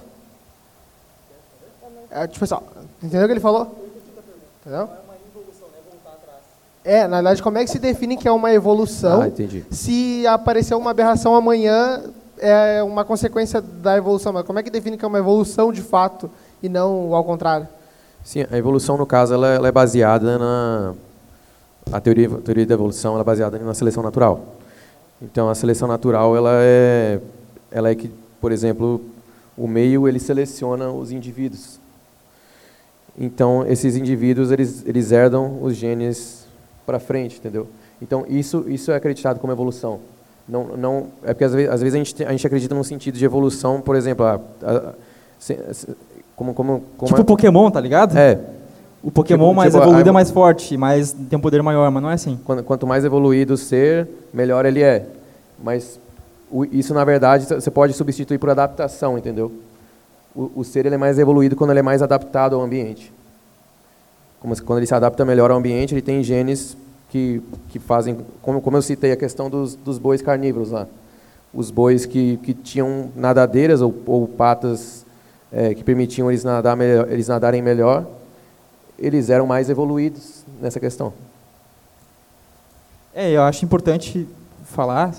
[2.10, 2.60] É, tipo assim, ó,
[3.02, 3.88] entendeu o que ele falou?
[4.60, 4.88] Entendeu?
[6.84, 9.22] É, na verdade, como é que se define que é uma evolução?
[9.22, 9.30] Ah.
[9.70, 12.02] Se aparecer uma aberração amanhã,
[12.38, 14.32] é uma consequência da evolução.
[14.32, 16.28] Mas como é que define que é uma evolução de fato
[16.60, 17.68] e não ao contrário?
[18.24, 20.94] Sim, a evolução, no caso, ela, ela é baseada na...
[21.90, 24.56] A teoria, a teoria da evolução ela é baseada na seleção natural.
[25.20, 27.20] Então, a seleção natural, ela é,
[27.70, 29.00] ela é que, por exemplo,
[29.56, 31.80] o meio ele seleciona os indivíduos.
[33.18, 36.46] Então, esses indivíduos, eles, eles herdam os genes
[36.86, 37.66] para frente, entendeu?
[38.00, 40.00] Então, isso, isso é acreditado como evolução.
[40.48, 43.18] Não, não, é porque às vezes, às vezes a, gente, a gente acredita num sentido
[43.18, 44.92] de evolução, por exemplo, a, a,
[45.38, 45.56] se,
[46.36, 48.16] como, como, como tipo a, Pokémon, tá ligado?
[48.16, 48.38] É.
[49.02, 52.02] O Pokémon Tipo- mais tipo, evoluído é mais forte, mais, tem um poder maior, mas
[52.02, 52.38] não é assim.
[52.44, 55.06] Quanto, mais evoluído o ser, melhor ele é.
[55.62, 55.98] Mas
[56.70, 59.50] isso, na verdade, você pode substituir por adaptação, entendeu?
[60.34, 63.12] O, o ser ele é mais evoluído quando ele é mais adaptado ao ambiente.
[64.40, 66.76] Como quando ele se adapta melhor ao ambiente, ele tem genes
[67.10, 70.86] que, que fazem, como, como eu citei a questão dos, dos bois carnívoros lá.
[71.52, 75.01] Os bois que, que tinham nadadeiras ou, ou patas
[75.52, 78.06] eh, que permitiam eles, nadar melhor, eles nadarem melhor,
[78.98, 81.12] eles eram mais evoluídos nessa questão.
[83.14, 84.26] É, eu acho importante
[84.64, 85.14] falar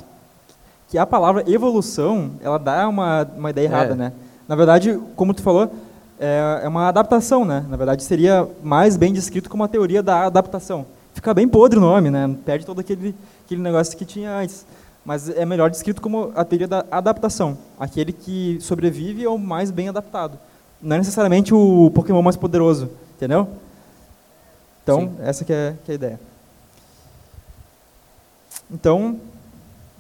[0.90, 3.96] que a palavra evolução, ela dá uma, uma ideia errada, É.
[3.96, 4.14] né?
[4.48, 5.72] Na verdade, como tu falou,
[6.20, 7.66] é, é uma adaptação, né?
[7.70, 10.86] Na verdade, seria mais bem descrito como a teoria da adaptação.
[11.14, 12.36] Fica bem podre o nome, né?
[12.46, 13.16] Perde todo aquele,
[13.46, 14.66] aquele negócio que tinha antes.
[15.06, 17.58] Mas é melhor descrito como a teoria da adaptação.
[17.80, 20.40] Aquele que sobrevive é o mais bem adaptado.
[20.82, 23.48] Não é necessariamente o Pokémon mais poderoso, entendeu?
[24.82, 25.16] Então, Sim.
[25.20, 26.20] essa que é, que é a ideia.
[28.72, 29.20] Então,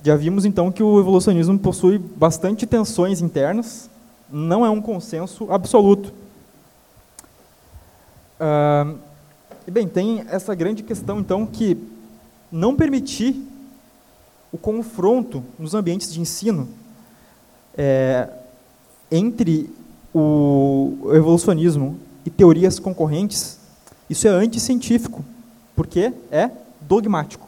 [0.03, 3.89] já vimos então que o evolucionismo possui bastante tensões internas,
[4.29, 6.13] não é um consenso absoluto.
[8.39, 8.93] Ah,
[9.65, 11.77] e bem, tem essa grande questão então que
[12.51, 13.41] não permitir
[14.53, 16.69] o confronto nos ambientes de ensino
[17.75, 18.29] é,
[19.11, 19.67] entre
[20.13, 23.57] o evolucionismo e teorias concorrentes,
[24.07, 25.25] isso é anticientífico,
[25.75, 27.47] porque é dogmático.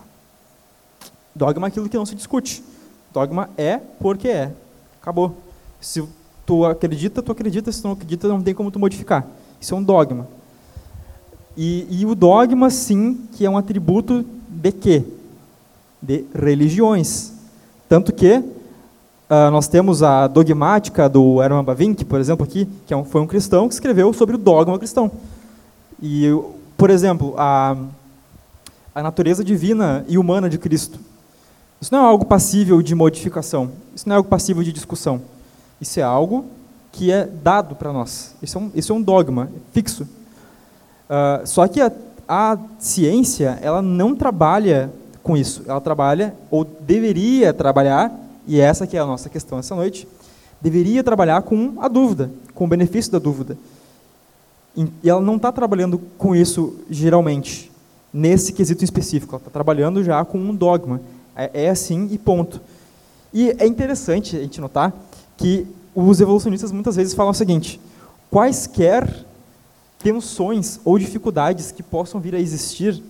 [1.36, 2.64] Dogma é aquilo que não se discute.
[3.14, 4.52] Dogma é porque é.
[5.00, 5.38] Acabou.
[5.80, 6.04] Se
[6.46, 7.72] tu acredita, tu acredita.
[7.72, 9.28] Se tu não acredita, não tem como tu modificar.
[9.62, 10.28] Isso é um dogma.
[11.56, 15.04] E, e o dogma, sim, que é um atributo de quê?
[16.06, 17.34] De religiões.
[17.90, 18.44] Tanto que
[19.28, 23.22] ah, nós temos a dogmática do Herman Bavinck, por exemplo, aqui, que é um, foi
[23.22, 25.12] um cristão que escreveu sobre o dogma cristão.
[26.02, 26.28] E,
[26.78, 27.76] por exemplo, a,
[28.94, 31.00] a natureza divina e humana de Cristo.
[31.82, 33.72] Isso não é algo passível de modificação.
[33.96, 35.22] Isso não é algo passível de discussão.
[35.82, 36.46] Isso é algo
[36.92, 38.36] que é dado para nós.
[38.44, 40.08] Isso é um, isso é um dogma fixo.
[41.10, 41.92] Ah, só que a,
[42.28, 44.92] a ciência ela não trabalha
[45.26, 45.64] com isso.
[45.68, 48.16] Ela trabalha, ou deveria trabalhar,
[48.48, 50.08] e essa que é a nossa questão essa noite,
[50.62, 53.58] deveria trabalhar com a dúvida, com o benefício da dúvida.
[54.78, 57.72] E ela não está trabalhando com isso geralmente,
[58.14, 59.34] nesse quesito específico.
[59.34, 61.02] Ela está trabalhando já com um dogma.
[61.36, 62.62] É, é assim e ponto.
[63.34, 64.94] E é interessante a gente notar
[65.38, 65.66] que
[65.96, 67.82] os evolucionistas muitas vezes falam o seguinte:
[68.30, 69.26] quaisquer
[69.98, 73.02] tensões ou dificuldades que possam vir a existir,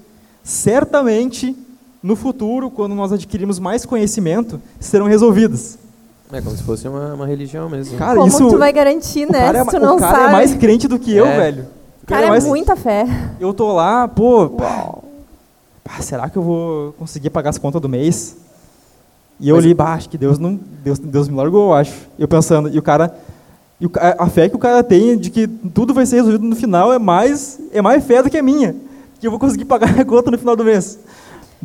[0.44, 1.54] certamente
[2.06, 5.78] no futuro, quando nós adquirirmos mais conhecimento, serão resolvidas.
[6.32, 7.98] É como se fosse uma, uma religião mesmo.
[7.98, 9.40] Cara, Como isso tu vai garantir, o né?
[9.40, 10.30] cara, é, se tu não o cara sabe.
[10.30, 11.38] é mais crente do que eu, É.
[11.38, 11.66] velho.
[12.04, 13.06] O cara é mais- muita fé.
[13.40, 18.36] Eu tô lá, pô, pá, será que eu vou conseguir pagar as contas do mês?
[19.40, 21.94] E eu Mas- li, bah, acho que Deus não, Deus, Deus me largou, eu acho.
[22.18, 23.14] Eu pensando, e o cara,
[23.80, 26.44] e o ca- a fé que o cara tem de que tudo vai ser resolvido
[26.46, 28.76] no final é mais, é mais fé do que a minha,
[29.20, 30.98] que eu vou conseguir pagar a conta no final do mês.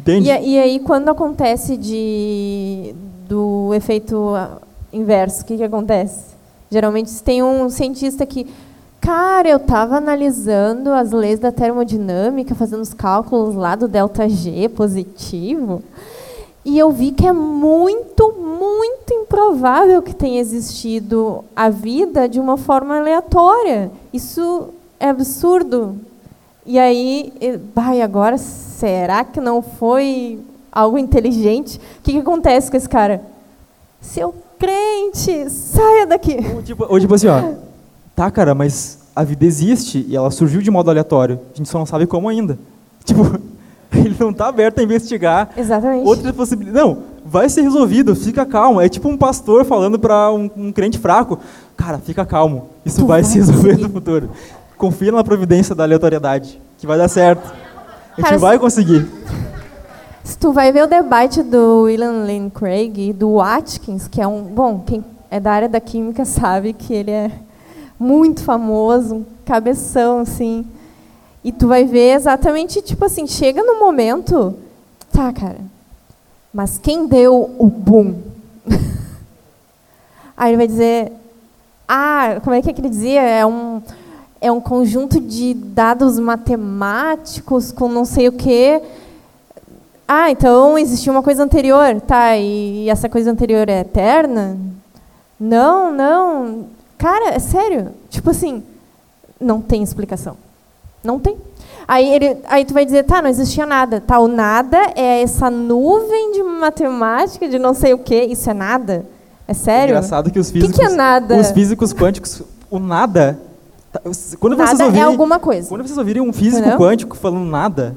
[0.01, 0.31] Entende?
[0.31, 2.95] E, e aí, quando acontece de,
[3.29, 4.33] do efeito
[4.91, 6.35] inverso, o que, que acontece?
[6.71, 8.47] Geralmente, tem um cientista que,
[8.99, 14.71] cara, eu estava analisando as leis da termodinâmica, fazendo os cálculos lá do delta G
[14.71, 15.83] positivo,
[16.65, 22.57] E eu vi que é muito, muito improvável que tenha existido a vida de uma
[22.57, 23.91] forma aleatória.
[24.13, 24.69] Isso
[24.99, 25.97] é absurdo.
[26.67, 27.33] E aí,
[27.75, 30.39] vai agora será que não foi
[30.71, 31.79] algo inteligente?
[31.79, 33.23] O que, que acontece com esse cara?
[34.01, 36.37] Seu crente, saia daqui.
[36.55, 37.55] Ou tipo, ou tipo assim, ó,
[38.15, 41.41] tá, cara, mas a vida existe e ela surgiu de modo aleatório.
[41.55, 42.59] A gente só não sabe como ainda.
[43.03, 43.41] Tipo,
[43.93, 46.07] ele não está aberto a investigar Exatamente.
[46.07, 46.81] outras possibilidades.
[46.81, 48.81] Não, vai ser resolvido, fica calmo.
[48.81, 51.39] É tipo um pastor falando para um, um, crente fraco,
[51.77, 54.31] cara, fica calmo, isso vai, vai, se resolver no futuro.
[54.81, 57.53] Confia na providência da aleatoriedade, que vai dar certo.
[58.17, 59.07] A gente vai conseguir.
[60.25, 64.27] Se tu vai ver o debate do William Lane Craig e do Watkins, que é
[64.27, 67.31] um, bom, quem é da área da química sabe que ele é
[67.99, 70.65] muito famoso, um cabeção assim.
[71.45, 74.57] E tu vai ver exatamente, tipo assim, chega no momento,
[75.13, 75.61] tá, cara,
[76.55, 78.15] mas quem deu o boom?
[80.35, 81.13] Aí ele vai dizer,
[81.87, 83.21] ah, como é que, é que ele dizia?
[83.21, 83.83] É um,
[84.41, 88.81] é um conjunto de dados matemáticos com não sei o quê.
[90.09, 92.37] Ah, então existia uma coisa anterior, tá?
[92.37, 94.57] E, essa coisa anterior é eterna?
[95.39, 96.67] Não, não.
[96.97, 97.89] Cara, é sério.
[98.09, 98.63] Tipo assim,
[99.39, 100.37] não tem explicação.
[101.05, 101.37] Não tem.
[101.87, 104.01] Aí, ele, aí tu vai dizer, tá, não existia nada.
[104.01, 108.25] Tá, o nada é essa nuvem de matemática, de não sei o quê.
[108.25, 109.05] Isso é nada?
[109.47, 109.95] É sério?
[109.95, 110.77] É engraçado que os físicos...
[110.77, 111.37] O que, que, é nada?
[111.37, 113.39] Os físicos quânticos, o nada...
[113.93, 114.01] Tá,
[114.39, 115.69] quando nada vocês ouvirem, é alguma coisa.
[115.69, 116.79] Quando vocês ouvirem um físico Entendeu?
[116.79, 117.97] quântico falando nada,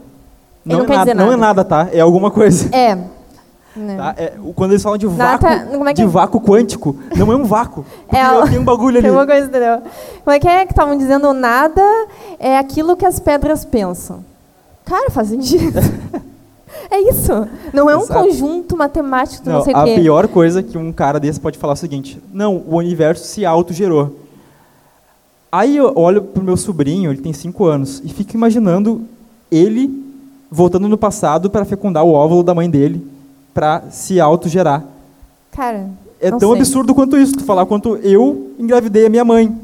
[0.66, 1.26] não, não é nada, nada.
[1.26, 1.90] não é nada, tá?
[1.92, 2.74] É alguma coisa.
[2.76, 2.96] É.
[3.98, 4.14] Tá?
[4.18, 6.06] É, quando eles falam de vácuo, Nata, é de é?
[6.06, 7.84] vácuo quântico, não é um vácuo.
[8.14, 9.08] É, tem um bagulho ali.
[9.08, 9.82] Tem uma coisa, entendeu?
[10.24, 11.34] Como é que é que estavam dizendo?
[11.34, 11.82] Nada
[12.40, 14.24] é aquilo que as pedras pensam.
[14.86, 15.80] Cara, faz sentido.
[16.92, 17.48] é isso.
[17.74, 18.20] Não é um Exato.
[18.20, 19.92] conjunto matemático, não, não sei o quê.
[19.92, 23.26] A pior coisa que um cara desse pode falar é o seguinte: não, o universo
[23.26, 24.23] se autogerou.
[25.54, 29.04] Aí eu olho pro meu sobrinho, ele tem 5 anos, e fico imaginando
[29.52, 30.04] ele
[30.50, 33.06] voltando no passado para fecundar o óvulo da mãe dele
[33.54, 34.84] para se autogerar.
[35.52, 36.58] Cara, é tão sei.
[36.58, 39.56] absurdo quanto isso, tu falar quanto eu engravidei a minha mãe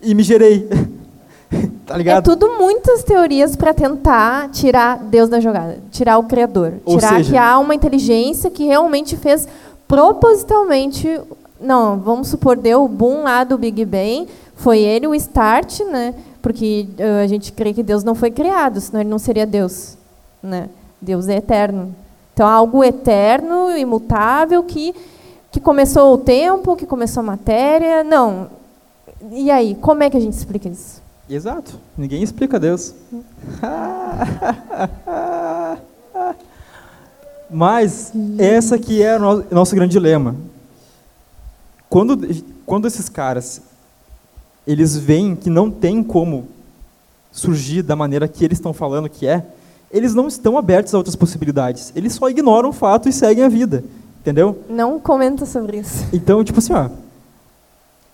[0.00, 0.68] e me gerei.
[1.84, 2.18] tá ligado?
[2.18, 7.16] É tudo muitas teorias para tentar tirar Deus da jogada, tirar o criador, Ou tirar
[7.16, 9.48] seja, que há uma inteligência que realmente fez
[9.88, 11.20] propositalmente,
[11.60, 14.28] não, vamos supor deu o boom lá do Big Bang,
[14.62, 16.14] foi ele o start, né?
[16.40, 19.98] Porque uh, a gente crê que Deus não foi criado, senão ele não seria Deus,
[20.42, 20.68] né?
[21.00, 21.94] Deus é eterno.
[22.32, 24.94] Então, algo eterno, imutável, que,
[25.50, 28.04] que começou o tempo, que começou a matéria.
[28.04, 28.48] Não.
[29.32, 31.02] E aí, como é que a gente explica isso?
[31.28, 31.78] Exato.
[31.98, 32.94] Ninguém explica Deus.
[37.50, 40.36] Mas essa que é o no- nosso grande dilema.
[41.88, 42.16] Quando,
[42.64, 43.60] quando esses caras
[44.66, 46.46] eles veem que não tem como
[47.30, 49.44] surgir da maneira que eles estão falando que é,
[49.90, 51.92] eles não estão abertos a outras possibilidades.
[51.96, 53.82] Eles só ignoram o fato e seguem a vida.
[54.20, 54.62] Entendeu?
[54.70, 56.04] Não comenta sobre isso.
[56.12, 56.88] Então, tipo assim, ó,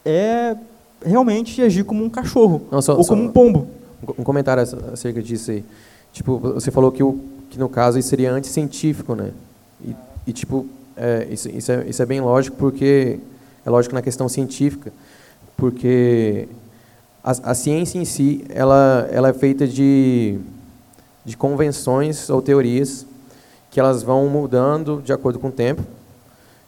[0.05, 0.57] é
[1.05, 3.67] realmente agir como um cachorro Não, só- ou só- como um pombo.
[4.19, 5.65] Um comentário ac- acerca disso aí.
[6.13, 7.21] Tipo, você falou que, o,
[7.51, 9.33] que no caso isso seria anticientífico, né?
[9.85, 9.95] E,
[10.29, 10.67] e tipo,
[10.97, 13.19] é, isso, isso, é, isso é bem lógico porque
[13.67, 14.93] é lógico na questão científica,
[15.59, 16.49] porque
[17.23, 20.39] a, a ciência em si ela, ela é feita de,
[21.25, 23.05] de convenções ou teorias
[23.71, 25.83] que elas vão mudando de acordo com o tempo.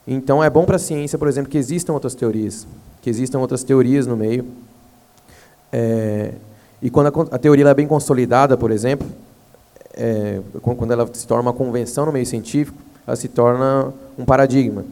[0.07, 2.67] Então é bom para a ciência, por exemplo, que existam outras teorias,
[3.01, 4.45] que existam outras teorias no meio.
[5.73, 6.33] É,
[6.83, 9.07] e quando a, a teoria é bem consolidada, por exemplo,
[9.95, 12.77] é, quan- quando ela se torna uma convenção no meio científico,
[13.07, 14.85] ela se torna um paradigma,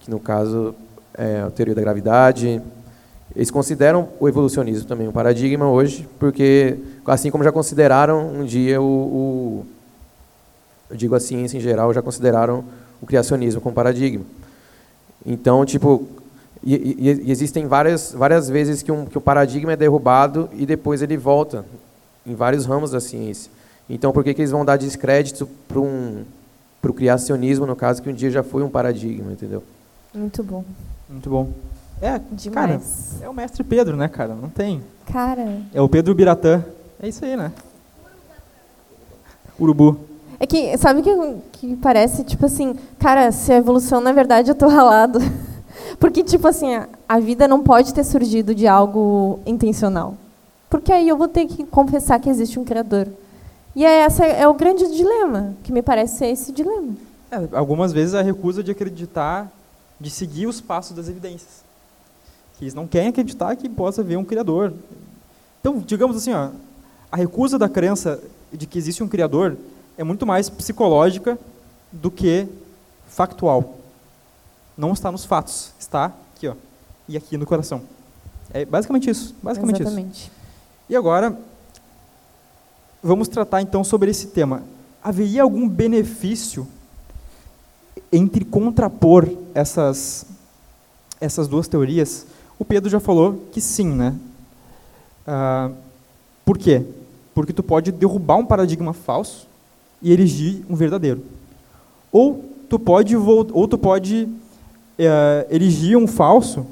[0.00, 0.74] que no caso
[1.14, 2.60] é a teoria da gravidade.
[3.34, 6.76] Eles consideram o evolucionismo também um paradigma hoje, porque
[7.06, 9.66] assim como já consideraram um dia o, o
[10.90, 12.64] eu digo a ciência em geral, já consideraram
[13.00, 14.24] o criacionismo como paradigma.
[15.24, 16.08] Então, tipo,
[16.62, 20.66] e, e- e existem várias, várias vezes que, um, que o paradigma é derrubado e
[20.66, 21.64] depois ele volta
[22.26, 23.50] em vários ramos da ciência.
[23.88, 26.24] Então, por que, que eles vão dar descrédito para um,
[26.82, 29.62] o criacionismo, no caso, que um dia já foi um paradigma, entendeu?
[30.12, 30.64] Muito bom.
[31.08, 31.50] Muito bom.
[32.00, 33.20] É, cara, Demais.
[33.20, 34.34] é o mestre Pedro, né, cara?
[34.34, 34.82] Não tem.
[35.12, 36.64] Cara, É o Pedro Biratã.
[37.02, 37.52] É isso aí, né?
[39.58, 39.98] Urubu.
[40.38, 41.10] é que, sabe que,
[41.52, 45.18] que parece, tipo assim, cara, se a evolução, na verdade, eu tô ralado.
[45.98, 50.14] Porque, tipo assim, a, a vida não pode ter surgido de algo intencional.
[50.70, 53.08] Porque aí eu vou ter que confessar que existe um Criador.
[53.74, 56.94] E é essa é o grande dilema, que me parece ser esse dilema.
[57.30, 59.50] É, algumas vezes a recusa de acreditar,
[60.00, 61.62] de seguir os passos das evidências.
[62.60, 64.74] Que eles não querem acreditar que possa haver um Criador.
[65.60, 66.50] Então, digamos assim, ó,
[67.10, 68.22] a recusa da crença
[68.52, 69.56] de que existe um Criador
[69.96, 71.38] é muito mais psicológica
[71.90, 72.46] do que
[73.08, 73.78] factual.
[74.76, 76.54] Não está nos fatos, está aqui, ó,
[77.08, 77.80] e aqui no coração.
[78.52, 80.20] É basicamente isso, basicamente Exatamente.
[80.24, 80.30] isso.
[80.86, 81.34] E agora
[83.02, 84.62] vamos tratar então sobre esse tema.
[85.02, 86.68] Haveria algum benefício
[88.12, 90.26] entre contrapor essas
[91.18, 92.26] essas duas teorias?
[92.60, 94.14] O Pedro já falou que sim, né?
[95.26, 95.70] Ah,
[96.44, 96.82] por quê?
[97.34, 99.48] Porque tu pode derrubar um paradigma falso
[100.02, 101.22] e erigir um verdadeiro.
[102.12, 104.28] Ou tu pode, ou tu pode
[104.98, 106.66] eh, erigir um falso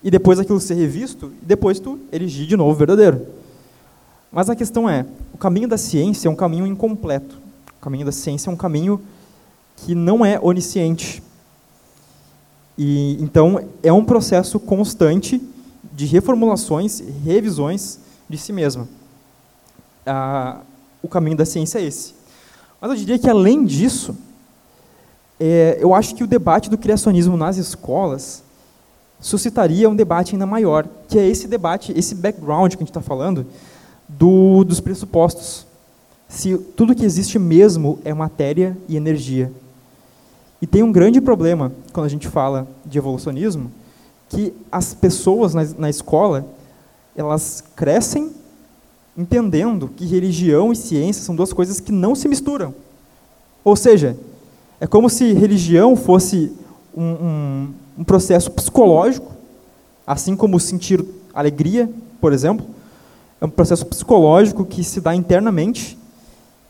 [0.00, 3.26] e depois aquilo ser revisto e depois tu erigir de novo o verdadeiro.
[4.30, 5.04] Mas a questão é,
[5.34, 7.36] o caminho da ciência é um caminho incompleto.
[7.78, 9.00] O caminho da ciência é um caminho
[9.76, 11.20] que não é onisciente.
[12.76, 15.40] E então é um processo constante
[15.92, 18.88] de reformulações, revisões de si mesma.
[20.06, 20.60] Ah,
[21.02, 22.14] o caminho da ciência é esse.
[22.80, 24.16] Mas eu diria que além disso,
[25.38, 28.42] é, eu acho que o debate do criacionismo nas escolas
[29.20, 33.00] suscitaria um debate ainda maior, que é esse debate, esse background que a gente está
[33.00, 33.46] falando,
[34.08, 35.66] do, dos pressupostos.
[36.28, 39.52] Se tudo que existe mesmo é matéria e energia.
[40.62, 43.72] E tem um grande problema quando a gente fala de evolucionismo,
[44.28, 46.46] que as pessoas na, na escola,
[47.16, 48.30] elas crescem
[49.18, 52.72] entendendo que religião e ciência são duas coisas que não se misturam.
[53.64, 54.16] Ou seja,
[54.80, 56.52] é como se religião fosse
[56.96, 59.32] um, um, um processo psicológico,
[60.06, 61.90] assim como sentir alegria,
[62.20, 62.64] por exemplo,
[63.40, 65.98] é um processo psicológico que se dá internamente,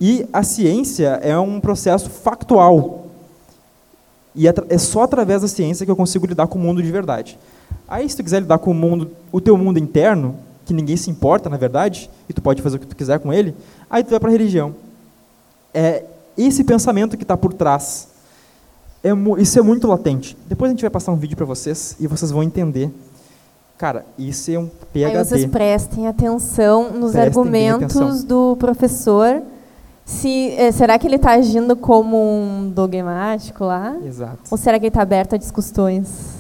[0.01, 3.02] e a ciência é um processo factual.
[4.35, 7.39] E é, só através da ciência que eu consigo lidar com o mundo de verdade.
[7.87, 10.35] Aí, se tu quiser lidar com o mundo, o teu mundo interno,
[10.65, 13.33] que ninguém se importa, na verdade, e tu pode fazer o que tu quiser com
[13.33, 13.55] ele,
[13.91, 14.75] aí tu vai para a religião.
[15.75, 16.05] É
[16.37, 18.09] esse pensamento que está por trás.
[19.05, 20.37] É, isso é muito latente.
[20.47, 22.91] Depois a gente vai passar um vídeo para vocês e vocês vão entender.
[23.77, 25.17] Cara, isso é um PhD.
[25.17, 28.27] Aí vocês prestem atenção nos Prestem argumentos atenção.
[28.27, 29.43] do professor.
[30.05, 33.97] Se, eh, será que ele está agindo como um dogmático lá?
[34.05, 34.41] Exato.
[34.51, 36.35] Ou será que ele está aberto a discussões?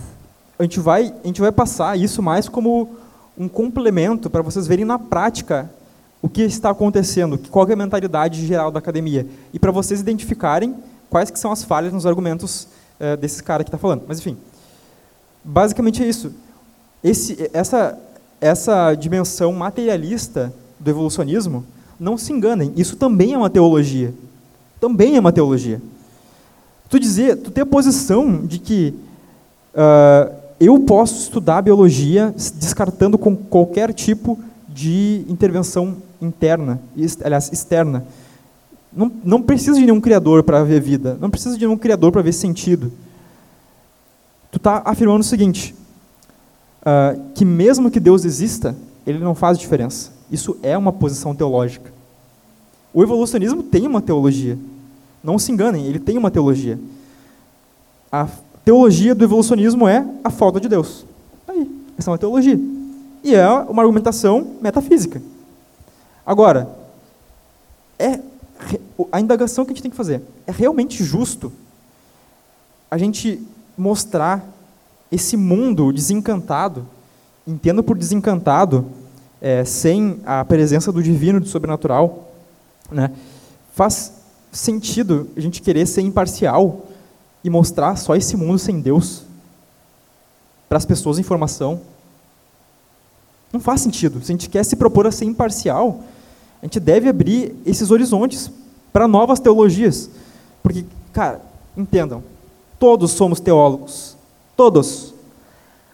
[0.58, 2.90] A gente vai, a gente vai passar isso mais como
[3.36, 5.70] um complemento para vocês verem na prática
[6.20, 10.76] o que está acontecendo, qual é a mentalidade geral da academia, e para vocês identificarem
[11.10, 12.68] quais que são as falhas nos argumentos
[13.00, 14.04] eh, desse cara que está falando.
[14.06, 14.36] Mas enfim,
[15.42, 16.32] basicamente é isso.
[17.02, 17.98] Esse, essa,
[18.40, 21.66] essa dimensão materialista do evolucionismo,
[22.02, 24.12] não se enganem, isso também é uma teologia.
[24.80, 25.80] Também é uma teologia.
[26.88, 28.92] Tu dizer, tu ter a posição de que
[29.72, 34.36] ah, eu posso estudar biologia descartando com qualquer tipo
[34.68, 36.80] de intervenção interna,
[37.22, 38.04] aliás, externa.
[38.92, 42.20] Não, não precisa de nenhum criador para ver vida, não precisa de nenhum criador para
[42.20, 42.92] ver sentido.
[44.50, 45.72] Tu está afirmando o seguinte,
[46.84, 48.74] ah, que mesmo que Deus exista,
[49.06, 50.10] ele não faz diferença.
[50.32, 51.91] Isso é uma posição teológica.
[52.92, 54.58] O evolucionismo tem uma teologia.
[55.22, 56.78] Não se enganem, ele tem uma teologia.
[58.10, 58.28] A
[58.64, 61.06] teologia do evolucionismo é a falta de Deus.
[61.46, 62.58] Tá Aí, essa é uma teologia.
[63.24, 65.22] E é uma argumentação metafísica.
[66.26, 66.68] Agora,
[67.98, 68.20] é
[69.10, 71.52] a indagação que a gente tem que fazer é realmente justo
[72.90, 73.42] a gente
[73.76, 74.46] mostrar
[75.10, 76.86] esse mundo desencantado,
[77.46, 78.86] entendo por desencantado,
[79.40, 82.31] é, sem a presença do divino, do sobrenatural,
[82.92, 83.10] né?
[83.74, 84.12] Faz
[84.50, 86.86] sentido a gente querer ser imparcial
[87.42, 89.22] e mostrar só esse mundo sem Deus
[90.68, 91.80] para as pessoas em formação?
[93.52, 94.22] Não faz sentido.
[94.22, 96.00] Se a gente quer se propor a ser imparcial,
[96.62, 98.50] a gente deve abrir esses horizontes
[98.92, 100.08] para novas teologias.
[100.62, 101.40] Porque, cara,
[101.76, 102.22] entendam,
[102.78, 104.16] todos somos teólogos.
[104.56, 105.12] Todos.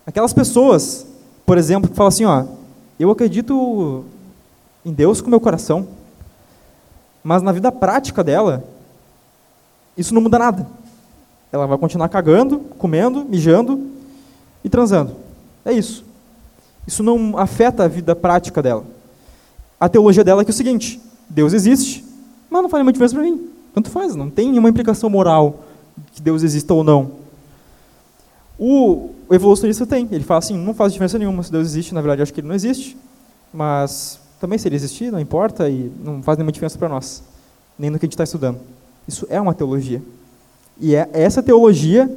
[0.06, 1.06] Aquelas pessoas,
[1.44, 2.44] por exemplo, que falam assim, ó,
[2.98, 4.04] eu acredito
[4.84, 5.88] em Deus com meu coração,
[7.28, 8.64] mas na vida prática dela,
[9.98, 10.66] isso não muda nada.
[11.52, 13.86] Ela vai continuar cagando, comendo, mijando
[14.64, 15.14] e transando.
[15.62, 16.06] É isso.
[16.86, 18.82] Isso não afeta a vida prática dela.
[19.78, 20.98] A teologia dela é que é o seguinte:
[21.28, 22.02] Deus existe,
[22.48, 23.46] mas não faz nenhuma diferença para mim.
[23.74, 25.64] Tanto faz, não tem nenhuma implicação moral
[26.14, 27.10] que Deus exista ou não.
[28.58, 30.08] O evolucionista tem.
[30.10, 31.92] Ele fala assim: não faz diferença nenhuma se Deus existe.
[31.92, 32.96] Na verdade, acho que ele não existe.
[33.52, 37.22] Mas também, se ele existir, não importa e não faz nenhuma diferença para nós,
[37.78, 38.60] nem no que a gente está estudando.
[39.06, 40.02] Isso é uma teologia.
[40.80, 42.08] E é essa teologia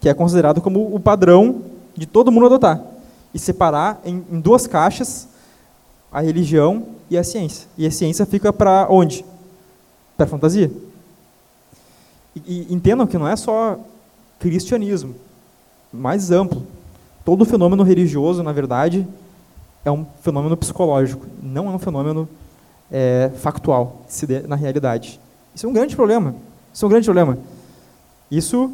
[0.00, 1.62] que é considerada como o padrão
[1.94, 2.82] de todo mundo adotar.
[3.32, 5.28] E separar em, em duas caixas
[6.10, 7.68] a religião e a ciência.
[7.78, 9.24] E a ciência fica para onde?
[10.16, 10.70] Para a fantasia.
[12.34, 13.78] E, e entendam que não é só
[14.38, 15.14] cristianismo,
[15.92, 16.66] mais amplo.
[17.24, 19.06] Todo fenômeno religioso, na verdade,
[19.84, 22.28] é um fenômeno psicológico, não é um fenômeno
[22.90, 24.02] é, factual,
[24.46, 25.20] na realidade.
[25.54, 26.34] Isso é um grande problema.
[26.72, 27.38] Isso é um grande problema.
[28.30, 28.72] Isso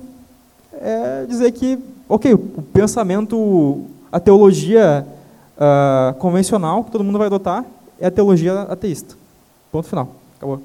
[0.72, 1.78] é dizer que,
[2.08, 5.06] ok, o pensamento, a teologia
[5.56, 7.64] uh, convencional que todo mundo vai adotar
[7.98, 9.14] é a teologia ateísta.
[9.72, 10.10] Ponto final.
[10.36, 10.60] Acabou.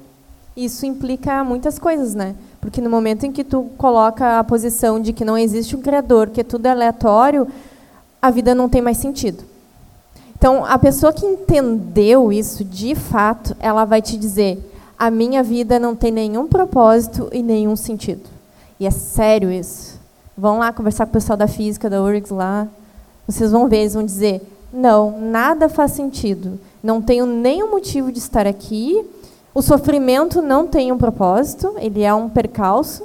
[0.54, 2.34] Isso implica muitas coisas, né?
[2.60, 6.28] Porque no momento em que tu coloca a posição de que não existe um criador,
[6.28, 7.48] que tudo é aleatório,
[8.20, 9.42] a vida não tem mais sentido.
[10.42, 14.58] Então, a pessoa que entendeu isso de fato, ela vai te dizer:
[14.98, 18.28] a minha vida não tem nenhum propósito e nenhum sentido.
[18.80, 20.00] E é sério isso.
[20.36, 22.66] Vão lá conversar com o pessoal da física, da URGS lá.
[23.24, 24.42] Vocês vão ver, eles vão dizer:
[24.72, 26.58] não, nada faz sentido.
[26.82, 29.00] Não tenho nenhum motivo de estar aqui.
[29.54, 33.04] O sofrimento não tem um propósito, ele é um percalço,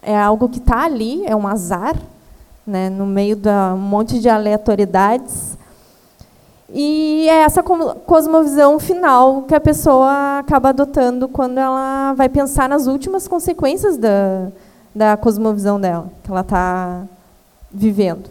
[0.00, 1.96] é algo que está ali, é um azar,
[2.64, 5.58] né, no meio de um monte de aleatoriedades.
[6.72, 12.86] E é essa cosmovisão final que a pessoa acaba adotando quando ela vai pensar nas
[12.86, 14.52] últimas consequências da,
[14.94, 17.04] da cosmovisão dela, que ela está
[17.72, 18.30] vivendo.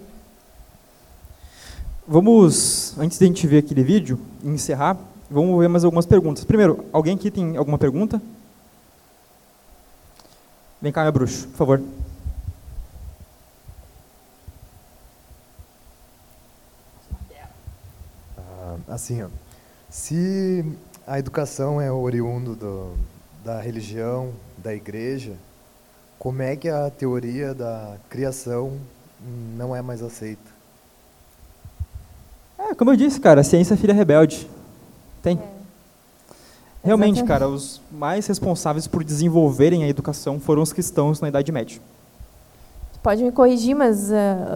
[2.07, 4.97] Vamos, antes de a gente ver aquele vídeo e encerrar,
[5.29, 6.43] vamos ver mais algumas perguntas.
[6.43, 8.21] Primeiro, alguém aqui tem alguma pergunta?
[10.81, 11.81] Vem cá, meu bruxo, por favor.
[18.37, 19.27] Ah, assim, ó,
[19.89, 20.65] se
[21.05, 22.93] a educação é oriundo do,
[23.43, 25.33] da religião, da igreja,
[26.17, 28.73] como é que a teoria da criação
[29.57, 30.59] não é mais aceita?
[32.57, 34.49] É, como eu disse, cara, a ciência é filha rebelde.
[35.23, 35.37] Tem.
[35.37, 35.59] É.
[36.83, 41.81] Realmente, cara, os mais responsáveis por desenvolverem a educação foram os cristãos na Idade Média.
[43.01, 44.13] Pode me corrigir, mas uh,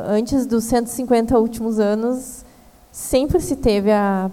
[0.07, 2.42] antes dos 150 últimos anos,
[2.93, 4.29] sempre se teve a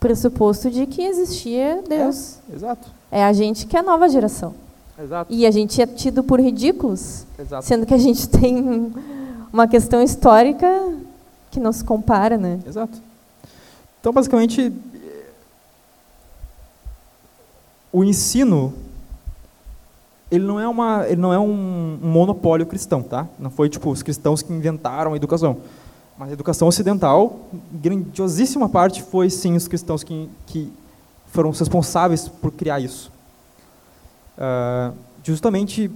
[0.00, 2.38] pressuposto de que existia Deus.
[2.50, 2.90] É, exato.
[3.10, 4.54] É a gente que é a nova geração.
[4.98, 5.32] Exato.
[5.32, 7.64] E a gente é tido por ridículos, exato.
[7.64, 8.92] sendo que a gente tem
[9.52, 10.66] uma questão histórica
[11.50, 12.58] que não se compara, né?
[12.66, 12.98] Exato.
[14.00, 14.72] Então, basicamente,
[17.92, 18.72] o ensino
[20.30, 23.26] ele não é uma ele não é um, monopólio cristão, tá?
[23.38, 25.58] Não foi tipo os cristãos que inventaram a educação,
[26.18, 30.72] mas a educação ocidental, grandiosíssima parte foi sim os cristãos que que
[31.26, 33.12] foram responsáveis por criar isso,
[34.36, 35.90] uh, justamente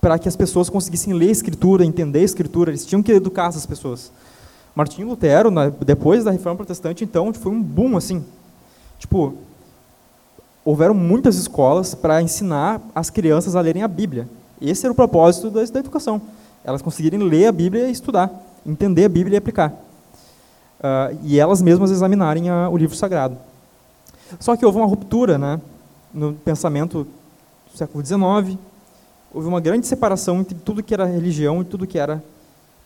[0.00, 3.48] para que as pessoas conseguissem ler a escritura, entender a escritura, eles tinham que educar
[3.48, 4.10] essas pessoas.
[4.74, 5.48] Martinho Lutero,
[5.86, 8.24] depois da Reforma Protestante, então, foi um boom assim.
[8.98, 9.34] Tipo,
[10.64, 14.28] houveram muitas escolas para ensinar as crianças a lerem a Bíblia.
[14.60, 16.20] Esse era o propósito da, da educação.
[16.64, 18.30] Elas conseguirem ler a Bíblia e estudar,
[18.66, 19.70] entender a Bíblia e aplicar.
[19.70, 23.36] Uh, e elas mesmas examinarem a, o livro sagrado.
[24.40, 25.60] Só que houve uma ruptura né,
[26.12, 27.06] no pensamento
[27.70, 28.58] do século XIX.
[29.32, 32.22] Houve uma grande separação entre tudo que era religião e tudo que era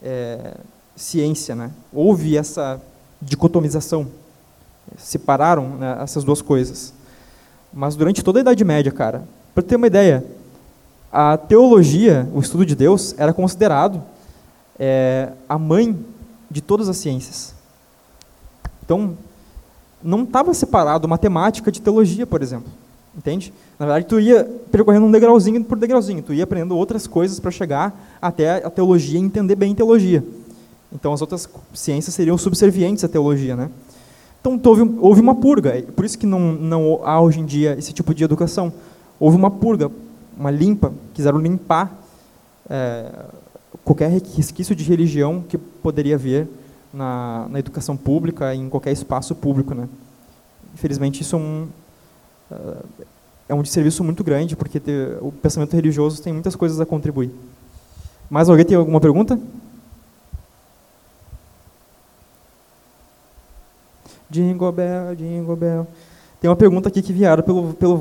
[0.01, 0.55] é,
[0.95, 1.55] ciência.
[1.55, 1.71] Né?
[1.91, 2.79] Houve essa
[3.21, 4.07] dicotomização,
[4.97, 6.93] separaram né, essas duas coisas.
[7.73, 9.23] Mas durante toda a Idade Média, cara,
[9.53, 10.23] para ter uma ideia,
[11.11, 14.01] a teologia, o estudo de Deus, era considerado
[14.79, 15.97] é, a mãe
[16.49, 17.53] de todas as ciências.
[18.83, 19.17] Então,
[20.03, 22.71] não estava separado matemática de teologia, por exemplo.
[23.17, 23.51] Entende?
[23.79, 27.49] Na verdade, tu ia percorrendo um degrauzinho por degrauzinho, tu ia aprendendo outras coisas para
[27.49, 30.23] chegar até a teologia e entender bem teologia.
[30.93, 33.71] Então as outras ciências seriam subservientes à teologia, né?
[34.39, 37.91] Então houve, houve uma purga, por isso que não, não há hoje em dia esse
[37.91, 38.71] tipo de educação.
[39.19, 39.91] Houve uma purga,
[40.37, 41.91] uma limpa, quiseram limpar
[42.69, 43.25] é,
[43.87, 46.45] qualquer resquício de religião que poderia vir
[46.93, 49.87] na, na educação pública, em qualquer espaço público, né?
[50.73, 51.67] Infelizmente isso é um
[52.51, 53.05] uh,
[53.49, 57.31] é um serviço muito grande, porque ter, o pensamento religioso tem muitas coisas a contribuir.
[58.29, 59.39] Mais alguém tem alguma pergunta?
[64.29, 65.87] Jingle Bell, Jingle Bell.
[66.41, 67.97] Tem uma pergunta aqui que vieram pelo, pelo.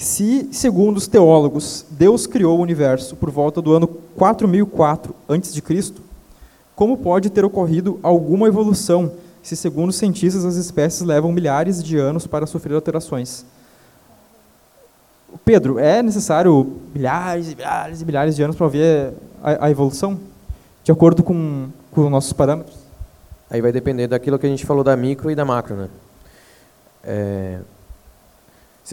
[0.00, 5.92] Se, segundo os teólogos, Deus criou o universo por volta do ano 4004 a.C.,
[6.74, 9.12] como pode ter ocorrido alguma evolução
[9.42, 13.44] se, segundo os cientistas, as espécies levam milhares de anos para sofrer alterações?
[15.44, 19.12] Pedro, é necessário milhares e milhares e milhares de anos para ver
[19.42, 20.18] a, a evolução?
[20.82, 22.78] De acordo com, com os nossos parâmetros?
[23.50, 25.88] Aí vai depender daquilo que a gente falou da micro e da macro, né?
[27.04, 27.58] É,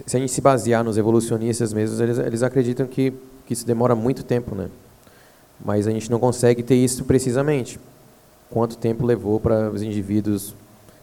[0.06, 3.12] se a gente se basear nos evolucionistas mesmos, eles, eles acreditam que,
[3.46, 4.68] que isso demora muito tempo, né?
[5.64, 7.80] Mas a gente não consegue ter isso precisamente.
[8.50, 10.54] Quanto tempo levou para os indivíduos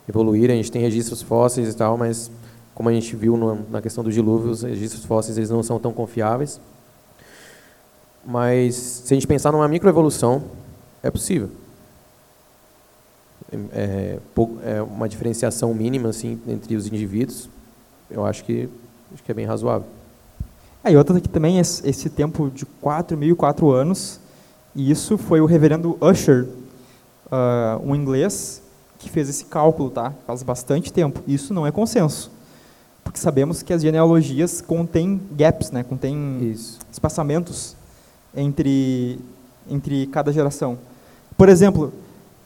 [0.07, 0.55] evoluírem?
[0.55, 2.31] A gente tem registros fósseis e tal, mas
[2.73, 5.79] como a gente viu no, na questão do dilúvio, os registros fósseis eles não são
[5.79, 6.59] tão confiáveis.
[8.25, 10.43] Mas se a gente pensar numa microevolução,
[11.03, 11.49] é possível.
[13.71, 14.17] É,
[14.63, 17.47] é uma diferenciação mínima assim entre os indivíduos,
[18.09, 18.69] eu acho que
[19.13, 19.87] acho que é bem razoável.
[20.83, 24.19] É, e outra que também é esse tempo de 4.004 anos,
[24.75, 26.47] e isso foi o reverendo Usher,
[27.31, 28.61] ah, um inglês,
[28.99, 30.13] que fez esse cálculo, tá?
[30.27, 31.21] Faz bastante tempo.
[31.27, 32.31] Isso não é consenso,
[33.03, 35.83] porque sabemos que as genealogias contêm gaps, né?
[35.83, 36.79] Contém Isso.
[36.91, 37.75] espaçamentos
[38.35, 39.19] entre
[39.69, 40.77] entre cada geração.
[41.35, 41.91] Por exemplo,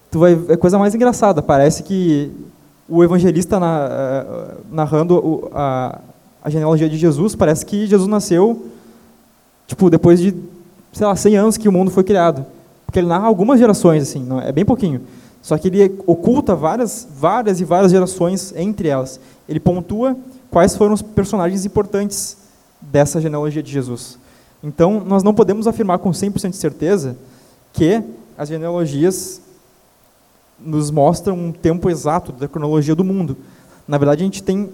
[0.09, 1.41] tu vai é coisa mais engraçada.
[1.41, 2.31] Parece que
[2.87, 5.99] o evangelista na, eh, narrando a,
[6.43, 8.67] a genealogia de Jesus, parece que Jesus nasceu
[9.67, 10.33] tipo depois de
[10.91, 12.45] sei lá 100 anos que o mundo foi criado,
[12.85, 15.01] porque ele narra algumas gerações assim, não, é bem pouquinho.
[15.41, 19.19] Só que ele oculta várias, várias e várias gerações entre elas.
[19.47, 20.17] Ele pontua
[20.51, 22.37] quais foram os personagens importantes
[22.81, 24.17] dessa genealogia de Jesus.
[24.61, 27.15] Então, nós não podemos afirmar com 100% de certeza
[27.71, 28.03] que
[28.37, 29.41] as genealogias
[30.59, 33.37] nos mostram um tempo exato da cronologia do mundo.
[33.87, 34.69] Na verdade, a gente tem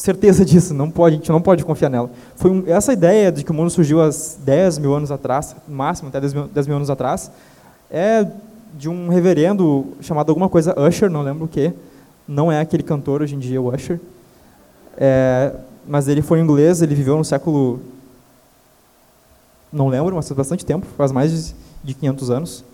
[0.00, 2.10] certeza disso, não pode, a gente não pode confiar nela.
[2.36, 4.10] Foi um- essa ideia de que o mundo surgiu há
[4.44, 7.30] 10 mil anos atrás, máximo até 10 mil, 10 mil anos atrás,
[7.90, 8.26] é
[8.74, 11.72] de um reverendo chamado alguma coisa Usher, não lembro o que.
[12.28, 13.98] Não é aquele cantor hoje em dia, o Usher.
[14.98, 15.52] É,
[15.86, 17.80] mas ele foi inglês, ele viveu no século
[19.72, 21.54] não lembro, mas faz bastante tempo, faz mais de-
[21.84, 22.64] de 500 anos.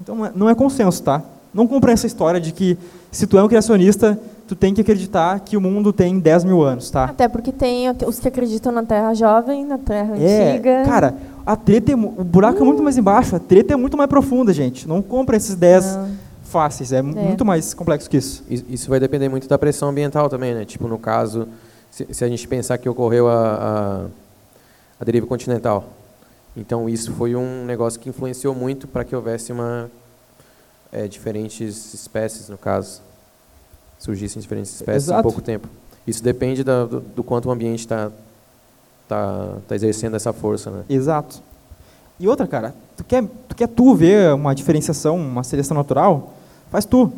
[0.00, 1.22] Então não é, não é consenso, tá?
[1.54, 2.76] Não compra essa história de que
[3.12, 4.18] se tu é um criacionista,
[4.48, 7.04] tu tem que acreditar que o mundo tem 10 mil anos, tá?
[7.04, 10.82] Até porque tem os que acreditam na Terra jovem, na Terra É, antiga.
[10.84, 11.14] cara,
[11.46, 14.52] a treta é, o buraco é muito mais embaixo, a treta é muito mais profunda,
[14.52, 14.88] gente.
[14.88, 16.08] Não compra esses 10 Não.
[16.42, 18.42] fáceis, é, muito mais complexo que isso.
[18.50, 20.64] Isso isso vai depender muito da pressão ambiental também, né?
[20.64, 21.46] Tipo, no caso,
[21.90, 24.04] se, se a gente pensar que ocorreu a, a,
[25.00, 25.84] a deriva continental.
[26.56, 29.90] Então, isso foi um negócio que influenciou muito para que houvesse uma
[30.94, 33.02] é, diferentes espécies, no caso.
[33.98, 35.22] Surgissem diferentes espécies em Exato.
[35.22, 35.68] pouco tempo.
[36.06, 38.10] Isso depende da- do, do quanto o ambiente está
[39.08, 40.84] tá, tá exercendo essa força, né?
[40.88, 41.40] Exato.
[42.20, 46.32] E outra, cara, tu quer, tu quer tu ver uma diferenciação, uma seleção natural?
[46.70, 47.12] Faz tu.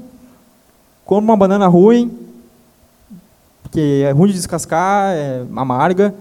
[1.04, 2.16] Come uma banana ruim,
[3.70, 6.14] que é ruim de descascar, é amarga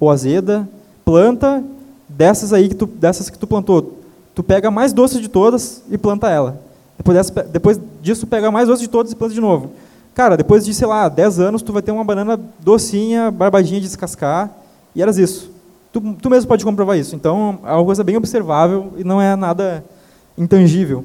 [0.00, 0.68] ou azeda,
[1.04, 1.62] planta
[2.08, 3.98] dessas aí que tu, dessas que tu plantou.
[4.34, 6.60] Tu pega a mais doce de todas e planta ela.
[6.96, 9.72] Depois, depois disso, pega a mais doce de todas e planta de novo.
[10.14, 13.86] Cara, depois de, sei lá, 10 anos, tu vai ter uma banana docinha, barbadinha de
[13.86, 14.50] descascar,
[14.94, 15.50] e eras isso.
[15.92, 17.14] Tu, tu mesmo pode comprovar isso.
[17.14, 19.84] Então, é uma coisa bem observável e não é nada
[20.36, 21.04] intangível.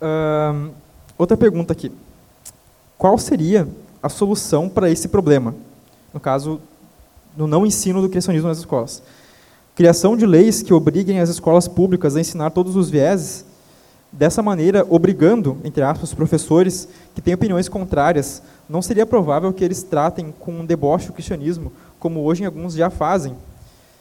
[0.00, 0.70] Ahn,
[1.16, 1.90] outra pergunta aqui.
[2.98, 3.66] Qual seria
[4.02, 5.54] a solução para esse problema?
[6.12, 6.60] No caso,
[7.36, 9.02] no não ensino do criacionismo nas escolas.
[9.74, 13.44] Criação de leis que obriguem as escolas públicas a ensinar todos os vieses,
[14.12, 19.82] dessa maneira, obrigando, entre aspas, professores que têm opiniões contrárias, não seria provável que eles
[19.82, 23.36] tratem com um deboche o cristianismo, como hoje alguns já fazem.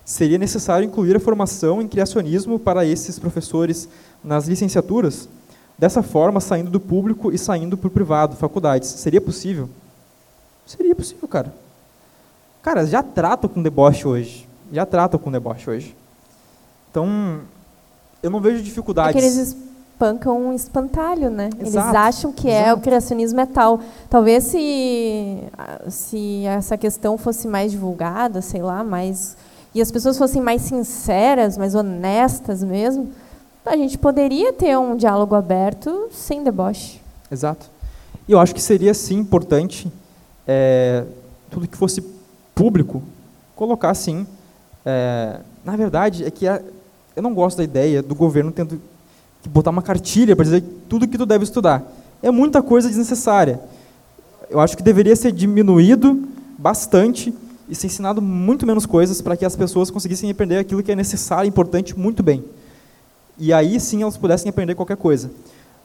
[0.04, 3.90] Seria necessário incluir a formação em criacionismo para esses professores
[4.24, 5.28] nas licenciaturas,
[5.78, 8.90] dessa forma saindo do público e saindo para o privado, faculdades.
[8.90, 9.70] Seria possível?
[10.66, 11.54] Seria possível, cara.
[12.62, 14.48] Cara, já tratam com deboche hoje.
[14.72, 15.96] Já tratam com deboche hoje.
[16.90, 17.42] Então,
[18.24, 19.14] eu não vejo É dificuldades.
[19.14, 19.65] que
[19.96, 21.50] eles espancam um espantalho, né?
[21.58, 22.80] Eles Exato, acham que é exato.
[22.80, 23.80] o criacionismo é tal.
[24.10, 25.38] Talvez se,
[25.90, 29.38] se essa questão fosse mais divulgada, sei lá, mais
[29.74, 33.10] e as pessoas fossem mais sinceras, mais honestas mesmo,
[33.66, 37.02] a gente poderia ter um diálogo aberto sem deboche.
[37.30, 37.70] Exato.
[38.28, 39.92] E eu acho que seria, sim, importante
[40.48, 41.04] é,
[41.50, 42.02] tudo que fosse
[42.54, 43.04] público,
[43.56, 44.26] colocar, sim.
[44.86, 46.62] é, na verdade, é que a-
[47.16, 48.80] eu não gosto da ideia do governo tendo
[49.50, 51.84] botar uma cartilha para dizer tudo que tu deve estudar.
[52.22, 53.60] É muita coisa desnecessária.
[54.50, 56.28] Eu acho que deveria ser diminuído
[56.58, 57.34] bastante
[57.68, 60.96] e ser ensinado muito menos coisas para que as pessoas conseguissem aprender aquilo que é
[60.96, 62.44] necessário e importante muito bem.
[63.38, 65.32] E aí sim elas pudessem aprender qualquer coisa.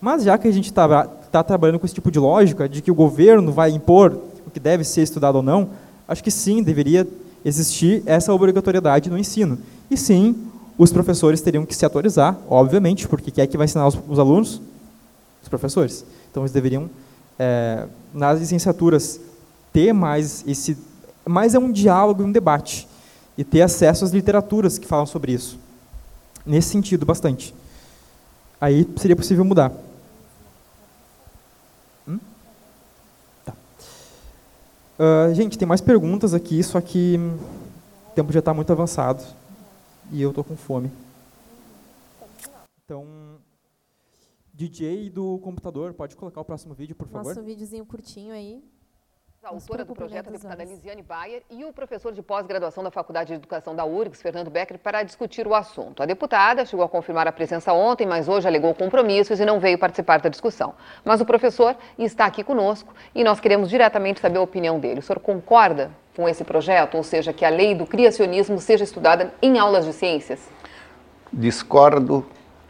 [0.00, 2.94] Mas já que a gente está trabalhando com esse tipo de lógica, de que o
[2.94, 5.70] governo vai impor o que deve ser estudado ou não,
[6.08, 7.06] acho que sim, deveria
[7.44, 9.58] existir essa obrigatoriedade no ensino.
[9.90, 10.36] E sim,
[10.82, 14.18] os professores teriam que se atualizar, obviamente, porque quem é que vai ensinar os, os
[14.18, 14.62] alunos?
[15.42, 16.06] Os professores.
[16.30, 16.88] Então, eles deveriam,
[17.38, 19.20] é, nas licenciaturas,
[19.74, 20.78] ter mais esse...
[21.26, 22.88] Mais é um diálogo e um debate.
[23.36, 25.58] E ter acesso às literaturas que falam sobre isso.
[26.46, 27.54] Nesse sentido, bastante.
[28.58, 29.70] Aí seria possível mudar.
[32.08, 32.18] Hum?
[33.44, 33.52] Tá.
[34.98, 37.20] Uh, gente, tem mais perguntas aqui, só que
[38.10, 39.22] o tempo já está muito avançado
[40.12, 40.90] e eu estou com fome.
[42.84, 43.38] Então,
[44.52, 47.34] DJ do computador, pode colocar o próximo vídeo, por favor?
[47.34, 48.62] Nosso videozinho curtinho aí.
[49.42, 53.28] A autora do projeto, a deputada Lisiane Bayer, e o professor de pós-graduação da Faculdade
[53.28, 56.02] de Educação da URGS, Fernando Becker, para discutir o assunto.
[56.02, 59.78] A deputada chegou a confirmar a presença ontem, mas hoje alegou compromissos e não veio
[59.78, 60.74] participar da discussão.
[61.02, 65.00] Mas o professor está aqui conosco e nós queremos diretamente saber a opinião dele.
[65.00, 69.32] O senhor concorda com esse projeto, ou seja, que a lei do criacionismo seja estudada
[69.40, 70.46] em aulas de ciências?
[71.32, 72.26] Discordo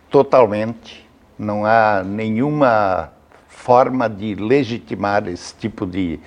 [0.09, 1.05] totalmente.
[1.37, 3.13] Não há nenhuma
[3.49, 6.21] forma de legitimar esse tipo de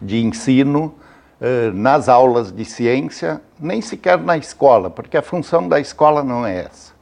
[0.00, 0.94] de ensino
[1.40, 6.46] eh, nas aulas de ciência, nem sequer na escola, porque a função da escola não
[6.46, 6.92] é essa.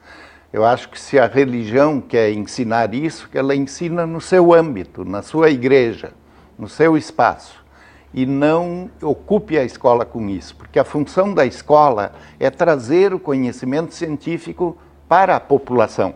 [0.52, 5.04] Eu acho que se a religião quer ensinar isso, que ela ensina no seu âmbito,
[5.04, 6.12] na sua igreja,
[6.58, 7.62] no seu espaço,
[8.14, 13.18] e não ocupe a escola com isso, porque a função da escola é trazer o
[13.18, 16.14] conhecimento científico para a população.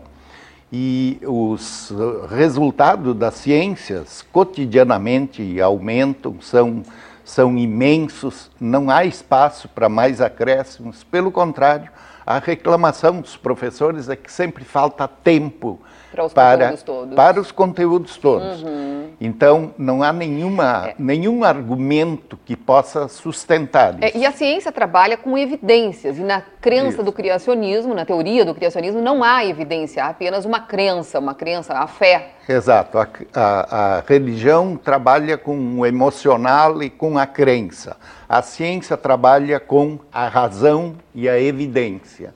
[0.75, 1.93] E os
[2.31, 6.81] resultados das ciências cotidianamente aumentam, são,
[7.23, 11.03] são imensos, não há espaço para mais acréscimos.
[11.03, 11.91] Pelo contrário,
[12.25, 15.79] a reclamação dos professores é que sempre falta tempo
[16.13, 17.15] para os para, conteúdos todos.
[17.15, 18.61] Para os conteúdos todos.
[18.61, 19.09] Uhum.
[19.19, 20.95] Então, não há nenhuma, é.
[20.99, 24.17] nenhum argumento que possa sustentar isso.
[24.17, 27.03] É, e a ciência trabalha com evidências, e na crença isso.
[27.03, 31.73] do criacionismo, na teoria do criacionismo, não há evidência, há apenas uma crença, uma crença,
[31.73, 32.33] a fé.
[32.47, 32.97] Exato.
[32.99, 37.97] A, a, a religião trabalha com o emocional e com a crença.
[38.29, 42.33] A ciência trabalha com a razão e a evidência.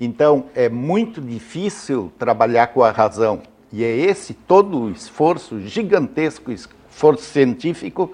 [0.00, 3.42] Então, é muito difícil trabalhar com a razão.
[3.72, 8.12] E é esse todo o esforço, gigantesco esforço científico,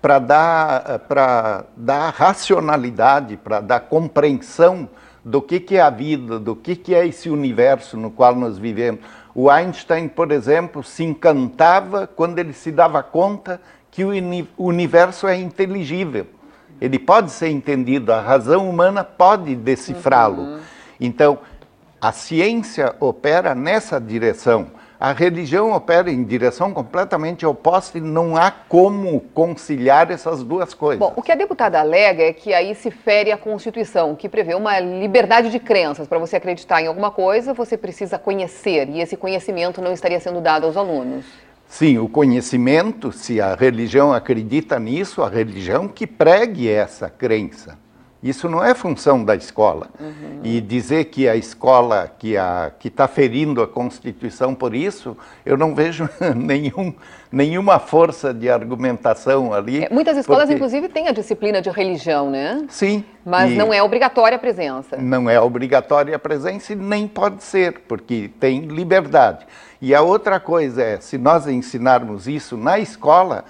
[0.00, 4.88] para dar, para dar racionalidade, para dar compreensão
[5.24, 8.58] do que, que é a vida, do que, que é esse universo no qual nós
[8.58, 9.00] vivemos.
[9.34, 13.60] O Einstein, por exemplo, se encantava quando ele se dava conta
[13.90, 14.10] que o
[14.58, 16.26] universo é inteligível.
[16.80, 20.42] Ele pode ser entendido, a razão humana pode decifrá-lo.
[20.42, 20.60] Uhum.
[21.00, 21.38] Então,
[22.00, 24.66] a ciência opera nessa direção.
[25.00, 31.00] A religião opera em direção completamente oposta e não há como conciliar essas duas coisas.
[31.00, 34.54] Bom, o que a deputada alega é que aí se fere a Constituição, que prevê
[34.54, 36.06] uma liberdade de crenças.
[36.06, 40.40] Para você acreditar em alguma coisa, você precisa conhecer, e esse conhecimento não estaria sendo
[40.40, 41.26] dado aos alunos.
[41.66, 47.78] Sim, o conhecimento, se a religião acredita nisso, a religião que pregue essa crença.
[48.24, 49.88] Isso não é função da escola.
[50.00, 50.40] Uhum.
[50.42, 52.36] E dizer que a escola que
[52.82, 55.14] está ferindo a Constituição por isso,
[55.44, 56.94] eu não vejo nenhum,
[57.30, 59.84] nenhuma força de argumentação ali.
[59.84, 60.54] É, muitas escolas, porque...
[60.54, 62.64] inclusive, têm a disciplina de religião, né?
[62.70, 63.04] Sim.
[63.26, 64.96] Mas não é obrigatória a presença.
[64.96, 69.46] Não é obrigatória a presença e nem pode ser, porque tem liberdade.
[69.82, 73.44] E a outra coisa é, se nós ensinarmos isso na escola,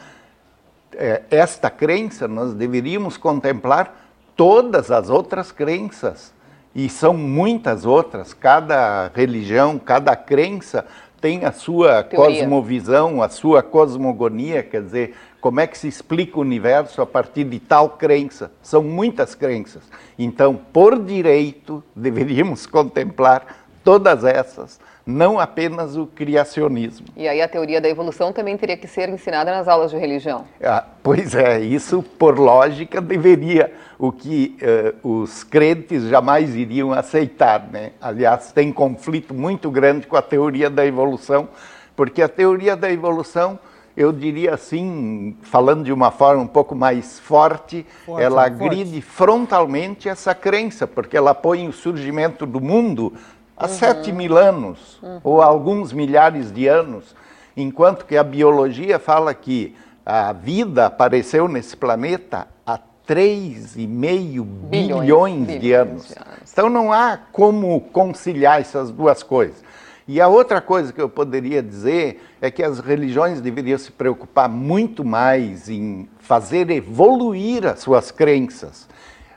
[0.97, 4.04] é, esta crença nós deveríamos contemplar
[4.37, 6.33] todas as outras crenças.
[6.75, 10.85] E são muitas outras, cada religião, cada crença
[11.21, 12.41] tem a sua Teoria.
[12.41, 17.45] cosmovisão, a sua cosmogonia, quer dizer, como é que se explica o universo a partir
[17.45, 18.51] de tal crença?
[18.61, 19.85] São muitas crenças.
[20.19, 23.47] Então, por direito, deveríamos contemplar
[23.85, 27.07] todas essas não apenas o criacionismo.
[27.17, 30.45] E aí a teoria da evolução também teria que ser ensinada nas aulas de religião.
[30.63, 34.57] Ah, pois é, isso por lógica deveria, o que
[35.03, 37.69] uh, os crentes jamais iriam aceitar.
[37.71, 37.93] Né?
[38.01, 41.49] Aliás, tem conflito muito grande com a teoria da evolução,
[41.95, 43.59] porque a teoria da evolução
[43.97, 49.03] eu diria assim, falando de uma forma um pouco mais forte, forte ela agride forte.
[49.03, 53.13] frontalmente essa crença, porque ela põe o surgimento do mundo
[53.57, 53.73] há uhum.
[53.73, 55.21] sete mil anos, uhum.
[55.23, 57.15] ou alguns milhares de anos,
[57.57, 59.75] enquanto que a biologia fala que
[60.05, 62.79] a vida apareceu nesse planeta há
[63.09, 66.09] 3,5 bilhões, bilhões, bilhões de, anos.
[66.09, 66.53] de anos.
[66.53, 69.63] Então não há como conciliar essas duas coisas.
[70.07, 74.51] E a outra coisa que eu poderia dizer é que as religiões deveriam se preocupar
[74.51, 78.87] muito mais em fazer evoluir as suas crenças.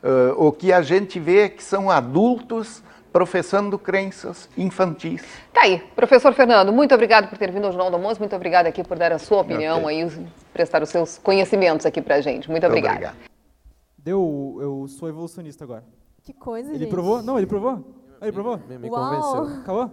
[0.04, 2.84] Uh, o que a gente vê é que são adultos
[3.18, 5.24] professando crenças infantis.
[5.52, 5.80] Tá aí.
[5.96, 8.96] Professor Fernando, muito obrigado por ter vindo ao Jornal do Almoço, muito obrigado aqui por
[8.96, 10.04] dar a sua opinião okay.
[10.04, 12.48] aí, prestar os seus conhecimentos aqui pra gente.
[12.48, 12.94] Muito, muito obrigado.
[12.94, 13.18] obrigado.
[13.98, 15.84] Deu, eu sou evolucionista agora.
[16.22, 16.92] Que coisa, Ele gente.
[16.92, 17.24] provou?
[17.24, 17.84] Não, ele provou.
[18.22, 18.60] Ele provou?
[18.70, 19.62] Me, me convenceu.
[19.62, 19.92] Acabou?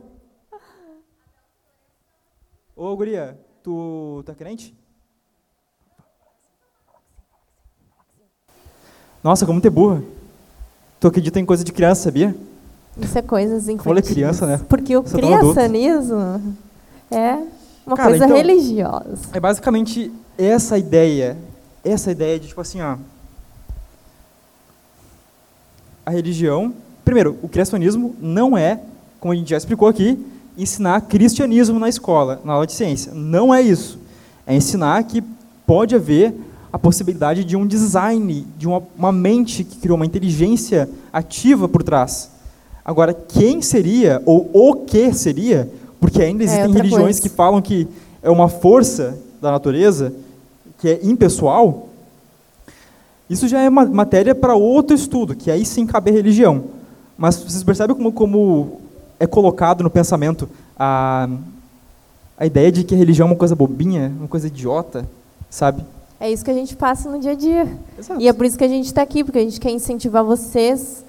[2.76, 4.76] Ô, guria, tu tá crente?
[9.22, 10.02] Nossa, como tu é burra.
[11.00, 12.36] Tu acredita em coisa de criança, sabia?
[13.00, 14.10] Isso é coisas infantis.
[14.10, 14.60] Criança, né?
[14.68, 16.40] Porque o criançanismo
[17.10, 17.38] é
[17.86, 19.18] uma Cara, coisa então, religiosa.
[19.32, 21.36] É basicamente essa ideia,
[21.84, 22.96] essa ideia de tipo assim, ó,
[26.06, 26.72] a religião,
[27.04, 28.80] primeiro, o criacionismo não é,
[29.18, 30.24] como a gente já explicou aqui,
[30.56, 33.12] ensinar cristianismo na escola, na aula de ciência.
[33.12, 33.98] Não é isso.
[34.46, 35.22] É ensinar que
[35.66, 36.34] pode haver
[36.72, 41.82] a possibilidade de um design, de uma, uma mente que criou uma inteligência ativa por
[41.82, 42.30] trás.
[42.84, 47.22] Agora, quem seria, ou o que seria, porque ainda é, existem é religiões coisa.
[47.22, 47.88] que falam que
[48.22, 50.12] é uma força da natureza,
[50.78, 51.88] que é impessoal,
[53.28, 56.64] isso já é matéria para outro estudo, que aí sim cabe a religião.
[57.16, 58.80] Mas vocês percebem como, como
[59.18, 60.48] é colocado no pensamento
[60.78, 61.28] a,
[62.36, 65.08] a ideia de que a religião é uma coisa bobinha, uma coisa idiota,
[65.48, 65.82] sabe?
[66.20, 67.78] É isso que a gente passa no dia a dia.
[67.98, 68.20] Exato.
[68.20, 71.04] E é por isso que a gente está aqui, porque a gente quer incentivar vocês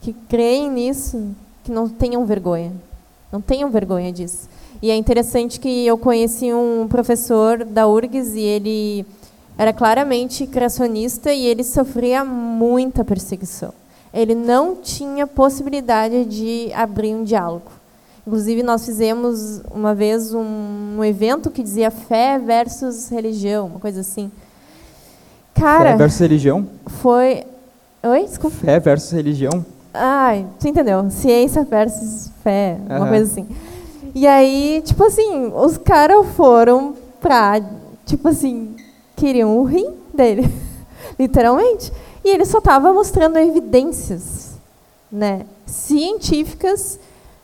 [0.00, 1.34] que creem nisso,
[1.64, 2.72] que não tenham vergonha.
[3.32, 4.48] Não tenham vergonha disso.
[4.80, 9.06] E é interessante que eu conheci um professor da URGS e ele
[9.56, 13.72] era claramente criacionista e ele sofria muita perseguição.
[14.14, 17.70] Ele não tinha possibilidade de abrir um diálogo.
[18.26, 24.00] Inclusive, nós fizemos uma vez um, um evento que dizia fé versus religião, uma coisa
[24.00, 24.30] assim.
[25.54, 25.92] Cara.
[25.92, 26.68] Fé versus religião?
[26.86, 27.42] Foi.
[28.02, 28.24] Oi?
[28.24, 28.56] Desculpa.
[28.58, 29.64] Fé versus religião?
[29.92, 31.10] Ai, tu entendeu?
[31.10, 33.08] Ciência versus fé, uma uhum.
[33.08, 33.48] coisa assim.
[34.14, 37.60] E aí, tipo assim, os caras foram pra,
[38.04, 38.76] tipo assim,
[39.16, 40.50] queriam o rim dele,
[41.18, 41.92] literalmente.
[42.24, 44.58] E ele só estava mostrando evidências
[45.10, 46.98] né, científicas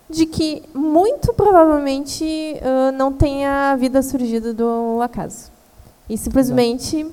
[0.09, 5.51] de que muito provavelmente uh, não tenha vida surgido do acaso.
[6.09, 7.07] E simplesmente,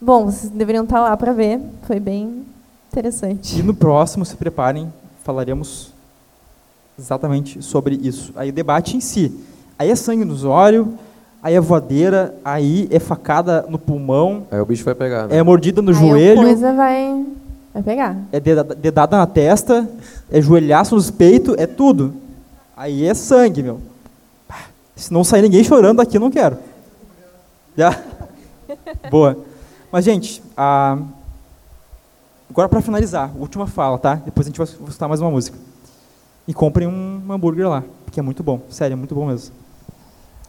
[0.00, 2.46] bom, vocês deveriam estar lá para ver, foi bem
[2.92, 3.58] Interessante.
[3.58, 4.92] E no próximo, se preparem,
[5.24, 5.94] falaremos
[6.98, 8.34] exatamente sobre isso.
[8.36, 9.32] Aí o debate em si.
[9.78, 10.92] Aí é sangue no zóio,
[11.42, 14.46] aí é voadeira, aí é facada no pulmão.
[14.50, 15.26] Aí o bicho vai pegar.
[15.26, 15.38] Né?
[15.38, 16.40] É mordida no aí joelho.
[16.42, 17.26] A coisa vai,
[17.72, 18.16] vai pegar.
[18.30, 19.88] É dedada na testa,
[20.30, 22.12] é joelhaço nos peitos, é tudo.
[22.76, 23.80] Aí é sangue, meu.
[24.94, 26.58] Se não sair ninguém chorando daqui, eu não quero.
[27.74, 27.98] Já?
[29.10, 29.38] Boa.
[29.90, 30.98] Mas, gente, a.
[32.52, 34.14] Agora, para finalizar, última fala, tá?
[34.14, 35.56] Depois a gente vai escutar mais uma música.
[36.46, 38.60] E comprem um hambúrguer lá, porque é muito bom.
[38.68, 39.54] Sério, é muito bom mesmo.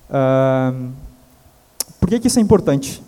[0.09, 0.91] Uh,
[2.01, 3.01] por que, que isso é importante?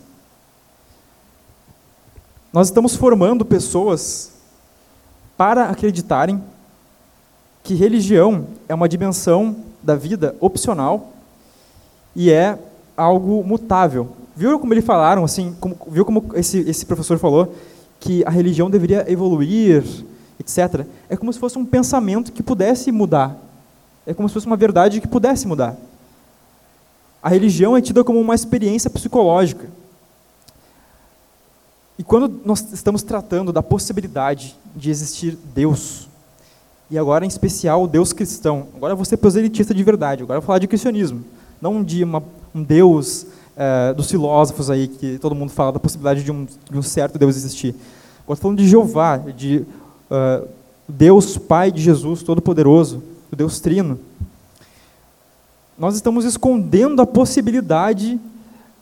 [2.53, 4.31] Nós estamos formando pessoas
[5.35, 6.41] para acreditarem
[7.65, 11.11] que religião é uma dimensão da vida opcional
[12.15, 12.57] e é
[12.95, 14.15] algo mutável.
[14.37, 17.53] Viu como eles falaram, assim, como, viu como esse, esse professor falou
[17.99, 19.83] que a religião deveria evoluir,
[20.39, 20.85] etc.
[21.09, 23.37] É como se fosse um pensamento que pudesse mudar.
[24.05, 25.75] É como se fosse uma verdade que pudesse mudar.
[27.21, 29.67] A religião é tida como uma experiência psicológica.
[31.97, 36.07] E quando nós estamos tratando da possibilidade de existir Deus,
[36.91, 40.41] e agora em especial o Deus cristão, agora vou ser proselitista de verdade, agora eu
[40.41, 41.23] vou falar de cristianismo,
[41.61, 42.21] não de uma,
[42.53, 46.77] um Deus é, dos filósofos aí, que todo mundo fala da possibilidade de um, de
[46.77, 47.75] um certo Deus existir.
[48.23, 49.65] Agora falando de Jeová, de
[50.09, 50.47] uh,
[50.87, 53.01] Deus Pai de Jesus Todo-Poderoso,
[53.31, 53.99] o Deus Trino.
[55.77, 58.19] Nós estamos escondendo a possibilidade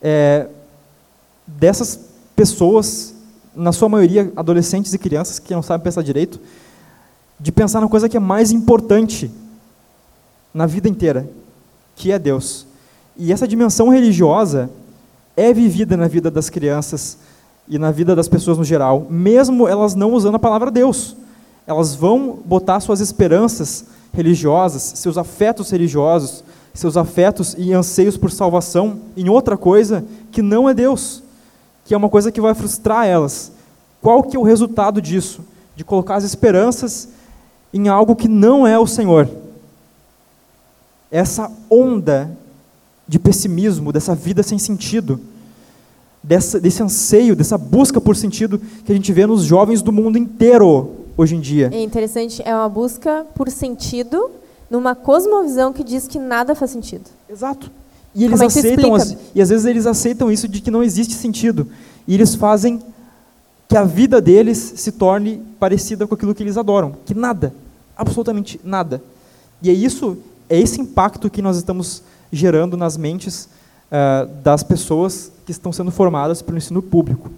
[0.00, 0.48] é,
[1.46, 1.98] dessas
[2.36, 3.14] pessoas,
[3.54, 6.40] na sua maioria adolescentes e crianças que não sabem pensar direito,
[7.38, 9.30] de pensar na coisa que é mais importante
[10.52, 11.28] na vida inteira,
[11.96, 12.66] que é Deus.
[13.16, 14.70] E essa dimensão religiosa
[15.36, 17.18] é vivida na vida das crianças
[17.68, 21.16] e na vida das pessoas no geral, mesmo elas não usando a palavra Deus.
[21.66, 28.98] Elas vão botar suas esperanças religiosas, seus afetos religiosos, seus afetos e anseios por salvação
[29.16, 31.22] em outra coisa que não é Deus,
[31.84, 33.52] que é uma coisa que vai frustrar elas.
[34.02, 35.40] Qual que é o resultado disso?
[35.74, 37.08] De colocar as esperanças
[37.72, 39.28] em algo que não é o Senhor.
[41.10, 42.36] essa onda
[43.06, 45.20] de pessimismo, dessa vida sem sentido,
[46.22, 50.16] dessa, desse anseio, dessa busca por sentido que a gente vê nos jovens do mundo
[50.18, 51.70] inteiro hoje em dia.
[51.72, 54.30] É interessante, é uma busca por sentido
[54.70, 57.04] numa cosmovisão que diz que nada faz sentido.
[57.28, 57.70] Exato.
[58.14, 60.82] E eles Como é aceitam, as- e às vezes eles aceitam isso de que não
[60.82, 61.68] existe sentido.
[62.06, 62.80] E eles fazem
[63.68, 67.52] que a vida deles se torne parecida com aquilo que eles adoram, que nada,
[67.96, 69.02] absolutamente nada.
[69.62, 70.16] E é isso,
[70.48, 72.02] é esse impacto que nós estamos
[72.34, 73.48] gerando nas mentes
[73.90, 77.30] ah, das pessoas que estão sendo formadas pelo ensino público.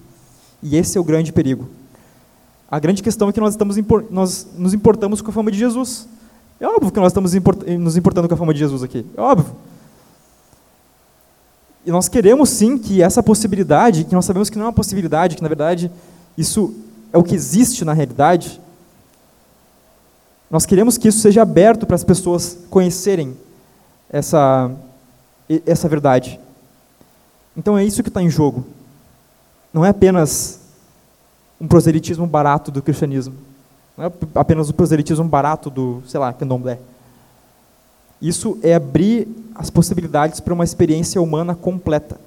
[0.63, 1.69] E esse é o grande perigo.
[2.71, 3.77] A grande questão é que nós estamos
[4.11, 6.09] nós nos importamos com a fama de Jesus.
[6.59, 9.05] É óbvio que nós estamos import- nos importando com a fama de Jesus aqui.
[9.17, 9.55] É óbvio.
[11.85, 15.37] E nós queremos sim que essa possibilidade, que nós sabemos que não é uma possibilidade,
[15.37, 15.93] que na verdade
[16.37, 16.75] isso
[17.13, 18.61] é o que existe na realidade,
[20.51, 23.37] nós queremos que isso seja aberto para as pessoas conhecerem
[24.11, 24.71] essa,
[25.67, 26.41] essa verdade.
[27.57, 28.65] Então é isso que está em jogo.
[29.73, 30.61] Não é apenas
[31.61, 33.35] um proselitismo barato do cristianismo.
[33.97, 36.79] Não é apenas o proselitismo barato do, sei lá, candomblé.
[38.21, 42.19] Isso é abrir as possibilidades para uma experiência humana completa.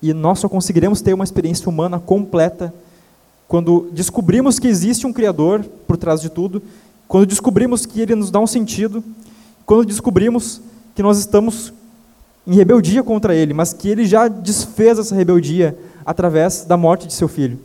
[0.00, 2.72] E nós só conseguiremos ter uma experiência humana completa
[3.48, 6.62] quando descobrimos que existe um Criador por trás de tudo,
[7.08, 9.02] quando descobrimos que Ele nos dá um sentido,
[9.64, 10.60] quando descobrimos
[10.94, 11.72] que nós estamos
[12.48, 17.12] em rebeldia contra Ele, mas que Ele já desfez essa rebeldia através da morte de
[17.12, 17.60] seu Filho.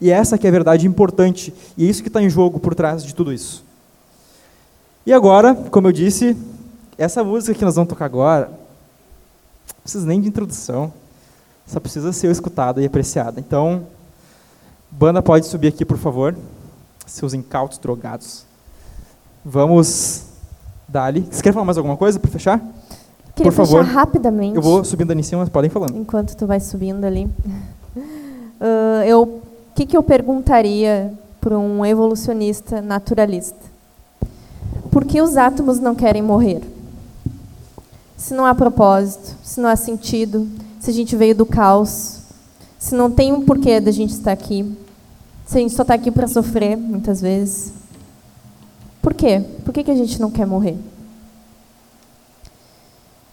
[0.00, 2.76] E essa que é a verdade importante, e é isso que está em jogo por
[2.76, 3.64] trás de tudo isso.
[5.04, 6.36] E agora, como eu disse,
[6.96, 10.92] essa música que nós vamos tocar agora, não precisa nem de introdução,
[11.66, 13.40] só precisa ser escutada e apreciada.
[13.40, 13.84] Então,
[14.92, 16.36] banda pode subir aqui, por favor,
[17.04, 18.44] seus incautos drogados.
[19.44, 20.22] Vamos
[20.86, 21.26] dar-lhe.
[21.28, 22.62] Você quer falar mais alguma coisa para fechar?
[23.34, 23.84] Queria por favor.
[23.84, 24.56] rapidamente.
[24.56, 25.96] Eu vou subindo ali em cima, mas podem falando.
[25.96, 27.28] Enquanto tu vai subindo ali.
[28.60, 29.42] Ah, eu, o
[29.74, 33.58] que, que eu perguntaria para um evolucionista naturalista?
[34.90, 36.62] Por que os átomos não querem morrer?
[38.16, 40.48] Se não há propósito, se não há sentido,
[40.80, 42.20] se a gente veio do caos,
[42.78, 44.74] se não tem um porquê da gente estar aqui,
[45.44, 47.72] se a gente só está aqui para sofrer, muitas vezes.
[49.02, 49.42] Por quê?
[49.64, 50.78] Por que, que a gente não quer morrer?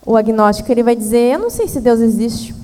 [0.05, 2.55] O agnóstico ele vai dizer, eu não sei se Deus existe,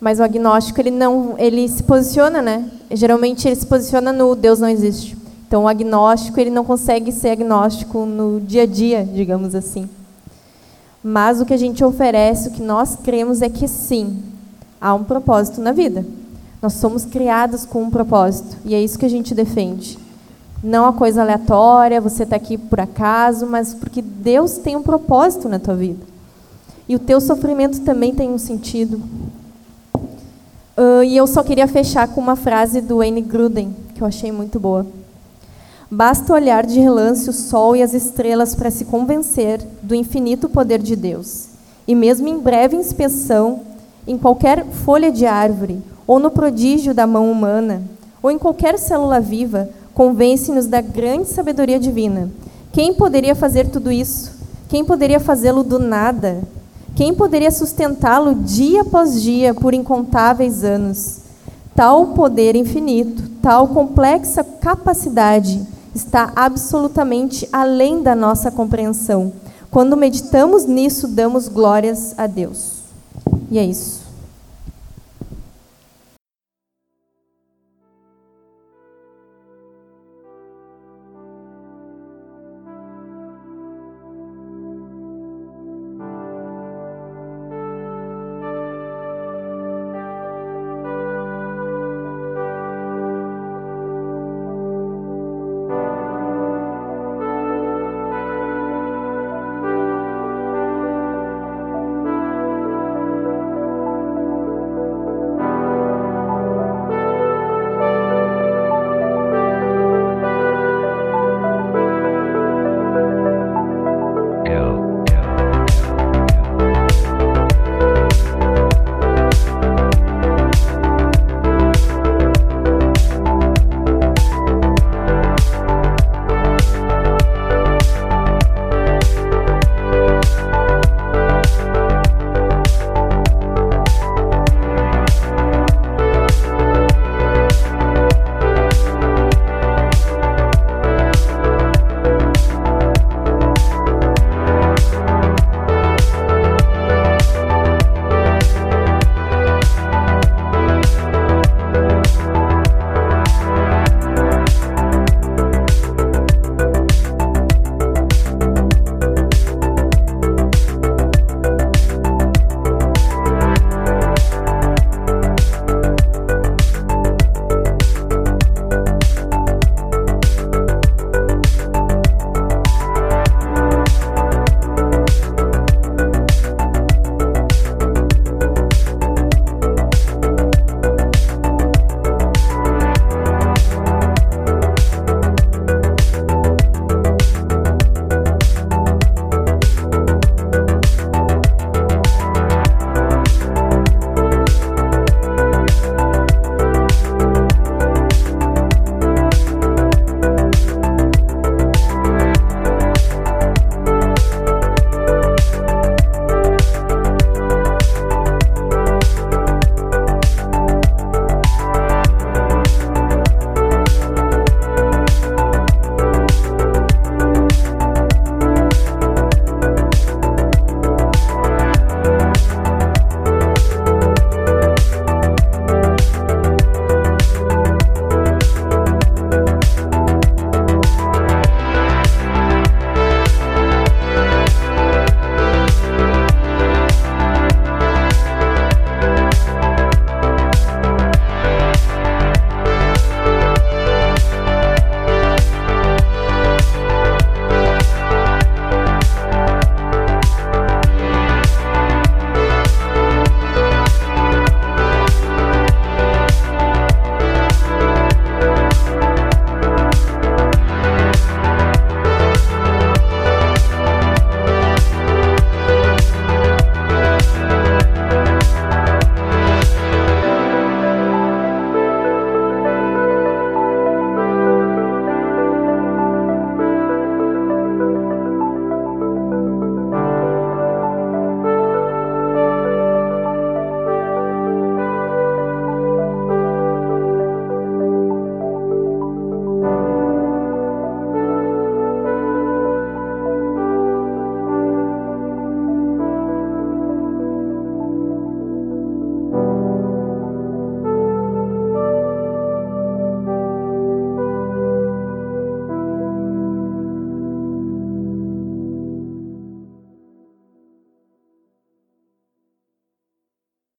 [0.00, 2.70] mas o agnóstico ele não, ele se posiciona, né?
[2.92, 5.16] Geralmente ele se posiciona no Deus não existe.
[5.48, 9.88] Então o agnóstico ele não consegue ser agnóstico no dia a dia, digamos assim.
[11.02, 14.22] Mas o que a gente oferece, o que nós cremos é que sim,
[14.80, 16.04] há um propósito na vida.
[16.60, 19.98] Nós somos criados com um propósito e é isso que a gente defende.
[20.62, 25.48] Não a coisa aleatória, você está aqui por acaso, mas porque Deus tem um propósito
[25.48, 26.15] na tua vida.
[26.88, 29.00] E o teu sofrimento também tem um sentido.
[30.76, 34.30] Ah, e eu só queria fechar com uma frase do Wayne Gruden, que eu achei
[34.30, 34.86] muito boa.
[35.90, 40.82] Basta olhar de relance o sol e as estrelas para se convencer do infinito poder
[40.82, 41.46] de Deus.
[41.86, 43.60] E mesmo em breve inspeção,
[44.06, 47.82] em qualquer folha de árvore, ou no prodígio da mão humana,
[48.22, 52.30] ou em qualquer célula viva, convence-nos da grande sabedoria divina.
[52.72, 54.32] Quem poderia fazer tudo isso?
[54.68, 56.42] Quem poderia fazê-lo do nada?
[56.96, 61.18] Quem poderia sustentá-lo dia após dia por incontáveis anos?
[61.74, 65.60] Tal poder infinito, tal complexa capacidade
[65.94, 69.30] está absolutamente além da nossa compreensão.
[69.70, 72.76] Quando meditamos nisso, damos glórias a Deus.
[73.50, 74.05] E é isso.